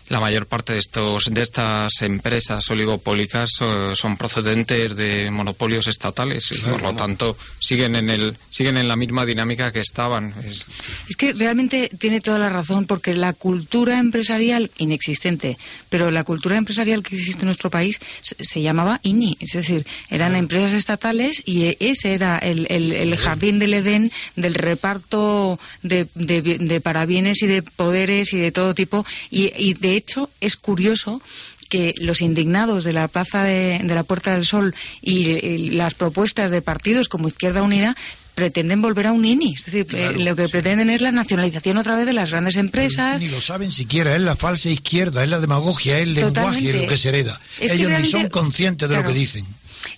la 0.09 0.19
mayor 0.19 0.47
parte 0.47 0.73
de 0.73 0.79
estos 0.79 1.25
de 1.31 1.41
estas 1.41 2.01
empresas 2.01 2.69
oligopólicas 2.69 3.49
eh, 3.61 3.93
son 3.95 4.17
procedentes 4.17 4.95
de 4.95 5.29
monopolios 5.31 5.87
estatales 5.87 6.51
y 6.51 6.57
por 6.57 6.81
lo 6.81 6.93
tanto 6.93 7.37
siguen 7.59 7.95
en 7.95 8.09
el 8.09 8.35
siguen 8.49 8.77
en 8.77 8.87
la 8.87 8.95
misma 8.95 9.25
dinámica 9.25 9.71
que 9.71 9.79
estaban. 9.79 10.33
Es... 10.45 11.15
que 11.15 11.33
realmente 11.33 11.91
tiene 11.99 12.21
toda 12.21 12.39
la 12.39 12.49
razón 12.49 12.85
porque 12.85 13.13
la 13.13 13.33
cultura 13.33 13.99
empresarial 13.99 14.71
inexistente 14.77 15.57
pero 15.89 16.09
la 16.09 16.23
cultura 16.23 16.57
empresarial 16.57 17.03
que 17.03 17.15
existe 17.15 17.41
en 17.41 17.47
nuestro 17.47 17.69
país 17.69 17.99
se, 18.21 18.61
llamaba 18.61 18.99
INI 19.03 19.37
es 19.39 19.53
decir 19.53 19.85
eran 20.09 20.35
empresas 20.35 20.73
estatales 20.73 21.43
y 21.45 21.77
ese 21.79 22.13
era 22.13 22.39
el, 22.39 22.65
el, 22.69 23.15
jardín 23.17 23.59
del 23.59 23.75
Edén 23.75 24.11
del 24.35 24.55
reparto 24.55 25.59
de, 25.83 26.07
de, 26.15 26.81
parabienes 26.81 27.43
y 27.43 27.47
de 27.47 27.61
poderes 27.61 28.33
y 28.33 28.37
de 28.37 28.51
todo 28.51 28.73
tipo 28.73 29.05
y, 29.29 29.53
y 29.55 29.75
de 29.75 29.98
hecho, 29.99 30.29
es 30.41 30.57
curioso 30.57 31.21
que 31.69 31.93
los 31.99 32.21
indignados 32.21 32.83
de 32.83 32.93
la 32.93 33.07
Plaza 33.07 33.43
de, 33.43 33.81
la 33.83 34.03
Puerta 34.03 34.33
del 34.33 34.45
Sol 34.45 34.75
y, 35.01 35.69
las 35.69 35.93
propuestas 35.93 36.51
de 36.51 36.61
partidos 36.61 37.07
como 37.07 37.27
Izquierda 37.27 37.61
Unida 37.61 37.95
pretenden 38.33 38.81
volver 38.81 39.07
a 39.07 39.11
un 39.11 39.25
INI. 39.25 39.53
Es 39.53 39.65
decir, 39.65 39.85
eh, 39.93 40.13
lo 40.17 40.35
que 40.35 40.47
pretenden 40.47 40.89
es 40.89 41.01
la 41.01 41.11
nacionalización 41.11 41.77
otra 41.77 41.95
vez 41.95 42.05
de 42.05 42.13
las 42.13 42.31
grandes 42.31 42.55
empresas. 42.55 43.19
ni 43.19 43.27
lo 43.27 43.41
saben 43.41 43.71
siquiera, 43.71 44.15
es 44.15 44.21
la 44.21 44.35
falsa 44.35 44.69
izquierda, 44.69 45.23
es 45.23 45.29
la 45.29 45.39
demagogia, 45.39 45.97
es 45.97 46.03
el 46.03 46.13
lenguaje 46.13 46.73
lo 46.73 46.87
que 46.87 46.97
se 46.97 47.09
hereda. 47.09 47.39
Ellos 47.59 47.91
ni 47.91 48.05
son 48.05 48.29
conscientes 48.29 48.89
de 48.89 48.95
lo 48.95 49.03
que 49.03 49.13
dicen. 49.13 49.45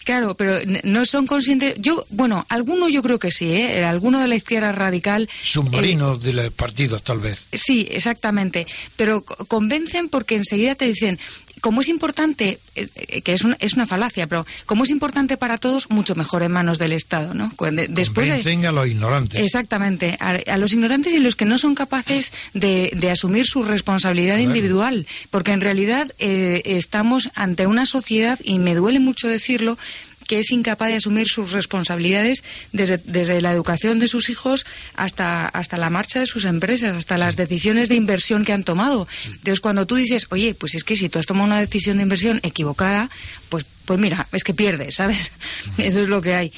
Claro, 0.03 0.35
pero 0.35 0.59
no 0.83 1.05
son 1.05 1.27
conscientes. 1.27 1.75
Yo, 1.77 2.05
bueno, 2.09 2.45
alguno 2.49 2.89
yo 2.89 3.01
creo 3.01 3.19
que 3.19 3.31
sí, 3.31 3.51
¿eh? 3.51 3.83
Alguno 3.83 4.19
de 4.19 4.27
la 4.27 4.35
izquierda 4.35 4.71
radical. 4.71 5.29
Submarinos 5.43 6.19
eh, 6.19 6.27
de 6.27 6.33
los 6.33 6.51
partidos, 6.51 7.03
tal 7.03 7.19
vez. 7.19 7.47
Sí, 7.53 7.87
exactamente. 7.89 8.67
Pero 8.95 9.23
convencen 9.23 10.09
porque 10.09 10.35
enseguida 10.35 10.75
te 10.75 10.87
dicen, 10.87 11.19
como 11.61 11.81
es 11.81 11.89
importante, 11.89 12.59
eh, 12.75 12.87
eh, 12.95 13.21
que 13.21 13.33
es, 13.33 13.45
es 13.59 13.73
una 13.75 13.87
falacia, 13.87 14.27
pero 14.27 14.45
como 14.65 14.83
es 14.83 14.89
importante 14.89 15.37
para 15.37 15.57
todos, 15.57 15.89
mucho 15.89 16.15
mejor 16.15 16.43
en 16.43 16.51
manos 16.51 16.79
del 16.79 16.91
Estado, 16.91 17.33
¿no? 17.33 17.53
Después 17.89 18.27
Convencen 18.27 18.65
a 18.65 18.71
los 18.71 18.87
ignorantes. 18.87 19.39
Exactamente, 19.39 20.17
a, 20.19 20.57
los 20.57 20.73
ignorantes 20.73 21.13
y 21.13 21.19
los 21.19 21.35
que 21.35 21.45
no 21.45 21.57
son 21.57 21.75
capaces 21.75 22.31
de, 22.53 23.09
asumir 23.11 23.45
su 23.45 23.63
responsabilidad 23.63 24.37
individual, 24.37 25.05
porque 25.29 25.51
en 25.51 25.61
realidad 25.61 26.11
eh, 26.17 26.61
estamos 26.65 27.29
ante 27.35 27.67
una 27.67 27.85
sociedad, 27.85 28.39
y 28.43 28.59
me 28.59 28.73
duele 28.73 28.99
mucho 28.99 29.27
decirlo, 29.27 29.77
que 30.31 30.39
es 30.39 30.51
incapaz 30.51 30.87
de 30.87 30.95
asumir 30.95 31.27
sus 31.27 31.51
responsabilidades 31.51 32.45
desde, 32.71 32.99
desde 32.99 33.41
la 33.41 33.51
educación 33.51 33.99
de 33.99 34.07
sus 34.07 34.29
hijos 34.29 34.65
hasta, 34.95 35.45
hasta 35.45 35.75
la 35.75 35.89
marcha 35.89 36.21
de 36.21 36.25
sus 36.25 36.45
empresas, 36.45 36.95
hasta 36.95 37.17
las 37.17 37.35
decisiones 37.35 37.89
de 37.89 37.95
inversión 37.95 38.45
que 38.45 38.53
han 38.53 38.63
tomado. 38.63 39.09
Entonces, 39.25 39.59
cuando 39.59 39.85
tú 39.85 39.95
dices, 39.95 40.27
oye, 40.29 40.53
pues 40.53 40.73
es 40.75 40.85
que 40.85 40.95
si 40.95 41.09
tú 41.09 41.19
has 41.19 41.25
tomado 41.25 41.47
una 41.47 41.59
decisión 41.59 41.97
de 41.97 42.03
inversión 42.03 42.39
equivocada, 42.43 43.09
pues, 43.49 43.65
pues 43.83 43.99
mira, 43.99 44.25
es 44.31 44.45
que 44.45 44.53
pierdes, 44.53 44.95
¿sabes? 44.95 45.33
Eso 45.77 45.99
es 45.99 46.07
lo 46.07 46.21
que 46.21 46.33
hay. 46.33 46.53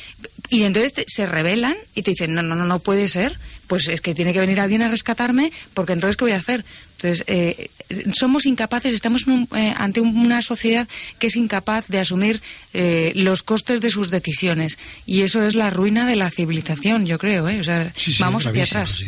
Y 0.50 0.62
entonces 0.62 1.06
se 1.08 1.26
rebelan 1.26 1.76
y 1.96 2.04
te 2.04 2.12
dicen, 2.12 2.36
no, 2.36 2.44
no, 2.44 2.54
no, 2.54 2.66
no 2.66 2.78
puede 2.78 3.08
ser, 3.08 3.40
pues 3.66 3.88
es 3.88 4.02
que 4.02 4.14
tiene 4.14 4.34
que 4.34 4.40
venir 4.40 4.60
alguien 4.60 4.84
a 4.84 4.88
rescatarme, 4.88 5.52
porque 5.74 5.94
entonces, 5.94 6.16
¿qué 6.16 6.26
voy 6.26 6.34
a 6.34 6.38
hacer? 6.38 6.64
Entonces, 7.04 7.26
eh, 7.28 7.70
somos 8.14 8.46
incapaces, 8.46 8.94
estamos 8.94 9.26
eh, 9.28 9.74
ante 9.76 10.00
una 10.00 10.42
sociedad 10.42 10.88
que 11.20 11.28
es 11.28 11.36
incapaz 11.36 11.88
de 11.90 12.00
asumir 12.00 12.42
eh, 12.74 13.12
los 13.16 13.44
costes 13.44 13.82
de 13.82 13.90
sus 13.90 14.10
decisiones. 14.10 14.78
Y 15.06 15.22
eso 15.22 15.44
es 15.44 15.56
la 15.56 15.70
ruina 15.70 16.08
de 16.08 16.16
la 16.16 16.32
civilización, 16.32 17.06
yo 17.06 17.20
creo. 17.20 17.46
O 17.60 17.64
sea, 17.64 17.92
vamos 18.20 18.46
hacia 18.46 18.64
atrás. 18.64 19.04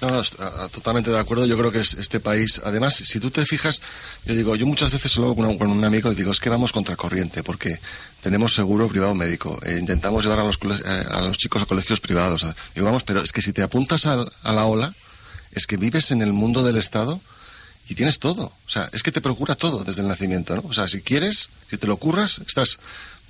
No, 0.00 0.22
totalmente 0.70 1.10
de 1.10 1.18
acuerdo. 1.18 1.44
Yo 1.46 1.58
creo 1.58 1.70
que 1.70 1.80
este 1.80 2.20
país, 2.20 2.60
además, 2.64 2.94
si 2.94 3.20
tú 3.20 3.30
te 3.30 3.44
fijas, 3.44 3.82
yo 4.24 4.34
digo, 4.34 4.56
yo 4.56 4.66
muchas 4.66 4.90
veces 4.90 5.14
lo 5.18 5.34
con, 5.34 5.58
con 5.58 5.70
un 5.70 5.84
amigo 5.84 6.10
y 6.10 6.14
digo, 6.14 6.32
es 6.32 6.40
que 6.40 6.48
vamos 6.48 6.72
contra 6.72 6.96
corriente, 6.96 7.42
porque 7.42 7.78
tenemos 8.22 8.54
seguro 8.54 8.88
privado 8.88 9.14
médico, 9.14 9.58
intentamos 9.78 10.24
llevar 10.24 10.40
a 10.40 10.44
los, 10.44 10.58
a 11.10 11.20
los 11.20 11.36
chicos 11.36 11.62
a 11.62 11.66
colegios 11.66 12.00
privados. 12.00 12.46
Digo, 12.74 12.86
vamos, 12.86 13.02
pero 13.02 13.22
es 13.22 13.32
que 13.32 13.42
si 13.42 13.52
te 13.52 13.62
apuntas 13.62 14.06
a 14.06 14.52
la 14.52 14.64
ola, 14.64 14.94
es 15.54 15.66
que 15.66 15.76
vives 15.76 16.10
en 16.10 16.22
el 16.22 16.32
mundo 16.32 16.62
del 16.62 16.76
Estado 16.76 17.20
y 17.88 17.94
tienes 17.94 18.18
todo. 18.18 18.44
O 18.44 18.70
sea, 18.70 18.88
es 18.92 19.02
que 19.02 19.12
te 19.12 19.20
procura 19.20 19.54
todo 19.54 19.84
desde 19.84 20.02
el 20.02 20.08
nacimiento, 20.08 20.56
¿no? 20.56 20.62
O 20.66 20.72
sea, 20.72 20.88
si 20.88 21.02
quieres, 21.02 21.48
si 21.68 21.76
te 21.76 21.86
lo 21.86 21.96
curras, 21.96 22.40
estás 22.46 22.78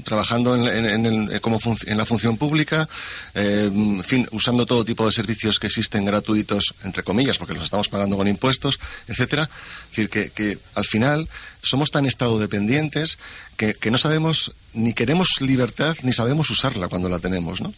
trabajando 0.03 0.57
en, 0.57 1.39
como 1.41 1.61
en 1.87 1.97
la 1.97 2.05
función 2.05 2.37
pública, 2.37 2.89
eh, 3.35 3.71
en 3.73 4.03
fin, 4.03 4.27
usando 4.33 4.67
todo 4.67 4.85
tipo 4.85 5.07
de 5.07 5.13
servicios 5.13 5.61
que 5.61 5.69
existen 5.69 6.05
gratuitos, 6.05 6.75
entre 6.83 7.05
comillas, 7.05 7.39
porque 7.39 7.55
los 7.55 7.63
estamos 7.63 7.89
pagando 7.89 8.17
con 8.17 8.27
impuestos, 8.27 8.81
etcétera. 9.07 9.45
Es 9.45 9.91
decir, 9.91 10.11
que, 10.11 10.31
que 10.31 10.59
al 10.75 10.85
final 10.85 11.29
somos 11.63 11.93
tan 11.93 12.07
estado 12.07 12.39
dependientes 12.39 13.19
que, 13.57 13.75
que 13.75 13.91
no 13.93 13.99
sabemos, 13.99 14.53
ni 14.73 14.95
queremos 14.95 15.41
libertad, 15.41 15.97
ni 16.03 16.13
sabemos 16.13 16.51
usarla 16.51 16.89
cuando 16.89 17.09
la 17.09 17.21
tenemos, 17.21 17.61
¿no? 17.61 17.73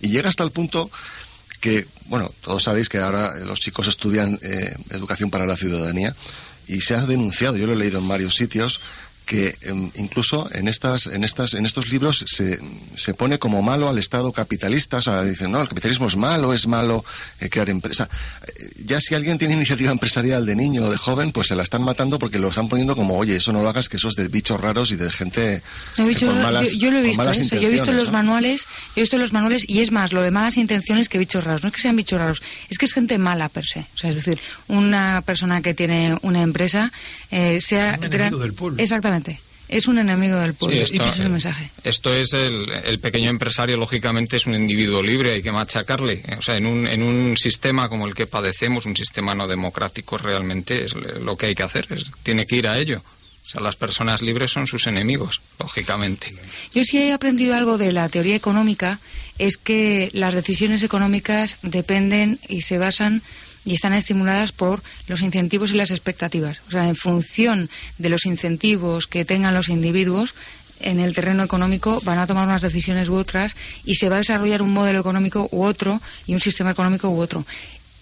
Y 0.00 0.08
llega 0.08 0.28
hasta 0.28 0.44
el 0.44 0.52
punto 0.52 0.90
que, 1.60 1.86
bueno, 2.06 2.32
todos 2.42 2.62
sabéis 2.62 2.88
que 2.88 2.98
ahora 2.98 3.34
los 3.46 3.60
chicos 3.60 3.88
estudian 3.88 4.38
eh, 4.42 4.74
educación 4.90 5.30
para 5.30 5.46
la 5.46 5.56
ciudadanía 5.56 6.14
y 6.66 6.80
se 6.80 6.94
ha 6.94 7.06
denunciado, 7.06 7.56
yo 7.56 7.66
lo 7.66 7.72
he 7.72 7.76
leído 7.76 7.98
en 7.98 8.08
varios 8.08 8.34
sitios, 8.34 8.80
que 9.28 9.54
em, 9.60 9.90
incluso 9.96 10.48
en 10.54 10.68
estas 10.68 11.06
en 11.06 11.22
estas 11.22 11.52
en 11.52 11.66
estos 11.66 11.90
libros 11.90 12.24
se, 12.26 12.58
se, 12.94 13.12
pone 13.12 13.38
como 13.38 13.60
malo 13.60 13.90
al 13.90 13.98
Estado 13.98 14.32
capitalista, 14.32 14.96
o 14.96 15.02
sea, 15.02 15.22
dicen, 15.22 15.52
no, 15.52 15.60
el 15.60 15.68
capitalismo 15.68 16.06
es 16.06 16.16
malo, 16.16 16.54
es 16.54 16.66
malo 16.66 17.04
eh, 17.38 17.50
crear 17.50 17.68
empresa. 17.68 18.08
Eh, 18.46 18.70
ya 18.86 18.98
si 19.02 19.14
alguien 19.14 19.36
tiene 19.36 19.52
iniciativa 19.60 19.92
empresarial 19.92 20.46
de 20.46 20.56
niño 20.56 20.84
o 20.84 20.90
de 20.90 20.96
joven, 20.96 21.32
pues 21.32 21.48
se 21.48 21.56
la 21.56 21.62
están 21.62 21.82
matando 21.82 22.18
porque 22.18 22.38
lo 22.38 22.48
están 22.48 22.70
poniendo 22.70 22.96
como, 22.96 23.18
oye, 23.18 23.36
eso 23.36 23.52
no 23.52 23.62
lo 23.62 23.68
hagas, 23.68 23.90
que 23.90 23.98
eso 23.98 24.08
es 24.08 24.14
de 24.14 24.28
bichos 24.28 24.58
raros 24.58 24.92
y 24.92 24.96
de 24.96 25.10
gente 25.12 25.62
con 25.96 26.42
malas, 26.42 26.72
yo, 26.72 26.90
lo 26.90 26.98
he 26.98 27.02
visto, 27.02 27.30
¿eh? 27.30 27.60
yo 27.60 27.68
he 27.68 27.70
visto 27.70 27.92
los 27.92 28.10
manuales, 28.10 28.66
he 28.96 29.02
visto 29.02 29.18
los 29.18 29.34
manuales 29.34 29.64
y 29.68 29.80
es 29.80 29.92
más, 29.92 30.14
lo 30.14 30.22
de 30.22 30.30
malas 30.30 30.56
intenciones 30.56 31.10
que 31.10 31.18
bichos 31.18 31.44
raros. 31.44 31.62
No 31.62 31.68
es 31.68 31.74
que 31.74 31.82
sean 31.82 31.96
bichos 31.96 32.18
raros, 32.18 32.40
es 32.70 32.78
que 32.78 32.86
es 32.86 32.94
gente 32.94 33.18
mala 33.18 33.50
per 33.50 33.66
se. 33.66 33.80
O 33.80 33.98
sea, 33.98 34.08
es 34.08 34.16
decir, 34.16 34.40
una 34.68 35.22
persona 35.26 35.60
que 35.60 35.74
tiene 35.74 36.16
una 36.22 36.40
empresa, 36.40 36.90
sea... 37.60 37.98
del 37.98 38.54
pueblo. 38.54 38.82
Exactamente 38.82 39.17
es 39.68 39.86
un 39.86 39.98
enemigo 39.98 40.36
del 40.38 40.54
pueblo. 40.54 40.80
esto, 40.80 41.04
es 41.04 41.20
el 41.20 41.30
mensaje. 41.30 41.68
Esto 41.84 42.14
es 42.14 42.32
el, 42.32 42.98
pequeño 43.00 43.28
empresario, 43.28 43.76
lógicamente, 43.76 44.36
es 44.36 44.46
un 44.46 44.54
individuo 44.54 45.02
libre, 45.02 45.32
hay 45.32 45.42
que 45.42 45.52
machacarle. 45.52 46.22
O 46.38 46.42
sea, 46.42 46.56
en 46.56 46.66
un, 46.66 46.86
en 46.86 47.02
un 47.02 47.36
sistema 47.36 47.88
como 47.88 48.06
el 48.06 48.14
que 48.14 48.26
padecemos, 48.26 48.86
un 48.86 48.96
sistema 48.96 49.34
no 49.34 49.46
democrático, 49.46 50.16
realmente 50.16 50.84
es 50.84 50.94
lo 50.94 51.36
que 51.36 51.46
hay 51.46 51.54
que 51.54 51.62
hacer, 51.62 51.86
tiene 52.22 52.46
que 52.46 52.56
ir 52.56 52.66
a 52.66 52.78
ello. 52.78 53.02
O 53.44 53.50
sea, 53.50 53.60
las 53.62 53.76
personas 53.76 54.20
libres 54.20 54.52
son 54.52 54.66
sus 54.66 54.86
enemigos, 54.86 55.40
lógicamente. 55.58 56.34
Yo 56.74 56.84
sí 56.84 56.98
he 56.98 57.12
aprendido 57.12 57.54
algo 57.54 57.78
de 57.78 57.92
la 57.92 58.08
teoría 58.08 58.36
económica, 58.36 59.00
es 59.38 59.56
que 59.56 60.10
las 60.12 60.34
decisiones 60.34 60.82
económicas 60.82 61.56
dependen 61.62 62.38
y 62.48 62.62
se 62.62 62.78
basan 62.78 63.22
y 63.68 63.74
están 63.74 63.92
estimuladas 63.92 64.52
por 64.52 64.82
los 65.08 65.20
incentivos 65.20 65.72
y 65.72 65.76
las 65.76 65.90
expectativas. 65.90 66.62
O 66.68 66.70
sea, 66.70 66.88
en 66.88 66.96
función 66.96 67.68
de 67.98 68.08
los 68.08 68.24
incentivos 68.24 69.06
que 69.06 69.24
tengan 69.24 69.54
los 69.54 69.68
individuos, 69.68 70.34
en 70.80 71.00
el 71.00 71.14
terreno 71.14 71.42
económico 71.42 72.00
van 72.04 72.18
a 72.18 72.26
tomar 72.26 72.46
unas 72.46 72.62
decisiones 72.62 73.08
u 73.08 73.14
otras 73.14 73.56
y 73.84 73.96
se 73.96 74.08
va 74.08 74.16
a 74.16 74.18
desarrollar 74.18 74.62
un 74.62 74.72
modelo 74.72 75.00
económico 75.00 75.48
u 75.50 75.64
otro 75.64 76.00
y 76.26 76.34
un 76.34 76.40
sistema 76.40 76.70
económico 76.70 77.10
u 77.10 77.20
otro. 77.20 77.44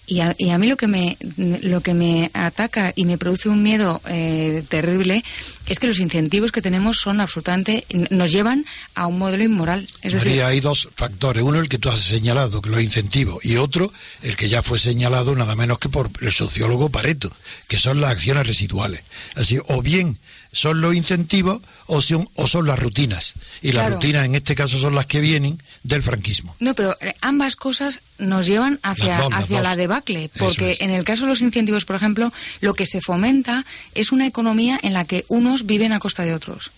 Y 0.09 0.21
a, 0.21 0.33
y 0.37 0.51
a, 0.51 0.57
mí 0.57 0.67
lo 0.67 0.77
que 0.77 0.87
me 0.87 1.17
lo 1.35 1.81
que 1.81 1.93
me 1.93 2.31
ataca 2.33 2.93
y 2.95 3.03
me 3.03 3.17
produce 3.17 3.49
un 3.49 3.61
miedo 3.61 4.01
eh, 4.07 4.63
terrible 4.69 5.21
es 5.65 5.79
que 5.79 5.87
los 5.87 5.99
incentivos 5.99 6.53
que 6.53 6.61
tenemos 6.61 6.97
son 6.97 7.19
absolutamente 7.19 7.85
nos 8.09 8.31
llevan 8.31 8.65
a 8.95 9.07
un 9.07 9.19
modelo 9.19 9.43
inmoral. 9.43 9.85
Es 10.01 10.13
decir, 10.13 10.41
hay 10.43 10.61
dos 10.61 10.87
factores. 10.95 11.43
Uno 11.43 11.59
el 11.59 11.67
que 11.67 11.77
tú 11.77 11.89
has 11.89 11.99
señalado, 11.99 12.61
que 12.61 12.69
los 12.69 12.81
incentivos, 12.81 13.43
y 13.43 13.57
otro 13.57 13.91
el 14.21 14.37
que 14.37 14.47
ya 14.47 14.63
fue 14.63 14.79
señalado 14.79 15.35
nada 15.35 15.55
menos 15.57 15.77
que 15.77 15.89
por 15.89 16.09
el 16.21 16.31
sociólogo 16.31 16.89
Pareto, 16.89 17.29
que 17.67 17.77
son 17.77 17.99
las 17.99 18.11
acciones 18.11 18.47
residuales. 18.47 19.03
Así, 19.35 19.59
o 19.67 19.81
bien 19.81 20.17
son 20.51 20.81
los 20.81 20.95
incentivos 20.95 21.61
o 21.87 22.01
son, 22.01 22.27
o 22.35 22.47
son 22.47 22.67
las 22.67 22.79
rutinas. 22.79 23.33
Y 23.61 23.71
las 23.71 23.91
rutinas 23.91 24.25
en 24.25 24.35
este 24.35 24.55
caso 24.55 24.77
son 24.77 24.95
las 24.95 25.05
que 25.05 25.19
vienen 25.19 25.61
del 25.83 26.03
franquismo. 26.03 26.55
No, 26.59 26.73
pero 26.73 26.95
eh, 27.01 27.13
ambas 27.21 27.55
cosas 27.55 28.01
nos 28.17 28.47
llevan 28.47 28.79
hacia, 28.83 29.17
hacia 29.17 29.61
la 29.61 29.75
debacle, 29.75 30.29
porque 30.37 30.77
en 30.79 30.89
el 30.89 31.03
caso 31.03 31.23
de 31.23 31.29
los 31.29 31.41
incentivos, 31.41 31.85
por 31.85 31.95
ejemplo, 31.95 32.31
lo 32.61 32.73
que 32.73 32.85
se 32.85 33.01
fomenta 33.01 33.65
es 33.93 34.11
una 34.11 34.27
economía 34.27 34.79
en 34.81 34.93
la 34.93 35.05
que 35.05 35.25
unos 35.27 35.65
viven 35.65 35.93
a 35.93 35.99
costa 35.99 36.23
de 36.23 36.33
otros 36.33 36.71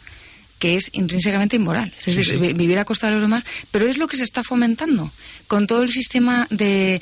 que 0.59 0.75
es 0.75 0.89
intrínsecamente 0.91 1.55
inmoral, 1.55 1.91
es 2.05 2.15
decir, 2.15 2.37
vivir 2.37 2.77
a 2.77 2.85
costa 2.85 3.07
de 3.07 3.13
los 3.13 3.21
demás, 3.21 3.45
pero 3.71 3.87
es 3.87 3.97
lo 3.97 4.07
que 4.07 4.17
se 4.17 4.23
está 4.23 4.43
fomentando. 4.43 5.09
Con 5.47 5.65
todo 5.65 5.81
el 5.81 5.89
sistema 5.89 6.47
de, 6.51 7.01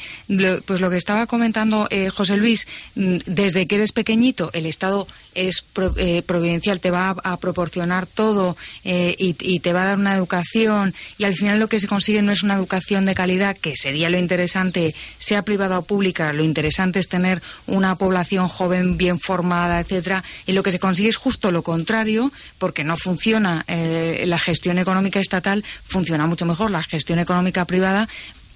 pues 0.66 0.80
lo 0.80 0.90
que 0.90 0.96
estaba 0.96 1.26
comentando 1.26 1.88
eh, 1.90 2.10
José 2.10 2.38
Luis, 2.38 2.68
mm, 2.96 3.18
desde 3.26 3.66
que 3.66 3.76
eres 3.76 3.92
pequeñito, 3.92 4.52
el 4.54 4.68
Estado 4.68 5.08
es 5.38 5.64
eh, 5.98 6.24
providencial, 6.24 6.80
te 6.80 6.92
va 6.92 7.16
a, 7.24 7.38
proporcionar 7.38 8.08
todo 8.08 8.58
eh, 8.84 9.16
y, 9.20 9.36
y, 9.40 9.60
te 9.60 9.72
va 9.72 9.84
a 9.84 9.86
dar 9.86 10.00
una 10.00 10.16
educación 10.16 10.96
y 11.20 11.26
al 11.26 11.36
final 11.36 11.60
lo 11.60 11.70
que 11.70 11.80
se 11.80 11.88
consigue 11.88 12.24
no 12.24 12.32
es 12.32 12.42
una 12.42 12.56
educación 12.56 13.06
de 13.06 13.14
calidad, 13.14 13.56
que 13.56 13.76
sería 13.76 14.10
lo 14.10 14.18
interesante, 14.18 14.96
sea 15.20 15.44
privada 15.44 15.78
o 15.78 15.84
pública, 15.84 16.34
lo 16.34 16.44
interesante 16.44 17.00
es 17.00 17.08
tener 17.08 17.42
una 17.68 17.96
población 17.96 18.48
joven 18.48 18.98
bien 18.98 19.20
formada, 19.20 19.80
etcétera, 19.80 20.24
y 20.48 20.54
lo 20.54 20.64
que 20.64 20.72
se 20.72 20.80
consigue 20.80 21.10
es 21.10 21.18
justo 21.18 21.52
lo 21.52 21.62
contrario, 21.62 22.32
porque 22.58 22.84
no 22.84 22.98
funciona 22.98 23.64
eh, 23.68 24.24
la 24.26 24.40
gestión 24.40 24.80
económica 24.80 25.20
estatal, 25.20 25.64
funciona 25.86 26.26
mucho 26.26 26.46
mejor 26.46 26.72
la 26.72 26.84
gestión 26.84 27.20
económica 27.20 27.66
privada, 27.66 28.10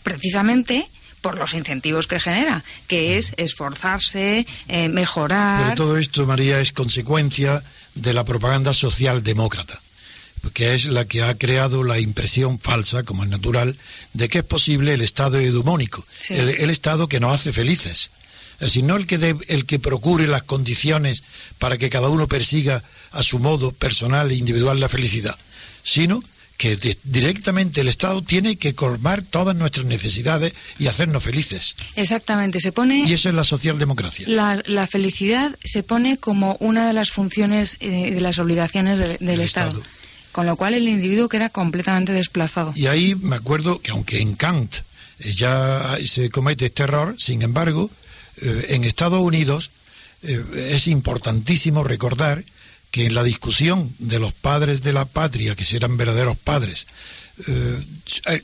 precisamente 0.03 0.87
por 1.21 1.37
los 1.37 1.53
incentivos 1.53 2.07
que 2.07 2.19
genera, 2.19 2.63
que 2.87 3.17
es 3.17 3.33
esforzarse, 3.37 4.45
eh, 4.67 4.89
mejorar. 4.89 5.63
Pero 5.63 5.75
todo 5.75 5.97
esto, 5.97 6.25
María, 6.25 6.59
es 6.59 6.71
consecuencia 6.71 7.63
de 7.95 8.13
la 8.13 8.25
propaganda 8.25 8.73
socialdemócrata, 8.73 9.79
que 10.53 10.73
es 10.73 10.85
la 10.85 11.05
que 11.05 11.23
ha 11.23 11.37
creado 11.37 11.83
la 11.83 11.99
impresión 11.99 12.59
falsa, 12.59 13.03
como 13.03 13.23
es 13.23 13.29
natural, 13.29 13.77
de 14.13 14.29
que 14.29 14.39
es 14.39 14.43
posible 14.43 14.93
el 14.93 15.01
Estado 15.01 15.39
edumónico, 15.39 16.05
el, 16.29 16.69
Estado 16.69 17.07
que 17.07 17.19
nos 17.19 17.33
hace 17.33 17.53
felices. 17.53 18.11
Es 18.53 18.67
decir, 18.67 18.83
no 18.83 18.95
el 18.95 19.07
que, 19.07 19.35
el 19.47 19.65
que 19.65 19.79
procure 19.79 20.27
las 20.27 20.43
condiciones 20.43 21.23
para 21.57 21.77
que 21.77 21.89
cada 21.89 22.09
uno 22.09 22.27
persiga 22.27 22.83
a 23.11 23.23
su 23.23 23.39
modo 23.39 23.71
personal 23.71 24.29
e 24.29 24.35
individual 24.35 24.79
la 24.79 24.89
felicidad, 24.89 25.35
sino 25.83 26.23
que 26.61 26.77
directamente 27.05 27.81
el 27.81 27.87
Estado 27.87 28.21
tiene 28.21 28.55
que 28.55 28.75
colmar 28.75 29.23
todas 29.23 29.55
nuestras 29.55 29.87
necesidades 29.87 30.53
y 30.77 30.85
hacernos 30.85 31.23
felices. 31.23 31.75
Exactamente, 31.95 32.59
se 32.59 32.71
pone... 32.71 32.99
Y 32.99 33.13
eso 33.13 33.29
es 33.29 33.35
la 33.35 33.43
socialdemocracia. 33.43 34.27
La, 34.27 34.85
felicidad 34.85 35.57
se 35.63 35.81
pone 35.81 36.17
como 36.17 36.57
una 36.59 36.85
de 36.85 36.93
las 36.93 37.09
funciones 37.09 37.77
y 37.79 37.87
eh, 37.87 38.11
de 38.11 38.21
las 38.21 38.37
obligaciones 38.37 38.99
del 38.99 39.39
Estado. 39.39 39.81
con 40.31 40.45
lo 40.45 40.55
cual 40.55 40.75
el 40.75 40.87
individuo 40.87 41.27
queda 41.29 41.49
completamente 41.49 42.13
desplazado. 42.13 42.73
Y 42.75 42.85
ahí 42.85 43.15
me 43.15 43.37
acuerdo 43.37 43.81
que 43.81 43.89
aunque 43.89 44.21
en 44.21 44.35
Kant 44.35 44.75
eh, 45.21 45.33
ya 45.33 45.97
se 46.05 46.29
comete 46.29 46.67
este 46.67 46.83
error, 46.83 47.15
sin 47.17 47.41
embargo, 47.41 47.89
eh, 48.37 48.65
en 48.69 48.83
Estados 48.83 49.19
Unidos 49.19 49.71
eh, 50.21 50.43
es 50.75 50.87
importantísimo 50.87 51.83
recordar 51.83 52.43
que 52.91 53.05
en 53.05 53.15
la 53.15 53.23
discusión 53.23 53.91
de 53.99 54.19
los 54.19 54.33
padres 54.33 54.81
de 54.81 54.93
la 54.93 55.05
patria, 55.05 55.55
que 55.55 55.65
serán 55.65 55.97
verdaderos 55.97 56.37
padres, 56.37 56.87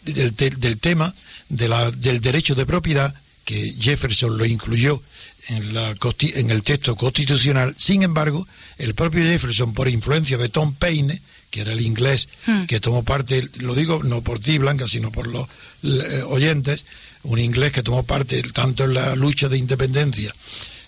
del, 0.06 0.36
del, 0.36 0.78
tema 0.78 1.14
de 1.50 1.68
la, 1.68 1.92
del 1.92 2.22
derecho 2.22 2.56
de 2.56 2.66
propiedad, 2.66 3.14
que 3.46 3.76
Jefferson 3.80 4.38
lo 4.38 4.46
incluyó 4.46 5.02
en, 5.50 5.74
la, 5.74 5.96
en 6.22 6.52
el 6.52 6.64
texto 6.64 6.96
constitucional, 6.96 7.76
sin 7.78 8.04
embargo, 8.04 8.48
el 8.78 8.94
propio 8.94 9.24
Jefferson, 9.24 9.74
por 9.74 9.88
influencia 9.88 10.38
de 10.38 10.50
Tom 10.50 10.74
Paine, 10.74 11.22
que 11.50 11.62
era 11.62 11.72
el 11.72 11.82
inglés 11.82 12.28
hmm. 12.46 12.66
que 12.66 12.80
tomó 12.80 13.04
parte, 13.04 13.48
lo 13.60 13.74
digo 13.74 14.02
no 14.04 14.22
por 14.22 14.40
ti, 14.40 14.58
Blanca, 14.58 14.88
sino 14.88 15.12
por 15.12 15.28
los 15.28 15.48
eh, 15.84 16.24
oyentes, 16.28 16.86
un 17.24 17.40
inglés 17.40 17.72
que 17.72 17.84
tomó 17.84 18.04
parte 18.04 18.42
tanto 18.54 18.86
en 18.86 18.94
la 18.94 19.16
lucha 19.16 19.48
de 19.48 19.58
independencia 19.58 20.34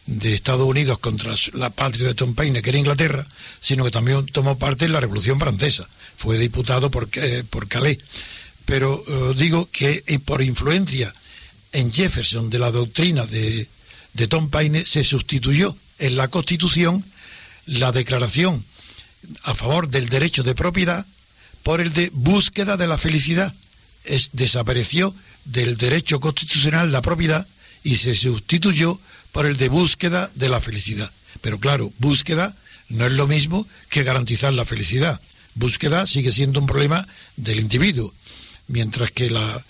de 0.09 0.33
Estados 0.33 0.67
Unidos 0.67 0.97
contra 0.97 1.33
la 1.53 1.69
patria 1.69 2.07
de 2.07 2.15
Tom 2.15 2.33
Paine, 2.33 2.61
que 2.63 2.71
era 2.71 2.79
Inglaterra, 2.79 3.25
sino 3.61 3.85
que 3.85 3.91
también 3.91 4.25
tomó 4.25 4.57
parte 4.57 4.85
en 4.85 4.93
la 4.93 4.99
Revolución 4.99 5.39
Francesa. 5.39 5.87
Fue 6.17 6.37
diputado 6.39 6.89
por, 6.89 7.07
eh, 7.13 7.43
por 7.49 7.67
Calais. 7.67 7.99
Pero 8.65 9.03
eh, 9.07 9.33
digo 9.37 9.69
que 9.71 10.03
por 10.25 10.41
influencia 10.41 11.13
en 11.73 11.93
Jefferson 11.93 12.49
de 12.49 12.57
la 12.57 12.71
doctrina 12.71 13.23
de, 13.25 13.67
de 14.13 14.27
Tom 14.27 14.49
Paine 14.49 14.83
se 14.83 15.03
sustituyó 15.03 15.75
en 15.99 16.17
la 16.17 16.27
Constitución 16.27 17.03
la 17.67 17.91
declaración 17.91 18.63
a 19.43 19.53
favor 19.53 19.89
del 19.89 20.09
derecho 20.09 20.41
de 20.41 20.55
propiedad 20.55 21.05
por 21.61 21.81
el 21.81 21.93
de 21.93 22.09
búsqueda 22.13 22.77
de 22.77 22.87
la 22.87 22.97
felicidad. 22.97 23.53
Es, 24.05 24.29
desapareció 24.33 25.13
del 25.45 25.77
derecho 25.77 26.19
constitucional 26.19 26.91
la 26.91 27.03
propiedad 27.03 27.45
y 27.83 27.97
se 27.97 28.15
sustituyó 28.15 28.99
por 29.31 29.45
el 29.45 29.57
de 29.57 29.69
búsqueda 29.69 30.29
de 30.35 30.49
la 30.49 30.61
felicidad. 30.61 31.09
Pero 31.41 31.59
claro, 31.59 31.91
búsqueda 31.99 32.55
no 32.89 33.05
es 33.05 33.11
lo 33.11 33.27
mismo 33.27 33.67
que 33.89 34.03
garantizar 34.03 34.53
la 34.53 34.65
felicidad. 34.65 35.19
Búsqueda 35.55 36.07
sigue 36.07 36.31
siendo 36.31 36.59
un 36.59 36.67
problema 36.67 37.07
del 37.35 37.59
individuo, 37.59 38.13
mientras 38.67 39.11
que 39.11 39.29
la, 39.29 39.63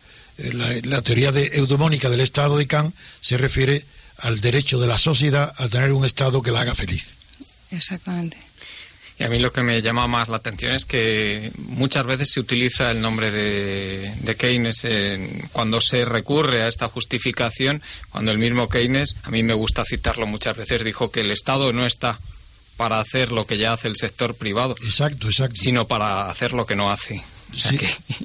la, 0.84 1.02
teoría 1.02 1.32
de 1.32 1.52
eudomónica 1.54 2.10
del 2.10 2.22
Estado 2.22 2.58
de 2.58 2.68
Kant 2.68 2.94
se 3.22 3.38
refiere 3.38 3.86
al 4.20 4.40
derecho 4.40 4.80
de 4.80 4.88
la 4.88 4.98
sociedad 4.98 5.54
a 5.58 5.68
tener 5.68 5.92
un 5.92 6.06
Estado 6.06 6.42
que 6.42 6.52
la 6.52 6.62
haga 6.62 6.76
feliz. 6.76 7.18
Exactamente. 7.72 8.38
Y 9.20 9.26
a 9.26 9.30
mí 9.30 9.38
lo 9.38 9.52
que 9.52 9.64
me 9.64 9.82
llama 9.82 10.08
más 10.08 10.30
la 10.30 10.38
atención 10.38 10.74
es 10.74 10.86
que 10.86 11.52
muchas 11.58 12.06
veces 12.06 12.32
se 12.32 12.40
utiliza 12.40 12.90
el 12.90 13.02
nombre 13.02 13.32
de, 13.32 14.36
Keynes 14.38 14.88
cuando 15.52 15.82
se 15.82 16.06
recurre 16.06 16.62
a 16.62 16.70
esta 16.70 16.88
justificación, 16.88 17.82
cuando 18.12 18.32
el 18.32 18.38
mismo 18.38 18.70
Keynes, 18.70 19.18
a 19.24 19.30
mí 19.30 19.44
me 19.44 19.54
gusta 19.54 19.84
citarlo 19.84 20.26
muchas 20.26 20.56
veces, 20.56 20.86
dijo 20.86 21.12
que 21.12 21.22
el 21.22 21.32
Estado 21.32 21.74
no 21.74 21.86
está 21.86 22.18
para 22.78 23.02
hacer 23.02 23.34
lo 23.34 23.46
que 23.46 23.58
ya 23.58 23.74
hace 23.74 23.90
el 23.90 23.98
sector 23.98 24.36
privado, 24.36 24.78
exacto, 24.82 25.28
exacto. 25.28 25.60
sino 25.62 25.86
para 25.86 26.30
hacer 26.30 26.54
lo 26.54 26.66
que 26.66 26.78
no 26.78 26.90
hace. 26.90 27.22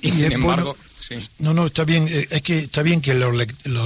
y, 0.00 0.10
sin 0.10 0.30
embargo, 0.30 0.76
no, 1.40 1.54
no, 1.54 1.66
está 1.66 1.84
bien, 1.84 2.06
eh, 2.08 2.28
es 2.30 2.42
que 2.42 2.58
está 2.60 2.82
bien 2.82 3.00
que 3.00 3.14
los, 3.14 3.34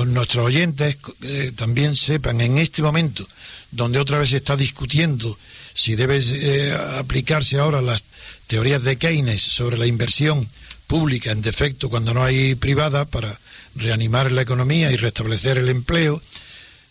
nuestros 0.09 0.45
oyentes 0.45 0.99
eh, 1.23 1.53
también 1.57 1.97
sepan 1.97 2.43
en 2.43 2.59
este 2.59 2.83
momento, 2.83 3.27
donde 3.71 3.99
otra 3.99 4.19
vez 4.19 4.29
se 4.29 4.37
está 4.37 4.57
discutiendo 4.57 5.39
si 5.79 5.95
debe 5.95 6.19
eh, 6.21 6.77
aplicarse 6.99 7.57
ahora 7.59 7.81
las 7.81 8.05
teorías 8.49 8.83
de 8.83 8.99
Keynes 8.99 9.41
sobre 9.41 9.79
la 9.79 9.87
inversión 9.87 10.45
pública 10.89 11.31
en 11.31 11.41
defecto 11.41 11.89
cuando 11.89 12.13
no 12.13 12.25
hay 12.25 12.57
privada 12.57 13.05
para 13.05 13.39
reanimar 13.77 14.33
la 14.33 14.43
economía 14.43 14.91
y 14.91 14.97
restablecer 14.97 15.57
el 15.57 15.69
empleo, 15.69 16.21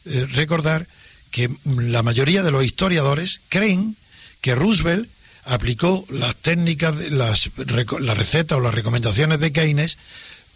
eh, 0.05 0.25
recordar 0.31 0.87
que 1.31 1.49
la 1.65 2.01
mayoría 2.01 2.43
de 2.43 2.51
los 2.51 2.63
historiadores 2.63 3.41
creen 3.49 3.97
que 4.39 4.55
Roosevelt 4.55 5.09
aplicó 5.43 6.05
las 6.09 6.37
técnicas, 6.37 7.11
las, 7.11 7.49
las 7.57 8.17
recetas 8.17 8.57
o 8.57 8.61
las 8.61 8.73
recomendaciones 8.73 9.41
de 9.41 9.51
Keynes 9.51 9.97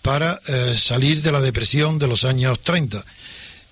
para 0.04 0.40
eh, 0.48 0.76
salir 0.80 1.22
de 1.22 1.34
la 1.34 1.42
depresión 1.42 2.00
de 2.00 2.08
los 2.08 2.24
años 2.24 2.62
30. 2.62 3.04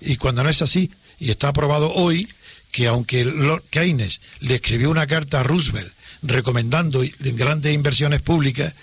Y 0.02 0.16
cuando 0.16 0.44
no 0.44 0.50
es 0.50 0.60
así, 0.60 0.90
y 1.18 1.30
está 1.30 1.48
aprobado 1.48 1.94
hoy, 1.94 2.28
que 2.70 2.86
aunque 2.86 3.24
Lord 3.24 3.64
Keynes 3.70 4.20
le 4.40 4.56
escribió 4.56 4.90
una 4.90 5.06
carta 5.06 5.40
a 5.40 5.42
Roosevelt 5.42 5.92
recomendando 6.22 7.02
grandes 7.18 7.74
inversiones 7.74 8.20
públicas, 8.20 8.74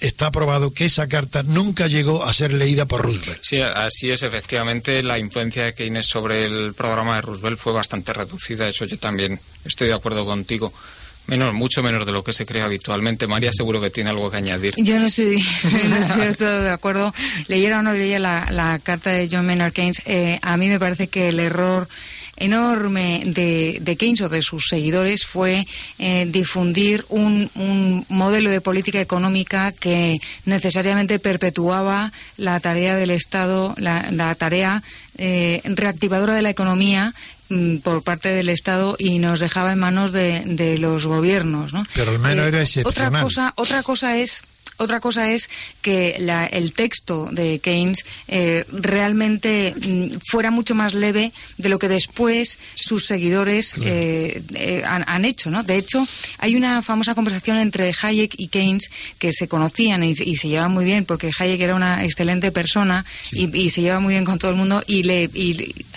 está 0.00 0.30
probado 0.30 0.72
que 0.72 0.84
esa 0.84 1.08
carta 1.08 1.42
nunca 1.42 1.86
llegó 1.86 2.24
a 2.24 2.32
ser 2.32 2.52
leída 2.52 2.86
por 2.86 3.02
Roosevelt. 3.02 3.40
Sí, 3.42 3.60
así 3.60 4.10
es, 4.10 4.22
efectivamente, 4.22 5.02
la 5.02 5.18
influencia 5.18 5.64
de 5.64 5.74
Keynes 5.74 6.06
sobre 6.06 6.44
el 6.44 6.74
programa 6.74 7.16
de 7.16 7.22
Roosevelt 7.22 7.58
fue 7.58 7.72
bastante 7.72 8.12
reducida, 8.12 8.68
eso 8.68 8.84
yo 8.84 8.98
también 8.98 9.40
estoy 9.64 9.88
de 9.88 9.94
acuerdo 9.94 10.24
contigo. 10.24 10.72
Menos, 11.26 11.54
mucho 11.54 11.84
menos 11.84 12.04
de 12.04 12.10
lo 12.10 12.24
que 12.24 12.32
se 12.32 12.44
cree 12.44 12.62
habitualmente. 12.62 13.28
María 13.28 13.52
seguro 13.52 13.80
que 13.80 13.90
tiene 13.90 14.10
algo 14.10 14.28
que 14.28 14.38
añadir. 14.38 14.74
Yo 14.76 14.98
no 14.98 15.06
estoy, 15.06 15.40
no 15.88 15.96
estoy 15.96 16.34
todo 16.34 16.62
de 16.62 16.70
acuerdo. 16.70 17.14
Leyera 17.46 17.78
o 17.78 17.82
no 17.82 17.92
leyera 17.92 18.18
la, 18.18 18.48
la 18.50 18.80
carta 18.80 19.10
de 19.10 19.28
John 19.30 19.46
Maynard 19.46 19.72
Keynes, 19.72 20.02
eh, 20.04 20.40
a 20.42 20.56
mí 20.56 20.68
me 20.68 20.80
parece 20.80 21.06
que 21.06 21.28
el 21.28 21.38
error 21.38 21.88
enorme 22.42 23.22
de, 23.24 23.96
Keynes 23.98 24.20
o 24.22 24.28
de 24.28 24.42
sus 24.42 24.66
seguidores 24.68 25.24
fue 25.24 25.64
eh, 25.98 26.26
difundir 26.28 27.04
un, 27.08 27.50
modelo 28.08 28.50
de 28.50 28.60
política 28.60 29.00
económica 29.00 29.72
que 29.72 30.20
necesariamente 30.44 31.18
perpetuaba 31.18 32.12
la 32.36 32.58
tarea 32.60 32.96
del 32.96 33.10
Estado, 33.10 33.74
la, 33.76 34.34
tarea 34.34 34.82
eh, 35.18 35.60
reactivadora 35.64 36.34
de 36.34 36.42
la 36.42 36.50
economía 36.50 37.14
mm, 37.48 37.78
por 37.78 38.02
parte 38.02 38.30
del 38.30 38.48
Estado 38.48 38.96
y 38.98 39.18
nos 39.18 39.40
dejaba 39.40 39.72
en 39.72 39.78
manos 39.78 40.12
de, 40.12 40.76
los 40.78 41.06
gobiernos. 41.06 41.72
¿no? 41.72 41.84
Pero 41.94 42.10
al 42.10 42.18
menos 42.18 42.46
era 42.48 42.58
eh, 42.58 42.62
excepcional. 42.62 43.08
Otra 43.08 43.22
cosa, 43.22 43.52
otra 43.56 43.82
cosa 43.82 44.18
es 44.18 44.42
otra 44.82 45.00
cosa 45.00 45.30
es 45.30 45.48
que 45.80 46.16
el 46.50 46.72
texto 46.72 47.28
de 47.30 47.58
Keynes 47.60 48.04
eh, 48.28 48.64
realmente 48.72 49.74
mm, 49.76 50.18
fuera 50.24 50.50
mucho 50.50 50.74
más 50.74 50.94
leve 50.94 51.32
de 51.56 51.68
lo 51.68 51.78
que 51.78 51.88
después 51.88 52.58
sus 52.74 53.06
seguidores 53.06 53.74
eh, 53.80 54.42
eh, 54.54 54.82
han, 54.84 55.24
hecho. 55.24 55.50
¿no? 55.50 55.62
De 55.62 55.76
hecho, 55.76 56.04
hay 56.38 56.56
una 56.56 56.82
famosa 56.82 57.14
conversación 57.14 57.58
entre 57.58 57.92
Hayek 58.02 58.34
y 58.38 58.48
Keynes 58.48 58.90
que 59.18 59.32
se 59.32 59.48
conocían 59.48 60.02
y, 60.02 60.14
se 60.14 60.48
llevaban 60.48 60.72
muy 60.72 60.84
bien 60.84 61.04
porque 61.04 61.30
Hayek 61.38 61.60
era 61.60 61.74
una 61.74 62.04
excelente 62.04 62.50
persona 62.50 63.04
y, 63.30 63.70
se 63.70 63.82
lleva 63.82 64.00
muy 64.00 64.14
bien 64.14 64.24
con 64.24 64.38
todo 64.38 64.50
el 64.50 64.56
mundo 64.56 64.82
y, 64.86 65.04
le, 65.04 65.30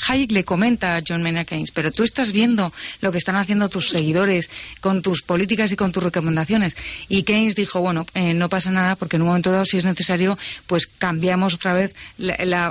Hayek 0.07 0.31
le 0.31 0.43
comenta 0.43 0.95
a 0.95 1.03
John 1.07 1.23
Maynard 1.23 1.47
Keynes, 1.47 1.71
pero 1.71 1.91
tú 1.91 2.03
estás 2.03 2.31
viendo 2.31 2.71
lo 3.01 3.11
que 3.11 3.17
están 3.17 3.35
haciendo 3.35 3.69
tus 3.69 3.89
seguidores 3.89 4.49
con 4.81 5.01
tus 5.01 5.23
políticas 5.23 5.71
y 5.71 5.75
con 5.75 5.91
tus 5.91 6.03
recomendaciones. 6.03 6.75
Y 7.09 7.23
Keynes 7.23 7.55
dijo, 7.55 7.79
bueno, 7.81 8.05
no 8.35 8.49
pasa 8.49 8.71
nada 8.71 8.74
porque 8.97 9.15
en 9.15 9.21
un 9.21 9.29
momento 9.29 9.51
dado, 9.51 9.65
si 9.65 9.77
es 9.77 9.85
necesario, 9.85 10.37
pues 10.67 10.87
cambiamos 10.87 11.55
otra 11.55 11.73
vez 11.73 11.95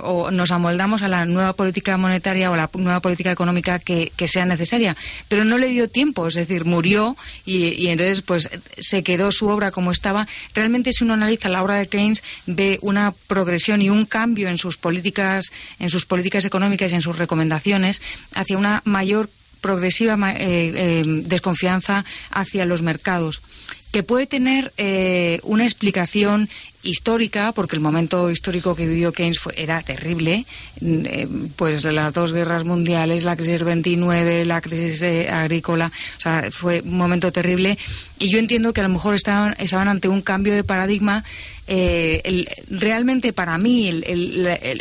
o 0.02 0.30
nos 0.30 0.50
amoldamos 0.50 1.02
a 1.02 1.08
la 1.08 1.24
nueva 1.24 1.54
política 1.54 1.96
monetaria 1.96 2.50
o 2.50 2.56
la 2.56 2.70
nueva 2.74 3.00
política 3.00 3.30
económica 3.30 3.78
que, 3.78 4.12
sea 4.26 4.46
necesaria. 4.46 4.96
Pero 5.28 5.44
no 5.44 5.58
le 5.58 5.68
dio 5.68 5.88
tiempo, 5.88 6.26
es 6.26 6.34
decir, 6.34 6.64
murió 6.64 7.16
y, 7.44 7.88
entonces 7.88 8.22
pues 8.22 8.48
se 8.78 9.02
quedó 9.02 9.32
su 9.32 9.48
obra 9.48 9.70
como 9.70 9.90
estaba. 9.90 10.26
Realmente 10.54 10.92
si 10.92 11.04
uno 11.04 11.14
analiza 11.14 11.48
la 11.48 11.62
obra 11.62 11.76
de 11.76 11.88
Keynes 11.88 12.22
ve 12.46 12.78
una 12.82 13.12
progresión 13.26 13.82
y 13.82 13.90
un 13.90 14.06
cambio 14.06 14.48
en 14.48 14.58
sus 14.58 14.76
políticas, 14.76 15.52
en 15.78 15.90
sus 15.90 16.06
políticas 16.06 16.44
económicas 16.44 16.92
y 16.92 16.94
en 16.94 17.02
sus 17.02 17.18
recomendaciones 17.18 18.00
hacia 18.34 18.58
una 18.58 18.82
mayor 18.84 19.28
progresiva 19.60 20.14
eh, 20.32 20.36
eh, 20.46 21.04
desconfianza 21.24 22.04
hacia 22.30 22.66
los 22.66 22.82
mercados 22.82 23.40
que 23.94 24.02
puede 24.02 24.26
tener 24.26 24.72
eh, 24.76 25.38
una 25.44 25.62
explicación 25.62 26.48
histórica, 26.82 27.52
porque 27.52 27.76
el 27.76 27.80
momento 27.80 28.28
histórico 28.28 28.74
que 28.74 28.88
vivió 28.88 29.12
Keynes 29.12 29.38
fue, 29.38 29.54
era 29.56 29.80
terrible, 29.82 30.46
mm, 30.80 31.06
eh, 31.06 31.28
pues 31.54 31.84
las 31.84 32.12
dos 32.12 32.32
guerras 32.32 32.64
mundiales, 32.64 33.22
la 33.22 33.36
crisis 33.36 33.62
29, 33.62 34.46
la 34.46 34.60
crisis 34.60 35.00
eh, 35.02 35.30
agrícola, 35.30 35.92
o 36.18 36.20
sea, 36.20 36.48
fue 36.50 36.80
un 36.80 36.96
momento 36.96 37.30
terrible. 37.30 37.78
Y 38.18 38.30
yo 38.30 38.40
entiendo 38.40 38.72
que 38.72 38.80
a 38.80 38.88
lo 38.88 38.88
mejor 38.88 39.14
estaban, 39.14 39.54
estaban 39.60 39.86
ante 39.86 40.08
un 40.08 40.22
cambio 40.22 40.56
de 40.56 40.64
paradigma 40.64 41.22
eh, 41.66 42.46
realmente 42.70 43.32
para 43.32 43.56
mí 43.58 44.02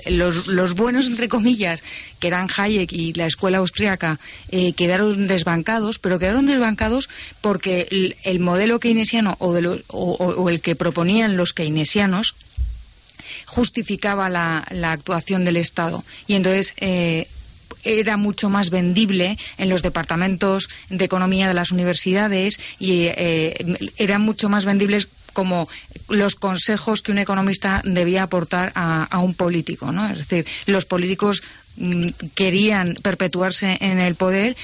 los, 0.08 0.76
buenos, 0.76 1.08
entre 1.08 1.30
comillas, 1.30 1.84
que 2.20 2.28
eran 2.28 2.48
Hayek 2.56 2.92
y 2.92 3.14
la 3.14 3.26
escuela 3.26 3.60
austríaca, 3.60 4.20
eh, 4.52 4.74
quedaron 4.74 5.28
desbancados, 5.28 6.00
pero 6.00 6.20
quedaron 6.20 6.46
desbancados 6.46 7.10
porque 7.42 8.16
el, 8.24 8.40
modelo 8.40 8.80
keynesiano 8.80 9.38
o, 9.40 9.54
o, 9.88 10.50
el 10.50 10.62
que 10.62 10.76
proponían 10.76 11.38
los 11.38 11.54
keynesianos 11.54 12.36
justificaba 13.46 14.30
la, 14.30 14.66
actuación 14.92 15.46
del 15.46 15.58
Estado. 15.58 16.04
Y 16.28 16.36
entonces... 16.36 16.74
Eh, 16.78 17.28
era 17.86 18.16
mucho 18.16 18.50
más 18.50 18.70
vendible 18.70 19.38
en 19.58 19.68
los 19.68 19.82
departamentos 19.82 20.70
de 20.90 21.04
economía 21.04 21.50
de 21.50 21.54
las 21.54 21.72
universidades 21.72 22.58
y 22.80 23.08
eh, 23.08 23.92
eran 23.98 24.22
mucho 24.22 24.48
más 24.48 24.64
vendibles 24.64 25.10
como 25.34 25.68
los 26.10 26.36
consejos 26.36 27.02
que 27.02 27.12
un 27.12 27.18
economista 27.18 27.82
debía 27.84 28.24
aportar 28.24 28.72
a, 28.76 29.20
un 29.20 29.34
político, 29.34 29.92
¿no? 29.92 30.08
Es 30.10 30.20
decir, 30.20 30.46
los 30.66 30.86
políticos 30.86 31.44
mm, 31.78 32.08
querían 32.36 32.98
perpetuarse 33.02 33.78
en 33.82 34.00
el 34.00 34.16
poder 34.16 34.56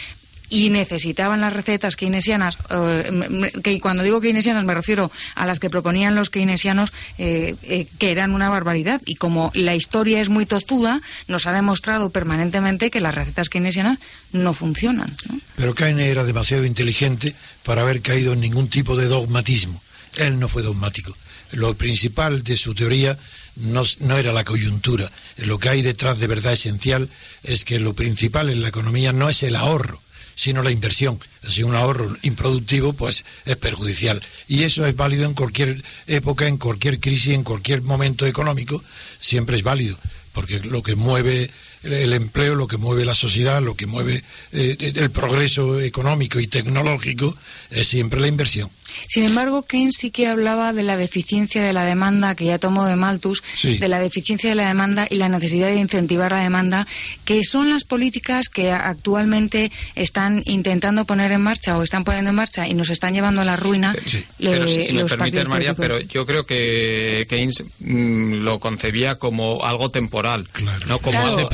y 0.49 0.69
necesitaban 0.69 1.41
las 1.41 1.53
recetas 1.53 1.95
keynesianas, 1.95 2.57
eh, 2.71 3.51
que 3.63 3.79
cuando 3.79 4.03
digo 4.03 4.19
keynesianas 4.19 4.65
me 4.65 4.73
refiero 4.73 5.11
a 5.35 5.45
las 5.45 5.59
que 5.59 5.69
proponían 5.69 6.15
los 6.15 6.29
keynesianos, 6.29 6.91
eh, 7.17 7.55
eh, 7.63 7.87
que 7.99 8.11
eran 8.11 8.33
una 8.33 8.49
barbaridad. 8.49 9.01
Y 9.05 9.15
como 9.15 9.51
la 9.53 9.75
historia 9.75 10.21
es 10.21 10.29
muy 10.29 10.45
tozuda, 10.45 11.01
nos 11.27 11.45
ha 11.45 11.53
demostrado 11.53 12.09
permanentemente 12.09 12.89
que 12.89 12.99
las 12.99 13.15
recetas 13.15 13.49
keynesianas 13.49 13.99
no 14.31 14.53
funcionan. 14.53 15.15
Pero 15.55 15.75
Keynes 15.75 16.07
era 16.07 16.23
demasiado 16.23 16.65
inteligente 16.65 17.35
para 17.63 17.81
haber 17.81 18.01
caído 18.01 18.33
en 18.33 18.41
ningún 18.41 18.69
tipo 18.69 18.97
de 18.97 19.05
dogmatismo. 19.05 19.81
Él 20.17 20.39
no 20.39 20.47
fue 20.47 20.63
dogmático. 20.63 21.15
Lo 21.51 21.73
principal 21.73 22.43
de 22.43 22.57
su 22.57 22.75
teoría 22.75 23.17
no, 23.55 23.83
era 24.17 24.33
la 24.33 24.43
coyuntura. 24.43 25.09
Lo 25.37 25.59
que 25.59 25.69
hay 25.69 25.81
detrás 25.81 26.19
de 26.19 26.27
verdad 26.27 26.53
esencial 26.53 27.09
es 27.43 27.65
que 27.65 27.79
lo 27.79 27.93
principal 27.93 28.49
en 28.49 28.61
la 28.61 28.69
economía 28.69 29.13
no 29.13 29.29
es 29.29 29.43
el 29.43 29.55
ahorro, 29.55 30.01
sino 30.35 30.63
la 30.63 30.71
inversión. 30.71 31.19
Si 31.47 31.63
un 31.63 31.75
ahorro 31.75 32.15
improductivo, 32.21 32.93
pues 32.93 33.25
es 33.45 33.55
perjudicial. 33.55 34.21
Y 34.47 34.63
eso 34.63 34.85
es 34.85 34.95
válido 34.95 35.25
en 35.25 35.33
cualquier 35.33 35.83
época, 36.07 36.47
en 36.47 36.57
cualquier 36.57 36.99
crisis, 36.99 37.33
en 37.33 37.43
cualquier 37.43 37.81
momento 37.81 38.25
económico, 38.25 38.83
siempre 39.19 39.57
es 39.57 39.63
válido, 39.63 39.97
porque 40.33 40.59
lo 40.59 40.83
que 40.83 40.95
mueve 40.95 41.49
el 41.83 42.13
empleo, 42.13 42.55
lo 42.55 42.67
que 42.67 42.77
mueve 42.77 43.05
la 43.05 43.15
sociedad, 43.15 43.61
lo 43.61 43.75
que 43.75 43.85
mueve 43.85 44.21
eh, 44.51 44.75
el 44.95 45.11
progreso 45.11 45.79
económico 45.79 46.39
y 46.39 46.47
tecnológico 46.47 47.35
es 47.71 47.87
siempre 47.87 48.19
la 48.19 48.27
inversión. 48.27 48.69
Sin 49.07 49.23
embargo, 49.23 49.63
Keynes 49.63 49.95
sí 49.97 50.11
que 50.11 50.27
hablaba 50.27 50.73
de 50.73 50.83
la 50.83 50.97
deficiencia 50.97 51.63
de 51.63 51.73
la 51.73 51.85
demanda, 51.85 52.35
que 52.35 52.45
ya 52.45 52.59
tomó 52.59 52.85
de 52.85 52.95
Malthus, 52.95 53.43
de 53.63 53.87
la 53.87 53.99
deficiencia 53.99 54.49
de 54.49 54.55
la 54.55 54.67
demanda 54.67 55.07
y 55.09 55.15
la 55.15 55.29
necesidad 55.29 55.67
de 55.67 55.75
incentivar 55.75 56.31
la 56.31 56.41
demanda, 56.41 56.87
que 57.25 57.43
son 57.43 57.69
las 57.69 57.83
políticas 57.83 58.49
que 58.49 58.71
actualmente 58.71 59.71
están 59.95 60.43
intentando 60.45 61.05
poner 61.05 61.31
en 61.31 61.41
marcha 61.41 61.77
o 61.77 61.83
están 61.83 62.03
poniendo 62.03 62.29
en 62.29 62.35
marcha 62.35 62.67
y 62.67 62.73
nos 62.73 62.89
están 62.89 63.13
llevando 63.13 63.41
a 63.41 63.45
la 63.45 63.55
ruina. 63.55 63.95
Sí. 64.05 64.25
pero 64.39 64.67
si, 64.67 64.93
me 64.93 65.05
permites, 65.05 65.47
María, 65.47 65.73
pero 65.73 65.99
yo 65.99 66.25
creo 66.25 66.45
que 66.45 67.25
Keynes 67.29 67.63
mm, 67.79 68.43
lo 68.43 68.59
concebía 68.59 69.15
como 69.15 69.63
algo 69.63 69.91
temporal, 69.91 70.47
no 70.87 70.99
como 70.99 71.19
algo 71.19 71.49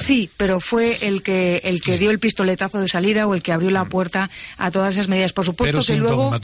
Sí, 0.00 0.30
pero 0.36 0.60
fue 0.60 0.96
el 1.02 1.22
que 1.22 1.60
el 1.64 1.80
que 1.80 1.98
dio 1.98 2.10
el 2.10 2.18
pistoletazo 2.18 2.80
de 2.80 2.88
salida 2.88 3.26
o 3.26 3.34
el 3.34 3.42
que 3.42 3.52
abrió 3.52 3.70
la 3.70 3.84
puerta 3.84 4.30
a 4.58 4.70
todas 4.70 4.94
esas 4.94 5.08
medidas. 5.08 5.32
Por 5.32 5.44
supuesto 5.44 5.82
que 5.82 5.96
luego 5.96 6.35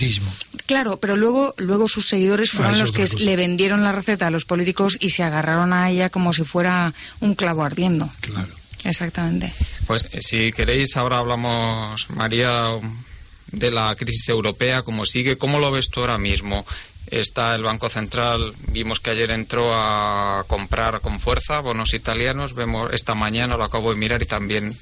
Claro, 0.67 0.99
pero 0.99 1.17
luego 1.17 1.55
luego 1.59 1.89
sus 1.89 2.07
seguidores 2.07 2.55
ah, 2.55 2.57
fueron 2.59 2.79
los 2.79 2.93
que 2.93 3.07
le 3.19 3.37
vendieron 3.37 3.83
la 3.83 3.93
receta 3.93 4.27
a 4.27 4.31
los 4.31 4.45
políticos 4.45 4.97
y 5.01 5.11
se 5.11 5.23
agarraron 5.23 5.73
a 5.73 5.91
ella 5.91 6.11
como 6.11 6.33
si 6.33 6.45
fuera 6.45 6.93
un 7.21 7.35
clavo 7.35 7.65
ardiendo. 7.65 8.09
Claro. 8.21 8.53
Exactamente. 8.85 9.53
Pues 9.87 10.09
si 10.21 10.53
queréis 10.53 10.97
ahora 10.97 11.19
hablamos 11.19 12.11
María 12.11 12.69
de 13.53 13.71
la 13.71 13.95
crisis 13.97 14.29
europea, 14.29 14.83
cómo 14.83 15.07
sigue, 15.07 15.39
¿cómo 15.39 15.59
lo 15.59 15.71
ves 15.71 15.89
tú 15.89 16.01
ahora 16.01 16.19
mismo? 16.19 16.67
Está 17.11 17.55
el 17.55 17.63
Banco 17.63 17.89
Central, 17.89 18.55
vimos 18.69 18.99
que 18.99 19.11
ayer 19.11 19.31
entró 19.31 19.71
a 19.75 20.45
comprar 20.47 21.01
con 21.01 21.21
fuerza 21.21 21.61
bonos 21.61 21.93
italianos, 21.93 22.55
vemos 22.55 22.93
esta 22.95 23.15
mañana 23.15 23.57
lo 23.57 23.65
acabo 23.65 23.93
de 23.93 23.99
mirar 23.99 24.23
y 24.23 24.27
también 24.27 24.77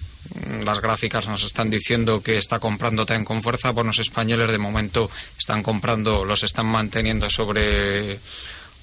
las 0.64 0.80
gráficas 0.80 1.26
nos 1.26 1.44
están 1.44 1.70
diciendo 1.70 2.22
que 2.22 2.38
está 2.38 2.58
comprando 2.58 3.06
también 3.06 3.24
con 3.24 3.42
fuerza 3.42 3.70
bonos 3.70 3.98
españoles 3.98 4.50
de 4.50 4.58
momento 4.58 5.10
están 5.38 5.62
comprando, 5.62 6.24
los 6.24 6.42
están 6.42 6.66
manteniendo 6.66 7.28
sobre 7.30 8.18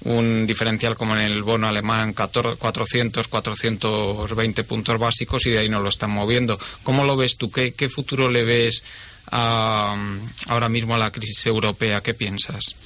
un 0.04 0.46
diferencial 0.46 0.96
como 0.96 1.16
en 1.16 1.22
el 1.22 1.42
bono 1.42 1.66
alemán 1.66 2.12
400, 2.14 3.28
420 3.28 4.64
puntos 4.64 4.98
básicos 4.98 5.46
y 5.46 5.50
de 5.50 5.58
ahí 5.58 5.68
no 5.68 5.80
lo 5.80 5.88
están 5.88 6.10
moviendo. 6.10 6.58
¿Cómo 6.84 7.04
lo 7.04 7.16
ves 7.16 7.36
tú? 7.36 7.50
¿Qué, 7.50 7.72
qué 7.72 7.88
futuro 7.88 8.30
le 8.30 8.44
ves 8.44 8.84
ahora 9.30 10.68
mismo 10.68 10.94
a 10.94 10.98
la 10.98 11.10
crisis 11.10 11.46
europea? 11.46 12.00
¿Qué 12.00 12.14
piensas? 12.14 12.76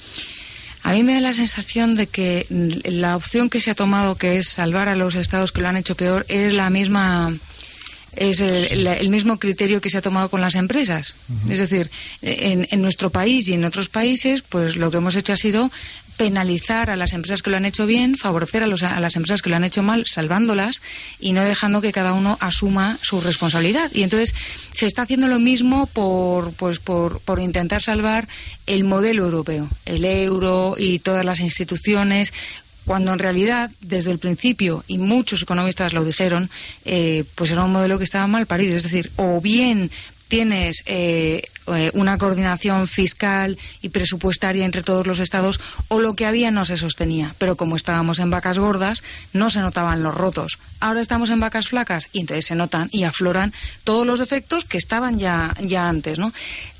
A 0.81 0.91
mí 0.91 1.03
me 1.03 1.13
da 1.13 1.21
la 1.21 1.33
sensación 1.33 1.95
de 1.95 2.07
que 2.07 2.45
la 2.49 3.15
opción 3.15 3.49
que 3.49 3.61
se 3.61 3.71
ha 3.71 3.75
tomado, 3.75 4.15
que 4.15 4.37
es 4.37 4.49
salvar 4.49 4.89
a 4.89 4.95
los 4.95 5.15
estados 5.15 5.51
que 5.51 5.61
lo 5.61 5.69
han 5.69 5.77
hecho 5.77 5.95
peor, 5.95 6.25
es 6.27 6.53
la 6.53 6.69
misma 6.69 7.33
es 8.15 8.41
el, 8.41 9.09
mismo 9.09 9.37
criterio 9.37 9.81
que 9.81 9.89
se 9.89 9.97
ha 9.97 10.01
tomado 10.01 10.29
con 10.29 10.41
las 10.41 10.55
empresas. 10.55 11.15
Es 11.49 11.59
decir, 11.59 11.89
en, 12.21 12.67
en, 12.71 12.81
nuestro 12.81 13.09
país 13.09 13.47
y 13.47 13.53
en 13.53 13.65
otros 13.65 13.89
países, 13.89 14.41
pues 14.41 14.75
lo 14.75 14.91
que 14.91 14.97
hemos 14.97 15.15
hecho 15.15 15.33
ha 15.33 15.37
sido 15.37 15.71
penalizar 16.17 16.89
a 16.89 16.95
las 16.95 17.13
empresas 17.13 17.41
que 17.41 17.49
lo 17.49 17.57
han 17.57 17.65
hecho 17.65 17.85
bien, 17.85 18.15
favorecer 18.15 18.63
a, 18.63 18.67
los, 18.67 18.83
a, 18.83 18.99
las 18.99 19.15
empresas 19.15 19.41
que 19.41 19.49
lo 19.49 19.55
han 19.55 19.63
hecho 19.63 19.83
mal, 19.83 20.05
salvándolas 20.05 20.81
y 21.19 21.33
no 21.33 21.43
dejando 21.43 21.81
que 21.81 21.91
cada 21.91 22.13
uno 22.13 22.37
asuma 22.39 22.97
su 23.01 23.19
responsabilidad. 23.21 23.91
Y 23.93 24.03
entonces 24.03 24.33
se 24.73 24.85
está 24.85 25.03
haciendo 25.03 25.27
lo 25.27 25.39
mismo 25.39 25.87
por, 25.87 26.53
pues, 26.53 26.79
por, 26.79 27.19
por 27.21 27.39
intentar 27.39 27.81
salvar 27.81 28.27
el 28.67 28.83
modelo 28.83 29.25
europeo, 29.25 29.67
el 29.85 30.05
euro 30.05 30.75
y 30.77 30.99
todas 30.99 31.25
las 31.25 31.39
instituciones, 31.39 32.31
cuando 32.85 33.13
en 33.13 33.19
realidad, 33.19 33.71
desde 33.81 34.11
el 34.11 34.19
principio, 34.19 34.83
y 34.87 34.97
muchos 34.97 35.43
economistas 35.43 35.93
lo 35.93 36.03
dijeron, 36.03 36.49
eh, 36.85 37.23
pues 37.35 37.51
era 37.51 37.63
un 37.63 37.71
modelo 37.71 37.97
que 37.97 38.03
estaba 38.03 38.27
mal 38.27 38.45
parido. 38.45 38.75
Es 38.75 38.83
decir, 38.83 39.11
o 39.15 39.39
bien 39.41 39.89
tienes 40.27 40.81
eh, 40.87 41.43
eh, 41.67 41.91
una 41.93 42.17
coordinación 42.17 42.87
fiscal 42.87 43.57
y 43.81 43.89
presupuestaria 43.89 44.65
entre 44.65 44.81
todos 44.81 45.05
los 45.05 45.19
estados 45.19 45.59
o 45.89 45.99
lo 45.99 46.15
que 46.15 46.25
había 46.25 46.49
no 46.49 46.65
se 46.65 46.75
sostenía. 46.75 47.35
Pero 47.37 47.55
como 47.55 47.75
estábamos 47.75 48.17
en 48.17 48.31
vacas 48.31 48.57
gordas, 48.57 49.03
no 49.31 49.49
se 49.49 49.59
notaban 49.59 50.01
los 50.01 50.15
rotos. 50.15 50.57
Ahora 50.79 51.01
estamos 51.01 51.29
en 51.29 51.39
vacas 51.39 51.67
flacas 51.67 52.09
y 52.11 52.21
entonces 52.21 52.45
se 52.47 52.55
notan 52.55 52.89
y 52.91 53.03
afloran 53.03 53.53
todos 53.83 54.07
los 54.07 54.19
efectos 54.19 54.65
que 54.65 54.79
estaban 54.79 55.19
ya, 55.19 55.53
ya 55.61 55.87
antes. 55.87 56.17
¿no? 56.17 56.33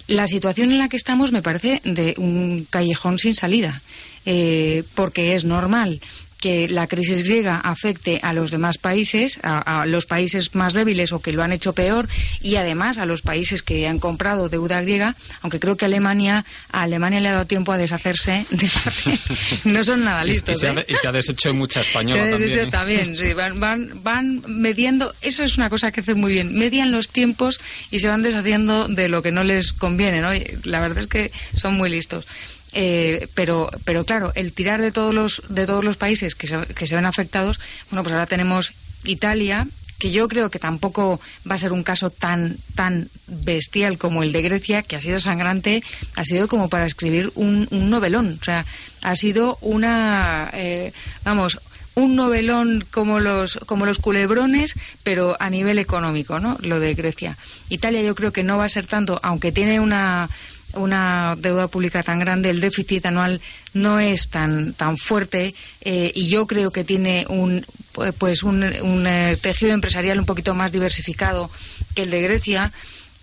La 0.08 0.28
situación 0.28 0.72
en 0.72 0.80
la 0.80 0.90
que 0.90 0.98
estamos 0.98 1.32
me 1.32 1.42
parece 1.42 1.80
de 1.86 2.16
un 2.18 2.68
callejón 2.70 3.20
sin 3.20 3.36
salida. 3.36 3.82
Eh, 4.26 4.84
porque 4.96 5.36
es 5.36 5.44
normal 5.44 6.00
que 6.44 6.68
la 6.68 6.88
crisis 6.88 7.24
griega 7.24 7.56
afecte 7.58 8.20
a 8.22 8.34
los 8.34 8.52
demás 8.52 8.78
países, 8.78 9.40
a, 9.44 9.86
los 9.86 10.06
países 10.06 10.54
más 10.56 10.74
débiles 10.74 11.14
o 11.14 11.22
que 11.22 11.32
lo 11.32 11.42
han 11.42 11.54
hecho 11.54 11.72
peor, 11.72 12.10
y 12.42 12.58
además 12.58 12.98
a 12.98 13.06
los 13.06 13.22
países 13.22 13.64
que 13.64 13.88
han 13.88 13.98
comprado 13.98 14.50
deuda 14.50 14.82
griega, 14.82 15.16
aunque 15.42 15.62
creo 15.62 15.78
que 15.78 15.86
Alemania, 15.86 16.44
a 16.74 16.82
Alemania 16.82 17.22
le 17.22 17.30
ha 17.30 17.32
dado 17.32 17.48
tiempo 17.48 17.72
a 17.72 17.78
deshacerse 17.78 18.46
de 18.50 18.70
No 19.72 19.86
son 19.86 20.04
nada 20.04 20.26
listos. 20.26 20.58
Y, 20.58 20.60
se, 20.60 20.68
ha, 20.68 20.74
¿eh? 20.74 20.86
y 20.90 20.96
se, 20.96 21.08
ha, 21.08 21.14
deshecho 21.14 21.54
mucha 21.54 21.80
española 21.88 22.22
se 22.22 22.34
ha 22.34 22.38
deshecho 22.38 22.64
¿eh? 22.64 22.70
también. 22.70 23.16
sí, 23.16 23.32
van, 23.32 23.62
van, 23.62 24.04
van 24.04 24.44
mediendo, 24.46 25.16
eso 25.22 25.46
es 25.46 25.56
una 25.56 25.70
cosa 25.70 25.94
que 25.94 26.02
hacen 26.02 26.20
muy 26.20 26.34
bien, 26.34 26.54
median 26.54 26.92
los 26.92 27.08
tiempos 27.08 27.62
y 27.90 28.00
se 28.00 28.10
van 28.10 28.22
deshaciendo 28.22 28.90
de 28.90 29.08
lo 29.08 29.22
que 29.24 29.32
no 29.32 29.46
les 29.46 29.72
conviene, 29.72 30.20
¿no? 30.20 30.32
la 30.66 30.82
verdad 30.82 31.04
es 31.04 31.08
que 31.08 31.32
son 31.56 31.76
muy 31.76 31.90
listos. 31.90 32.28
Eh, 32.74 33.28
pero, 33.36 33.70
pero 33.86 34.04
claro, 34.04 34.32
el 34.36 34.54
tirar 34.54 34.82
de 34.82 34.92
todos 34.92 35.14
los, 35.14 35.44
de 35.50 35.66
todos 35.66 35.84
los 35.84 35.98
países 35.98 36.36
que 36.36 36.48
se, 36.48 36.60
que 36.66 36.88
se 36.88 36.96
ven 36.96 37.06
afectados, 37.06 37.60
bueno, 37.90 38.04
pues 38.04 38.14
ahora 38.14 38.26
tenemos 38.26 38.74
Italia, 39.04 39.68
que 40.00 40.12
yo 40.12 40.28
creo 40.28 40.50
que 40.50 40.60
tampoco 40.60 41.22
va 41.50 41.56
a 41.56 41.60
ser 41.60 41.72
un 41.72 41.84
caso 41.84 42.10
tan 42.10 42.58
tan 42.76 43.10
bestial 43.28 43.98
como 43.98 44.24
el 44.24 44.32
de 44.32 44.42
Grecia, 44.42 44.82
que 44.82 44.96
ha 44.96 45.02
sido 45.02 45.20
sangrante, 45.20 45.84
ha 46.16 46.26
sido 46.26 46.48
como 46.48 46.68
para 46.68 46.86
escribir 46.86 47.32
un, 47.36 47.68
un 47.72 47.90
novelón, 47.90 48.38
o 48.42 48.44
sea, 48.44 48.66
ha 49.02 49.16
sido 49.16 49.58
una, 49.62 50.50
eh, 50.54 50.92
vamos, 51.24 51.60
un 51.96 52.16
novelón 52.16 52.86
como 52.92 53.20
los 53.20 53.60
como 53.66 53.86
los 53.86 54.00
culebrones, 54.00 54.74
pero 55.04 55.38
a 55.40 55.50
nivel 55.50 55.78
económico, 55.78 56.40
¿no? 56.40 56.58
Lo 56.62 56.80
de 56.80 56.96
Grecia. 56.96 57.38
Italia 57.70 58.02
yo 58.02 58.16
creo 58.16 58.34
que 58.34 58.44
no 58.44 58.58
va 58.58 58.66
a 58.66 58.70
ser 58.70 58.88
tanto, 58.88 59.20
aunque 59.24 59.52
tiene 59.52 59.80
una 59.80 60.30
una 60.74 61.36
deuda 61.38 61.68
pública 61.68 62.04
tan 62.04 62.20
grande, 62.20 62.50
el 62.50 62.62
déficit 62.62 63.06
anual 63.06 63.42
no 63.74 64.00
es 64.00 64.30
tan 64.30 64.74
tan 64.74 64.98
fuerte 64.98 65.54
eh, 65.82 66.12
y 66.14 66.28
yo 66.28 66.48
creo 66.48 66.72
que 66.72 66.84
tiene 66.84 67.26
un 67.30 67.66
pues 68.18 68.44
un, 68.44 68.64
eh, 68.64 69.38
tejido 69.40 69.74
empresarial 69.74 70.20
un 70.20 70.26
poquito 70.26 70.56
más 70.56 70.72
diversificado 70.72 71.50
que 71.96 72.04
el 72.04 72.10
de 72.10 72.22
Grecia. 72.22 72.72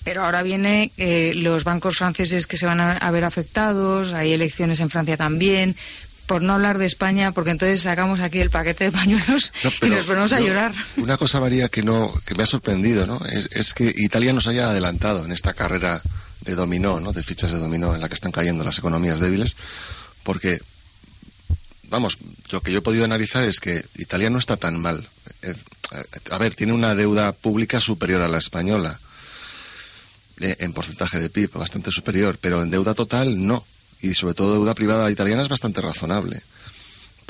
Pero 0.03 0.25
ahora 0.25 0.43
viene 0.43 0.93
eh, 0.97 1.35
los 1.37 1.65
bancos 1.65 1.99
franceses 1.99 2.47
que 2.47 2.57
se 2.57 2.65
van 2.65 2.81
a, 2.81 3.11
ver 3.11 3.25
afectados, 3.25 4.15
hay 4.15 4.33
elecciones 4.33 4.81
en 4.81 4.89
Francia 4.89 5.19
también, 5.19 5.77
por 6.25 6.41
no 6.41 6.55
hablar 6.55 6.79
de 6.79 6.87
España, 6.87 7.33
porque 7.33 7.51
entonces 7.51 7.83
sacamos 7.83 8.21
aquí 8.21 8.39
el 8.39 8.49
paquete 8.49 8.85
de 8.85 8.93
pañuelos 8.93 9.53
y 9.83 9.91
nos 9.91 10.07
ponemos 10.07 10.33
a 10.33 10.41
llorar. 10.41 10.73
Una 10.97 11.19
cosa, 11.19 11.39
María, 11.39 11.69
que 11.69 11.83
no 11.83 12.11
que 12.25 12.35
me 12.35 12.45
ha 12.45 12.47
sorprendido, 12.47 13.07
¿no? 13.07 13.21
Es, 13.27 13.49
es, 13.53 13.75
que 13.75 13.93
Italia 13.95 14.33
nos 14.33 14.47
haya 14.47 14.71
adelantado 14.71 15.23
en 15.27 15.33
esta 15.33 15.53
carrera 15.53 16.01
de 16.43 16.55
dominó, 16.55 17.01
¿no? 17.01 17.13
de 17.13 17.23
fichas 17.23 17.53
de 17.53 17.59
dominó 17.59 17.95
en 17.95 18.01
la 18.01 18.09
que 18.09 18.15
están 18.15 18.33
cayendo 18.33 18.65
las 18.65 18.79
economías 18.79 19.21
débiles, 19.21 19.57
porque, 20.23 20.61
vamos, 21.85 22.19
lo 22.51 22.61
que 22.63 22.73
yo 22.73 22.79
he 22.79 22.83
podido 22.83 23.05
analizar 23.05 23.43
es 23.43 23.61
que 23.61 23.85
Italia 23.97 24.31
no 24.31 24.39
está 24.39 24.57
tan 24.57 24.81
mal. 24.81 25.07
a 26.31 26.39
ver, 26.39 26.55
tiene 26.55 26.73
una 26.73 26.95
deuda 26.95 27.33
pública 27.33 27.81
superior 27.81 28.23
a 28.23 28.29
la 28.29 28.39
española 28.39 28.99
eh, 30.41 30.57
en 30.61 30.73
porcentaje 30.73 31.19
de 31.19 31.29
PIB, 31.29 31.53
bastante 31.53 31.93
superior, 31.93 32.39
pero 32.41 32.63
en 32.63 32.71
deuda 32.71 32.95
total 32.95 33.47
no. 33.47 33.65
Y 34.01 34.15
sobre 34.15 34.35
todo 34.35 34.55
deuda 34.55 34.75
privada 34.75 35.11
italiana 35.11 35.43
es 35.43 35.49
bastante 35.49 35.83
razonable. 35.83 36.41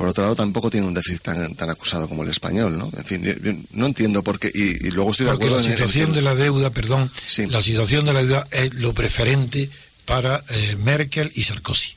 Por 0.01 0.09
otro 0.09 0.23
lado, 0.25 0.35
tampoco 0.35 0.71
tiene 0.71 0.87
un 0.87 0.95
déficit 0.95 1.21
tan, 1.21 1.55
tan 1.55 1.69
acusado 1.69 2.09
como 2.09 2.23
el 2.23 2.31
español, 2.31 2.79
¿no? 2.79 2.91
En 2.97 3.05
fin, 3.05 3.67
no 3.73 3.85
entiendo 3.85 4.23
por 4.23 4.39
qué. 4.39 4.51
Y, 4.55 4.91
luego 4.93 5.11
estoy 5.11 5.27
de 5.27 5.33
acuerdo 5.33 5.59
la 5.59 5.63
situación 5.63 6.15
de 6.15 6.23
la 6.23 6.35
deuda, 6.35 6.71
perdón, 6.71 7.11
la 7.51 7.61
situación 7.61 8.07
de 8.07 8.15
la 8.15 8.23
deuda 8.23 8.49
es 8.51 8.73
lo 8.73 8.95
preferente 8.95 9.69
para 10.07 10.43
eh, 10.49 10.77
Merkel 10.77 11.31
y 11.35 11.43
Sarkozy. 11.43 11.97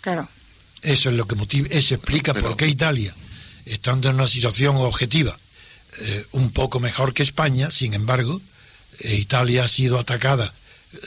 Claro. 0.00 0.28
Eso 0.82 1.10
es 1.10 1.16
lo 1.16 1.26
que 1.26 1.34
motiva, 1.34 1.66
eso 1.72 1.96
explica 1.96 2.34
por 2.34 2.56
qué 2.56 2.68
Italia, 2.68 3.12
estando 3.66 4.10
en 4.10 4.14
una 4.14 4.28
situación 4.28 4.76
objetiva 4.76 5.36
eh, 5.98 6.26
un 6.30 6.52
poco 6.52 6.78
mejor 6.78 7.14
que 7.14 7.24
España, 7.24 7.68
sin 7.68 7.94
embargo, 7.94 8.40
eh, 9.00 9.16
Italia 9.16 9.64
ha 9.64 9.68
sido 9.68 9.98
atacada 9.98 10.44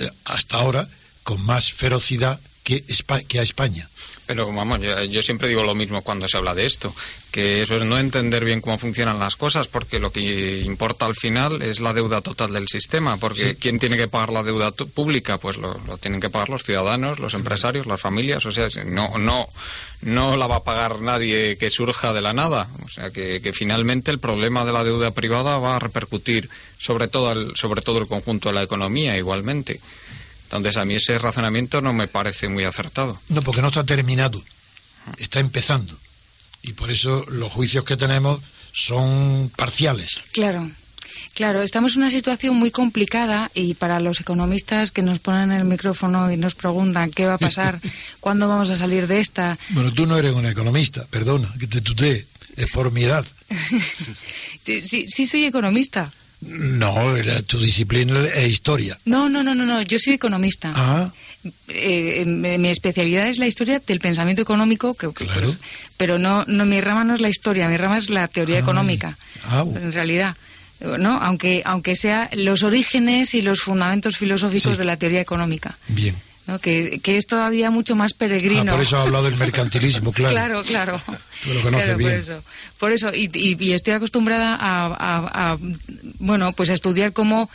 eh, 0.02 0.10
hasta 0.26 0.58
ahora 0.58 0.86
con 1.24 1.42
más 1.46 1.72
ferocidad 1.72 2.38
que, 2.68 2.84
que 3.30 3.40
a 3.40 3.44
España. 3.44 3.88
Pero 4.26 4.52
vamos, 4.52 4.82
yo, 4.82 5.22
siempre 5.22 5.48
digo 5.48 5.64
lo 5.64 5.74
mismo 5.74 6.02
cuando 6.02 6.28
se 6.28 6.36
habla 6.36 6.54
de 6.54 6.66
esto, 6.66 6.94
que 7.32 7.62
eso 7.62 7.78
es 7.78 7.84
no 7.84 7.98
entender 7.98 8.44
bien 8.44 8.60
cómo 8.60 8.78
funcionan 8.78 9.20
las 9.20 9.38
cosas, 9.38 9.70
porque 9.70 10.00
lo 10.00 10.12
que 10.12 10.60
importa 10.66 11.06
al 11.06 11.16
final 11.16 11.62
es 11.62 11.80
la 11.80 11.94
deuda 11.94 12.20
total 12.20 12.52
del 12.52 12.68
sistema, 12.68 13.16
porque 13.16 13.56
¿quién 13.56 13.80
tiene 13.80 13.96
que 13.96 14.10
pagar 14.10 14.34
la 14.34 14.44
deuda 14.44 14.72
pública? 14.72 15.38
Pues 15.38 15.56
lo, 15.56 15.76
tienen 16.00 16.20
que 16.20 16.30
pagar 16.30 16.50
los 16.50 16.66
ciudadanos, 16.66 17.20
los 17.20 17.36
empresarios, 17.36 17.86
las 17.86 18.02
familias, 18.02 18.46
o 18.46 18.52
sea, 18.52 18.68
no, 18.86 19.18
no, 19.18 19.48
no 20.02 20.36
la 20.36 20.48
va 20.48 20.58
a 20.58 20.64
pagar 20.64 21.00
nadie 21.00 21.58
que 21.58 21.70
surja 21.70 22.12
de 22.12 22.22
la 22.22 22.34
nada, 22.34 22.68
o 22.84 22.90
sea, 22.90 23.12
que, 23.12 23.40
que 23.40 23.54
finalmente 23.54 24.12
el 24.12 24.20
problema 24.20 24.66
de 24.66 24.74
la 24.74 24.84
deuda 24.84 25.12
privada 25.12 25.58
va 25.58 25.78
a 25.78 25.80
repercutir 25.80 26.50
sobre 26.78 27.08
todo 27.08 27.32
el, 27.32 27.56
sobre 27.56 27.82
todo 27.82 28.00
el 28.00 28.08
conjunto 28.08 28.50
de 28.50 28.56
la 28.56 28.64
economía 28.64 29.18
igualmente. 29.18 29.80
Entonces 30.48 30.78
a 30.78 30.86
mí 30.86 30.96
ese 30.96 31.20
razonamiento 31.20 31.82
no 31.82 31.94
me 31.94 32.08
parece 32.08 32.48
muy 32.48 32.64
acertado. 32.64 33.20
No, 33.30 33.42
porque 33.42 33.62
no 33.62 33.68
está 33.68 33.84
terminado, 33.84 34.42
está 35.18 35.40
empezando. 35.40 35.98
Y 36.64 36.74
por 36.74 36.90
eso 36.90 37.26
los 37.30 37.52
juicios 37.52 37.84
que 37.84 37.98
tenemos 37.98 38.40
son 38.72 39.52
parciales. 39.56 40.22
Claro. 40.32 40.70
Claro, 41.34 41.62
estamos 41.62 41.96
en 41.96 42.04
una 42.04 42.12
situación 42.12 42.56
muy 42.56 42.72
complicada 42.72 43.52
y 43.54 43.74
para 43.74 44.00
los 44.00 44.20
economistas 44.22 44.92
que 44.92 45.02
nos 45.02 45.20
ponen 45.20 45.52
el 45.52 45.66
micrófono 45.66 46.32
y 46.32 46.38
nos 46.38 46.56
preguntan 46.56 47.12
qué 47.12 47.28
va 47.28 47.36
a 47.36 47.38
pasar, 47.38 47.80
cuándo 48.20 48.48
vamos 48.48 48.70
a 48.70 48.78
salir 48.78 49.08
de 49.08 49.20
esta. 49.20 49.58
Bueno, 49.70 49.92
tú 49.94 50.06
no 50.08 50.18
eres 50.18 50.34
un 50.34 50.46
economista, 50.46 51.06
perdona, 51.10 51.52
que 51.60 51.68
te 51.68 51.82
tutee, 51.82 52.26
es 52.56 52.72
por 52.72 52.92
mi 52.92 53.04
edad. 53.04 53.26
sí, 54.66 55.08
sí 55.08 55.28
soy 55.28 55.46
economista. 55.46 56.12
No, 56.42 56.96
tu 57.48 57.60
disciplina 57.60 58.24
es 58.36 58.50
historia. 58.50 58.98
No, 59.06 59.30
no, 59.30 59.44
no, 59.44 59.56
no, 59.56 59.66
no. 59.66 59.82
yo 59.82 59.98
soy 60.00 60.14
economista. 60.14 60.74
Ah. 60.76 61.12
Eh, 61.70 62.26
mi 62.26 62.70
especialidad 62.70 63.28
es 63.28 63.38
la 63.38 63.48
historia 63.48 63.82
del 63.86 64.00
pensamiento 64.00 64.42
económico, 64.42 64.94
que, 64.94 65.08
claro. 65.14 65.56
pero 65.96 66.20
no, 66.20 66.44
no, 66.46 66.66
mi 66.66 66.82
rama 66.82 67.04
no 67.04 67.16
es 67.16 67.22
la 67.22 67.30
historia, 67.30 67.70
mi 67.70 67.78
rama 67.78 67.98
es 67.98 68.10
la 68.10 68.28
teoría 68.28 68.60
económica. 68.60 69.18
Ah, 69.46 69.64
en 69.80 69.94
realidad, 69.94 70.36
¿no? 71.00 71.14
Aunque, 71.22 71.62
aunque 71.66 71.96
sea 71.96 72.30
los 72.34 72.64
orígenes 72.64 73.34
y 73.34 73.42
los 73.42 73.62
fundamentos 73.62 74.18
filosóficos 74.18 74.78
de 74.78 74.86
la 74.86 74.98
teoría 74.98 75.22
económica. 75.22 75.78
Bien 75.88 76.16
que, 76.62 77.00
que, 77.04 77.18
es 77.18 77.28
todavía 77.28 77.72
mucho 77.72 77.96
más 77.96 78.14
peregrino. 78.14 78.72
Ah, 78.72 78.76
por 78.76 78.84
eso 78.84 78.98
ha 78.98 79.04
hablado 79.04 79.26
del 79.26 79.38
mercantilismo, 79.38 80.12
claro. 80.14 80.64
claro, 80.64 80.64
claro. 80.64 81.02
Tú 81.44 81.54
lo 81.54 81.62
conoces 81.62 81.98
bien. 81.98 82.12
Por 82.12 82.20
eso, 82.20 82.44
por 82.80 82.92
eso 82.92 83.12
y, 83.14 83.30
y, 83.34 83.74
estoy 83.74 83.94
acostumbrada 83.94 84.58
a, 84.60 85.52
a, 85.52 85.58
bueno, 86.20 86.54
pues 86.54 86.70
a 86.70 86.74
estudiar 86.74 87.12
cómo 87.12 87.50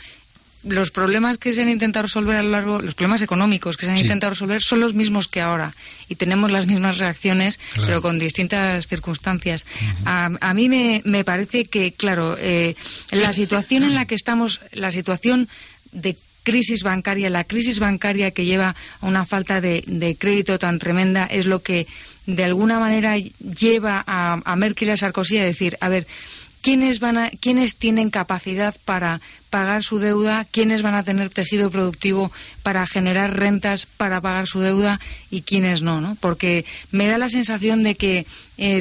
los 0.63 0.91
problemas 0.91 1.37
que 1.37 1.51
se 1.51 1.61
han 1.61 1.69
intentado 1.69 2.03
resolver 2.03 2.37
a 2.37 2.43
lo 2.43 2.49
largo, 2.49 2.81
los 2.81 2.95
problemas 2.95 3.21
económicos 3.21 3.75
que 3.75 3.85
se 3.85 3.91
han 3.91 3.97
intentado 3.97 4.29
resolver 4.31 4.61
son 4.61 4.79
los 4.79 4.93
mismos 4.93 5.27
que 5.27 5.41
ahora 5.41 5.73
y 6.07 6.15
tenemos 6.15 6.51
las 6.51 6.67
mismas 6.67 6.99
reacciones, 6.99 7.59
pero 7.75 8.01
con 8.01 8.17
distintas 8.17 8.87
circunstancias. 8.87 9.65
a, 10.05 10.29
a, 10.39 10.53
mí 10.53 10.69
me, 10.69 11.01
me, 11.03 11.23
parece 11.25 11.65
que, 11.65 11.91
claro, 11.91 12.37
eh, 12.39 12.75
la 13.11 13.33
situación 13.33 13.83
en 13.83 13.93
la 13.93 14.05
que 14.05 14.15
estamos, 14.15 14.61
la 14.71 14.91
situación 14.91 15.49
de 15.91 16.15
crisis 16.43 16.83
bancaria, 16.83 17.29
la 17.29 17.43
crisis 17.43 17.79
bancaria 17.79 18.31
que 18.31 18.45
lleva 18.45 18.75
a 19.01 19.05
una 19.05 19.25
falta 19.25 19.61
de, 19.61 20.15
crédito 20.19 20.59
tan 20.59 20.79
tremenda 20.79 21.25
es 21.25 21.45
lo 21.45 21.61
que 21.63 21.87
de 22.25 22.43
alguna 22.43 22.79
manera 22.79 23.17
lleva 23.17 24.03
a, 24.05 24.55
Merkel 24.55 24.89
y 24.89 24.91
a 24.91 24.97
Sarkozy 24.97 25.37
a 25.37 25.43
decir, 25.43 25.77
a 25.81 25.89
ver, 25.89 26.05
¿quiénes, 26.61 26.99
van 26.99 27.17
a, 27.17 27.29
¿quiénes 27.29 27.75
tienen 27.75 28.09
capacidad 28.09 28.75
para 28.85 29.19
pagar 29.49 29.83
su 29.83 29.99
deuda? 29.99 30.45
¿Quiénes 30.49 30.81
van 30.81 30.95
a 30.95 31.03
tener 31.03 31.29
tejido 31.29 31.69
productivo 31.69 32.31
para 32.63 32.87
generar 32.87 33.37
rentas 33.37 33.85
para 33.85 34.21
pagar 34.21 34.47
su 34.47 34.59
deuda 34.59 34.99
y 35.29 35.41
quiénes 35.41 35.81
no? 35.81 36.01
¿no? 36.01 36.17
Porque 36.19 36.65
me 36.91 37.07
da 37.07 37.17
la 37.17 37.29
sensación 37.29 37.83
de 37.83 37.95
que 37.95 38.25
eh, 38.57 38.79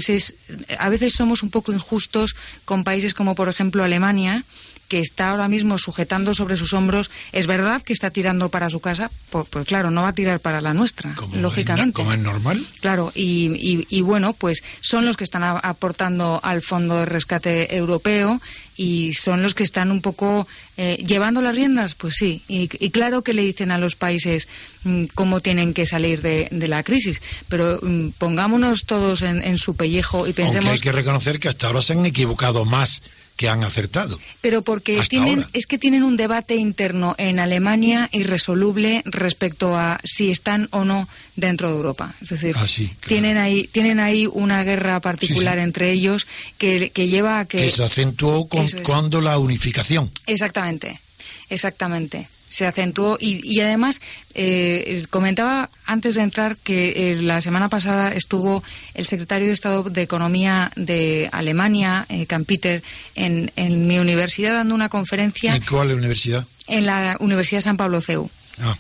a 0.78 0.88
veces 0.88 1.14
somos 1.14 1.42
un 1.42 1.50
poco 1.50 1.72
injustos 1.72 2.36
con 2.64 2.84
países 2.84 3.14
como, 3.14 3.34
por 3.34 3.48
ejemplo, 3.48 3.82
Alemania, 3.82 4.44
que 4.93 5.01
está 5.01 5.30
ahora 5.30 5.49
mismo 5.49 5.78
sujetando 5.78 6.34
sobre 6.34 6.59
sus 6.59 6.74
hombros, 6.74 7.11
es 7.32 7.47
verdad 7.47 7.80
que 7.80 7.95
está 7.95 8.11
tirando 8.11 8.51
para 8.51 8.68
su 8.68 8.80
casa, 8.80 9.11
pues, 9.30 9.47
pues 9.49 9.66
claro, 9.66 9.90
no 9.90 10.03
va 10.03 10.09
a 10.09 10.12
tirar 10.12 10.38
para 10.38 10.61
la 10.61 10.74
nuestra, 10.74 11.14
lógicamente. 11.32 11.95
como 11.95 12.12
es 12.12 12.18
normal. 12.18 12.62
Claro, 12.82 13.11
y, 13.14 14.03
bueno, 14.03 14.34
pues 14.34 14.62
son 14.82 15.07
los 15.07 15.16
que 15.16 15.24
están 15.24 15.45
aportando 15.45 16.40
al 16.43 16.61
Fondo 16.61 16.99
de 16.99 17.07
Rescate 17.07 17.74
Europeo 17.74 18.38
y 18.76 19.14
son 19.14 19.43
los 19.43 19.55
que 19.55 19.62
están 19.62 19.90
un 19.90 20.03
poco 20.03 20.47
eh, 20.76 21.03
llevando 21.07 21.40
las 21.40 21.55
riendas, 21.55 21.95
pues 21.95 22.16
sí. 22.18 22.43
Y, 22.47 22.68
claro 22.90 23.22
que 23.22 23.32
le 23.32 23.40
dicen 23.40 23.70
a 23.70 23.78
los 23.78 23.97
países 23.97 24.47
mm, 24.84 25.05
cómo 25.14 25.40
tienen 25.40 25.72
que 25.72 25.86
salir 25.86 26.20
de, 26.20 26.49
la 26.68 26.82
crisis, 26.82 27.22
pero 27.49 27.80
mm, 27.80 28.09
pongámonos 28.18 28.84
todos 28.84 29.22
en, 29.22 29.57
su 29.57 29.74
pellejo 29.74 30.28
y 30.28 30.34
pensemos. 30.34 30.66
Aunque 30.66 30.74
hay 30.74 30.80
que 30.80 30.93
reconocer 30.93 31.40
que 31.40 31.49
hasta 31.49 31.68
ahora 31.68 31.80
se 31.80 31.95
han 31.95 32.05
equivocado 32.05 32.66
más 32.66 33.01
que 33.43 33.49
han 33.49 33.64
acertado. 33.64 34.20
Pero 34.40 34.62
porque 34.62 35.03
tienen, 35.09 35.45
es 35.53 35.66
que 35.66 35.76
tienen 35.76 36.05
un 36.05 36.16
debate 36.16 36.55
interno 36.55 37.16
en 37.18 37.40
Alemania 37.40 38.09
irresoluble 38.12 39.03
respecto 39.05 39.76
a 39.76 39.99
si 40.05 40.30
están 40.30 40.68
o 40.70 40.84
no 40.84 41.09
dentro 41.34 41.68
de 41.68 41.74
Europa. 41.74 42.14
Es 42.22 42.28
decir, 42.28 42.55
ah, 42.57 42.64
tienen, 43.05 43.38
ahí, 43.38 43.66
tienen 43.72 43.99
ahí 43.99 44.28
una 44.32 44.62
guerra 44.62 45.01
particular 45.01 45.59
entre 45.59 45.90
ellos 45.90 46.28
que, 46.57 46.90
que, 46.90 47.09
lleva 47.09 47.40
a 47.40 47.45
que... 47.45 47.59
Que 47.59 47.72
se 47.72 47.82
acentuó 47.82 48.49
con, 48.49 48.64
cuando 48.84 49.20
la 49.20 49.36
unificación. 49.38 50.09
Exactamente, 50.26 51.01
exactamente 51.49 52.28
se 52.53 52.66
acentuó 52.66 53.16
y, 53.18 53.61
además 53.61 54.03
eh, 54.34 55.07
comentaba 55.09 55.70
antes 55.86 56.16
de 56.16 56.22
entrar 56.22 56.59
que 56.59 57.12
eh, 57.12 57.22
la 57.22 57.40
semana 57.40 57.70
pasada 57.70 58.11
estuvo 58.11 58.62
el 58.92 59.07
secretario 59.07 59.46
de 59.46 59.55
Estado 59.55 59.84
de 59.84 60.03
Economía 60.03 60.70
de 60.76 61.30
Alemania, 61.32 62.05
eh, 62.11 62.26
Peter, 62.46 62.82
en, 63.14 63.50
en, 63.57 63.86
mi 63.86 63.98
universidad 63.98 64.53
dando 64.53 64.74
una 64.74 64.90
conferencia. 64.90 65.57
¿En 65.57 65.62
cuál 65.62 65.92
universidad? 65.92 66.46
En 66.66 66.84
la 66.84 67.16
Universidad 67.20 67.62
San 67.62 67.78
Pablo 67.78 68.03
CEU. 68.03 68.30
Ah. 68.59 68.76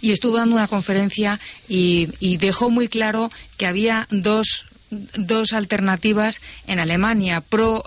Y 0.00 0.12
estuvo 0.12 0.38
dando 0.38 0.56
una 0.56 0.66
conferencia 0.66 1.38
y, 1.68 2.08
y 2.20 2.38
dejó 2.38 2.70
muy 2.70 2.88
claro 2.88 3.30
que 3.58 3.66
había 3.66 4.06
dos 4.10 4.64
dos 4.90 5.52
alternativas 5.52 6.40
en 6.66 6.78
Alemania 6.78 7.40
pro 7.40 7.84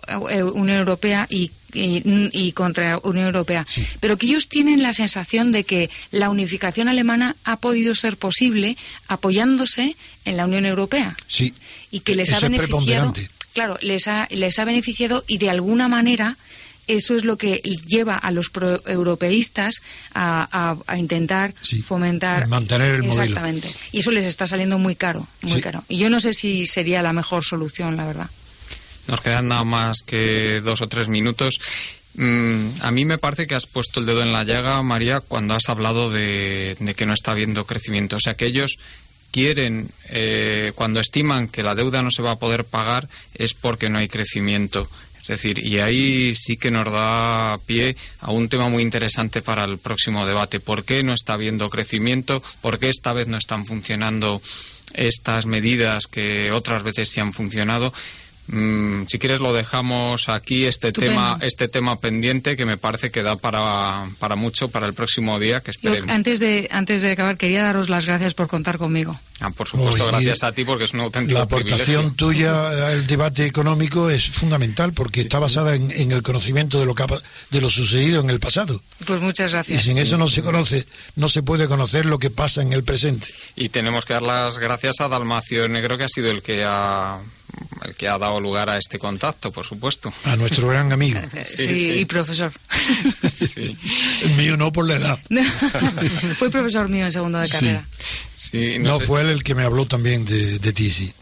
Unión 0.54 0.80
Europea 0.80 1.28
y 1.30 1.52
y, 1.74 2.52
contra 2.54 3.00
Unión 3.04 3.28
Europea, 3.28 3.66
pero 4.00 4.18
que 4.18 4.26
ellos 4.26 4.48
tienen 4.48 4.84
la 4.84 4.94
sensación 4.94 5.52
de 5.52 5.64
que 5.64 5.90
la 6.12 6.30
unificación 6.30 6.88
alemana 6.88 7.36
ha 7.44 7.58
podido 7.58 7.96
ser 7.96 8.18
posible 8.18 8.78
apoyándose 9.08 9.96
en 10.26 10.38
la 10.38 10.46
Unión 10.46 10.66
Europea. 10.66 11.16
Sí. 11.28 11.54
Y 11.92 12.02
que 12.02 12.16
les 12.16 12.32
ha 12.34 12.40
beneficiado. 12.40 13.14
Claro, 13.54 13.78
les 13.82 14.08
ha, 14.08 14.28
les 14.32 14.60
ha 14.60 14.66
beneficiado 14.66 15.26
y 15.28 15.38
de 15.38 15.50
alguna 15.50 15.90
manera 15.90 16.38
eso 16.96 17.16
es 17.16 17.26
lo 17.26 17.38
que 17.38 17.58
lleva 17.88 18.18
a 18.18 18.32
los 18.32 18.52
europeístas 18.86 19.82
a, 20.14 20.78
a, 20.88 20.98
intentar 20.98 21.54
fomentar 21.84 22.48
mantener 22.48 22.96
el 22.96 23.04
modelo 23.04 23.24
exactamente 23.24 23.70
y 23.92 24.00
eso 24.00 24.12
les 24.12 24.26
está 24.26 24.48
saliendo 24.48 24.78
muy 24.78 24.96
caro 24.96 25.28
muy 25.42 25.62
caro 25.62 25.84
y 25.88 25.98
yo 25.98 26.10
no 26.10 26.20
sé 26.20 26.34
si 26.34 26.68
sería 26.68 27.02
la 27.02 27.14
mejor 27.14 27.44
solución 27.44 27.98
la 27.98 28.06
verdad 28.06 28.30
nos 29.08 29.22
quedan 29.22 29.48
nada 29.48 29.64
más 29.64 30.04
que 30.06 30.62
dos 30.64 30.82
o 30.82 30.88
tres 30.88 31.08
minutos. 31.08 31.60
Mm, 32.16 32.68
a 32.82 32.92
mí 32.92 33.06
me 33.06 33.18
parece 33.18 33.48
que 33.48 33.56
has 33.56 33.68
puesto 33.68 34.00
el 34.00 34.06
dedo 34.06 34.22
en 34.22 34.34
la 34.34 34.44
llaga, 34.44 34.82
María, 34.84 35.22
cuando 35.22 35.54
has 35.54 35.70
hablado 35.70 36.12
de, 36.12 36.78
que 36.96 37.06
no 37.06 37.14
está 37.14 37.32
habiendo 37.32 37.66
crecimiento. 37.66 38.18
O 38.18 38.20
sea, 38.20 38.36
que 38.36 38.46
ellos 38.46 38.78
quieren, 39.32 39.90
eh, 40.10 40.72
cuando 40.76 41.00
estiman 41.00 41.48
que 41.48 41.64
la 41.64 41.76
deuda 41.76 42.04
no 42.04 42.12
se 42.12 42.22
va 42.22 42.32
a 42.32 42.40
poder 42.40 42.66
pagar, 42.66 43.08
es 43.34 43.54
porque 43.54 43.90
no 43.90 43.98
hay 43.98 44.08
crecimiento. 44.08 44.90
Es 45.22 45.28
decir, 45.28 45.66
y 45.66 45.80
ahí 45.80 46.34
sí 46.36 46.58
que 46.58 46.72
nos 46.72 46.92
da 46.92 47.60
pie 47.66 47.96
a 48.20 48.32
un 48.32 48.50
tema 48.50 48.70
muy 48.70 48.82
interesante 48.82 49.42
para 49.42 49.64
el 49.64 49.78
próximo 49.78 50.26
debate. 50.26 50.60
¿Por 50.60 50.84
qué 50.84 51.04
no 51.04 51.14
está 51.14 51.34
habiendo 51.34 51.70
crecimiento? 51.70 52.42
¿Por 52.62 52.80
qué 52.80 52.90
esta 52.90 53.14
vez 53.14 53.28
no 53.28 53.38
están 53.38 53.66
funcionando 53.66 54.42
estas 54.94 55.46
medidas 55.46 56.08
que 56.08 56.52
otras 56.52 56.84
veces 56.84 57.10
sí 57.10 57.20
han 57.20 57.34
funcionado? 57.34 57.94
Mm, 58.52 59.06
si 59.08 59.18
quieres 59.18 59.40
lo 59.40 59.54
dejamos 59.54 60.28
aquí 60.28 60.66
este 60.66 60.92
tema 60.92 61.38
este 61.42 61.70
tema 61.70 62.02
pendiente 62.02 62.58
que 62.58 62.66
me 62.66 62.76
parece 62.76 63.10
que 63.10 63.24
da 63.24 63.38
para, 63.38 64.10
para 64.20 64.36
mucho 64.36 64.68
para 64.68 64.88
el 64.88 64.94
próximo 64.94 65.40
día 65.40 65.62
que 65.62 65.72
esperemos. 65.72 66.10
antes 66.10 66.42
de 66.42 66.68
antes 66.70 67.02
de 67.02 67.12
acabar 67.12 67.38
quería 67.38 67.64
daros 67.64 67.88
las 67.88 68.06
gracias 68.06 68.34
por 68.34 68.50
contar 68.50 68.78
conmigo. 68.78 69.18
Ah, 69.40 69.50
por 69.50 69.68
supuesto, 69.68 70.06
gracias 70.06 70.44
a 70.44 70.52
ti 70.52 70.66
porque 70.66 70.84
es 70.84 70.94
un 70.94 71.00
auténtico 71.00 71.40
La 71.40 71.46
aportación 71.46 72.14
tuya 72.14 72.90
al 72.90 73.08
debate 73.08 73.46
económico 73.46 74.10
es 74.10 74.30
fundamental 74.30 74.94
porque 74.94 75.22
está 75.22 75.40
basada 75.40 75.74
en, 75.74 76.12
el 76.12 76.22
conocimiento 76.22 76.80
de 76.80 76.86
lo 76.86 76.94
de 77.50 77.62
lo 77.62 77.70
sucedido 77.72 78.22
en 78.22 78.30
el 78.30 78.40
pasado. 78.40 78.82
Pues 79.08 79.20
muchas 79.20 79.54
gracias. 79.54 79.82
Y 79.82 79.84
sin 79.84 79.98
eso 79.98 80.18
no 80.18 80.28
se 80.28 80.44
conoce, 80.44 80.86
no 81.16 81.28
se 81.28 81.42
puede 81.42 81.68
conocer 81.68 82.06
lo 82.06 82.20
que 82.20 82.30
pasa 82.30 82.62
en 82.62 82.74
el 82.74 82.84
presente. 82.84 83.28
Y 83.56 83.70
tenemos 83.70 84.06
que 84.06 84.14
dar 84.14 84.22
las 84.22 84.60
gracias 84.60 85.02
a 85.02 85.08
Dalmacio 85.08 85.68
Negro 85.70 85.98
que 85.98 86.04
ha 86.04 86.10
sido 86.10 86.30
el 86.30 86.44
que 86.44 86.64
ha 86.64 87.20
el 87.86 87.96
que 87.96 88.08
ha 88.08 88.18
dado 88.18 88.40
lugar 88.40 88.70
a 88.70 88.78
este 88.78 89.00
contacto, 89.00 89.52
por 89.52 89.66
supuesto. 89.66 90.14
A 90.26 90.36
nuestro 90.36 90.68
gran 90.68 90.92
amigo. 90.92 91.20
sí, 91.44 92.00
y 92.00 92.06
profesor. 92.06 92.52
sí. 93.34 93.78
El 94.24 94.32
mío 94.36 94.58
no 94.58 94.72
por 94.72 94.88
la 94.88 94.96
edad. 94.96 95.20
Fue 96.38 96.50
profesor 96.50 96.90
mío 96.90 97.06
en 97.06 97.12
segundo 97.12 97.40
de 97.40 97.50
carrera. 97.50 97.86
Sí, 98.36 98.78
no, 98.80 99.00
fue 99.00 99.22
él 99.22 99.28
el 99.30 99.44
que 99.44 99.54
me 99.54 99.64
habló 99.64 99.86
también 99.86 100.26
de, 100.26 100.58
de 100.58 100.74
ti, 100.74 100.90
sí. 100.90 101.14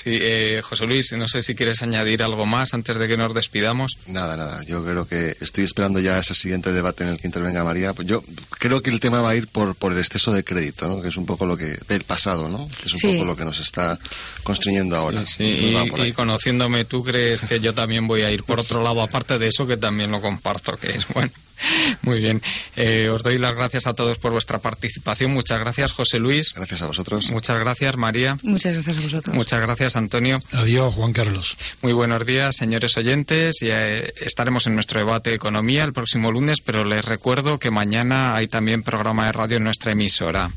Sí, 0.00 0.16
eh, 0.22 0.60
José 0.62 0.86
Luis, 0.86 1.12
no 1.14 1.26
sé 1.26 1.42
si 1.42 1.56
quieres 1.56 1.82
añadir 1.82 2.22
algo 2.22 2.46
más 2.46 2.72
antes 2.72 3.00
de 3.00 3.08
que 3.08 3.16
nos 3.16 3.34
despidamos. 3.34 3.98
Nada, 4.06 4.36
nada. 4.36 4.62
Yo 4.64 4.84
creo 4.84 5.08
que 5.08 5.34
estoy 5.40 5.64
esperando 5.64 5.98
ya 5.98 6.20
ese 6.20 6.34
siguiente 6.34 6.72
debate 6.72 7.02
en 7.02 7.10
el 7.10 7.18
que 7.18 7.26
intervenga 7.26 7.64
María. 7.64 7.92
Pues 7.94 8.06
yo 8.06 8.22
creo 8.60 8.80
que 8.80 8.90
el 8.90 9.00
tema 9.00 9.22
va 9.22 9.30
a 9.30 9.34
ir 9.34 9.48
por, 9.48 9.74
por 9.74 9.92
el 9.92 9.98
exceso 9.98 10.32
de 10.32 10.44
crédito, 10.44 10.86
¿no? 10.86 11.02
que 11.02 11.08
es 11.08 11.16
un 11.16 11.26
poco 11.26 11.46
lo 11.46 11.56
que 11.56 11.76
del 11.88 12.04
pasado, 12.04 12.48
¿no? 12.48 12.68
que 12.68 12.86
es 12.86 12.94
un 12.94 13.12
poco 13.12 13.24
lo 13.24 13.36
que 13.36 13.44
nos 13.44 13.58
está 13.58 13.98
constriñendo 14.44 14.96
ahora. 14.96 15.26
Sí, 15.26 15.74
Y, 15.74 16.12
conociéndome, 16.12 16.84
¿tú 16.84 17.02
crees 17.02 17.40
que 17.40 17.58
yo 17.58 17.74
también 17.74 18.06
voy 18.06 18.22
a 18.22 18.30
ir 18.30 18.44
por 18.44 18.60
otro 18.60 18.84
lado, 18.84 19.02
aparte 19.02 19.40
de 19.40 19.48
eso, 19.48 19.66
que 19.66 19.76
también 19.76 20.12
lo 20.12 20.20
comparto, 20.20 20.76
que 20.76 20.90
es 20.90 21.08
bueno? 21.08 21.32
Muy 22.02 22.20
bien. 22.20 22.42
Eh, 22.76 23.10
os 23.12 23.22
doy 23.22 23.38
las 23.38 23.54
gracias 23.54 23.86
a 23.86 23.94
todos 23.94 24.18
por 24.18 24.32
vuestra 24.32 24.58
participación. 24.58 25.32
Muchas 25.32 25.60
gracias, 25.60 25.92
José 25.92 26.18
Luis. 26.18 26.52
Gracias 26.54 26.82
a 26.82 26.86
vosotros. 26.86 27.30
Muchas 27.30 27.58
gracias, 27.58 27.96
María. 27.96 28.36
Muchas 28.42 28.74
gracias 28.74 28.98
a 28.98 29.02
vosotros. 29.02 29.34
Muchas 29.34 29.60
gracias, 29.60 29.96
Antonio. 29.96 30.40
Adiós, 30.52 30.94
Juan 30.94 31.12
Carlos. 31.12 31.56
Muy 31.82 31.92
buenos 31.92 32.24
días, 32.26 32.56
señores 32.56 32.96
oyentes. 32.96 33.56
Ya 33.60 33.88
eh, 33.88 34.12
estaremos 34.20 34.66
en 34.66 34.74
nuestro 34.74 35.00
debate 35.00 35.30
de 35.30 35.36
economía 35.36 35.84
el 35.84 35.92
próximo 35.92 36.32
lunes, 36.32 36.60
pero 36.60 36.84
les 36.84 37.04
recuerdo 37.04 37.58
que 37.58 37.70
mañana 37.70 38.36
hay 38.36 38.48
también 38.48 38.82
programa 38.82 39.26
de 39.26 39.32
radio 39.32 39.56
en 39.56 39.64
nuestra 39.64 39.92
emisora. 39.92 40.50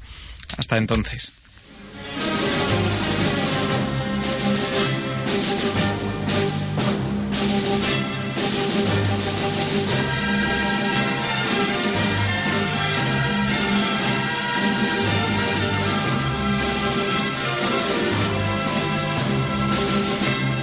Hasta 0.57 0.77
entonces. 0.77 1.31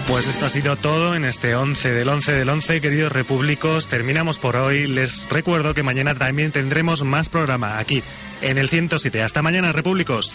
Pues 0.08 0.26
esto 0.26 0.46
ha 0.46 0.48
sido 0.48 0.74
todo 0.76 1.14
en 1.14 1.26
este 1.26 1.54
11 1.54 1.92
del 1.92 2.08
11 2.08 2.32
del 2.32 2.48
11, 2.48 2.80
queridos 2.80 3.12
repúblicos. 3.12 3.88
Terminamos 3.88 4.38
por 4.38 4.56
hoy. 4.56 4.86
Les 4.86 5.28
recuerdo 5.28 5.74
que 5.74 5.82
mañana 5.82 6.14
también 6.14 6.50
tendremos 6.50 7.04
más 7.04 7.28
programa 7.28 7.78
aquí 7.78 8.02
en 8.40 8.56
el 8.56 8.70
107. 8.70 9.22
Hasta 9.22 9.42
mañana, 9.42 9.70
repúblicos. 9.72 10.34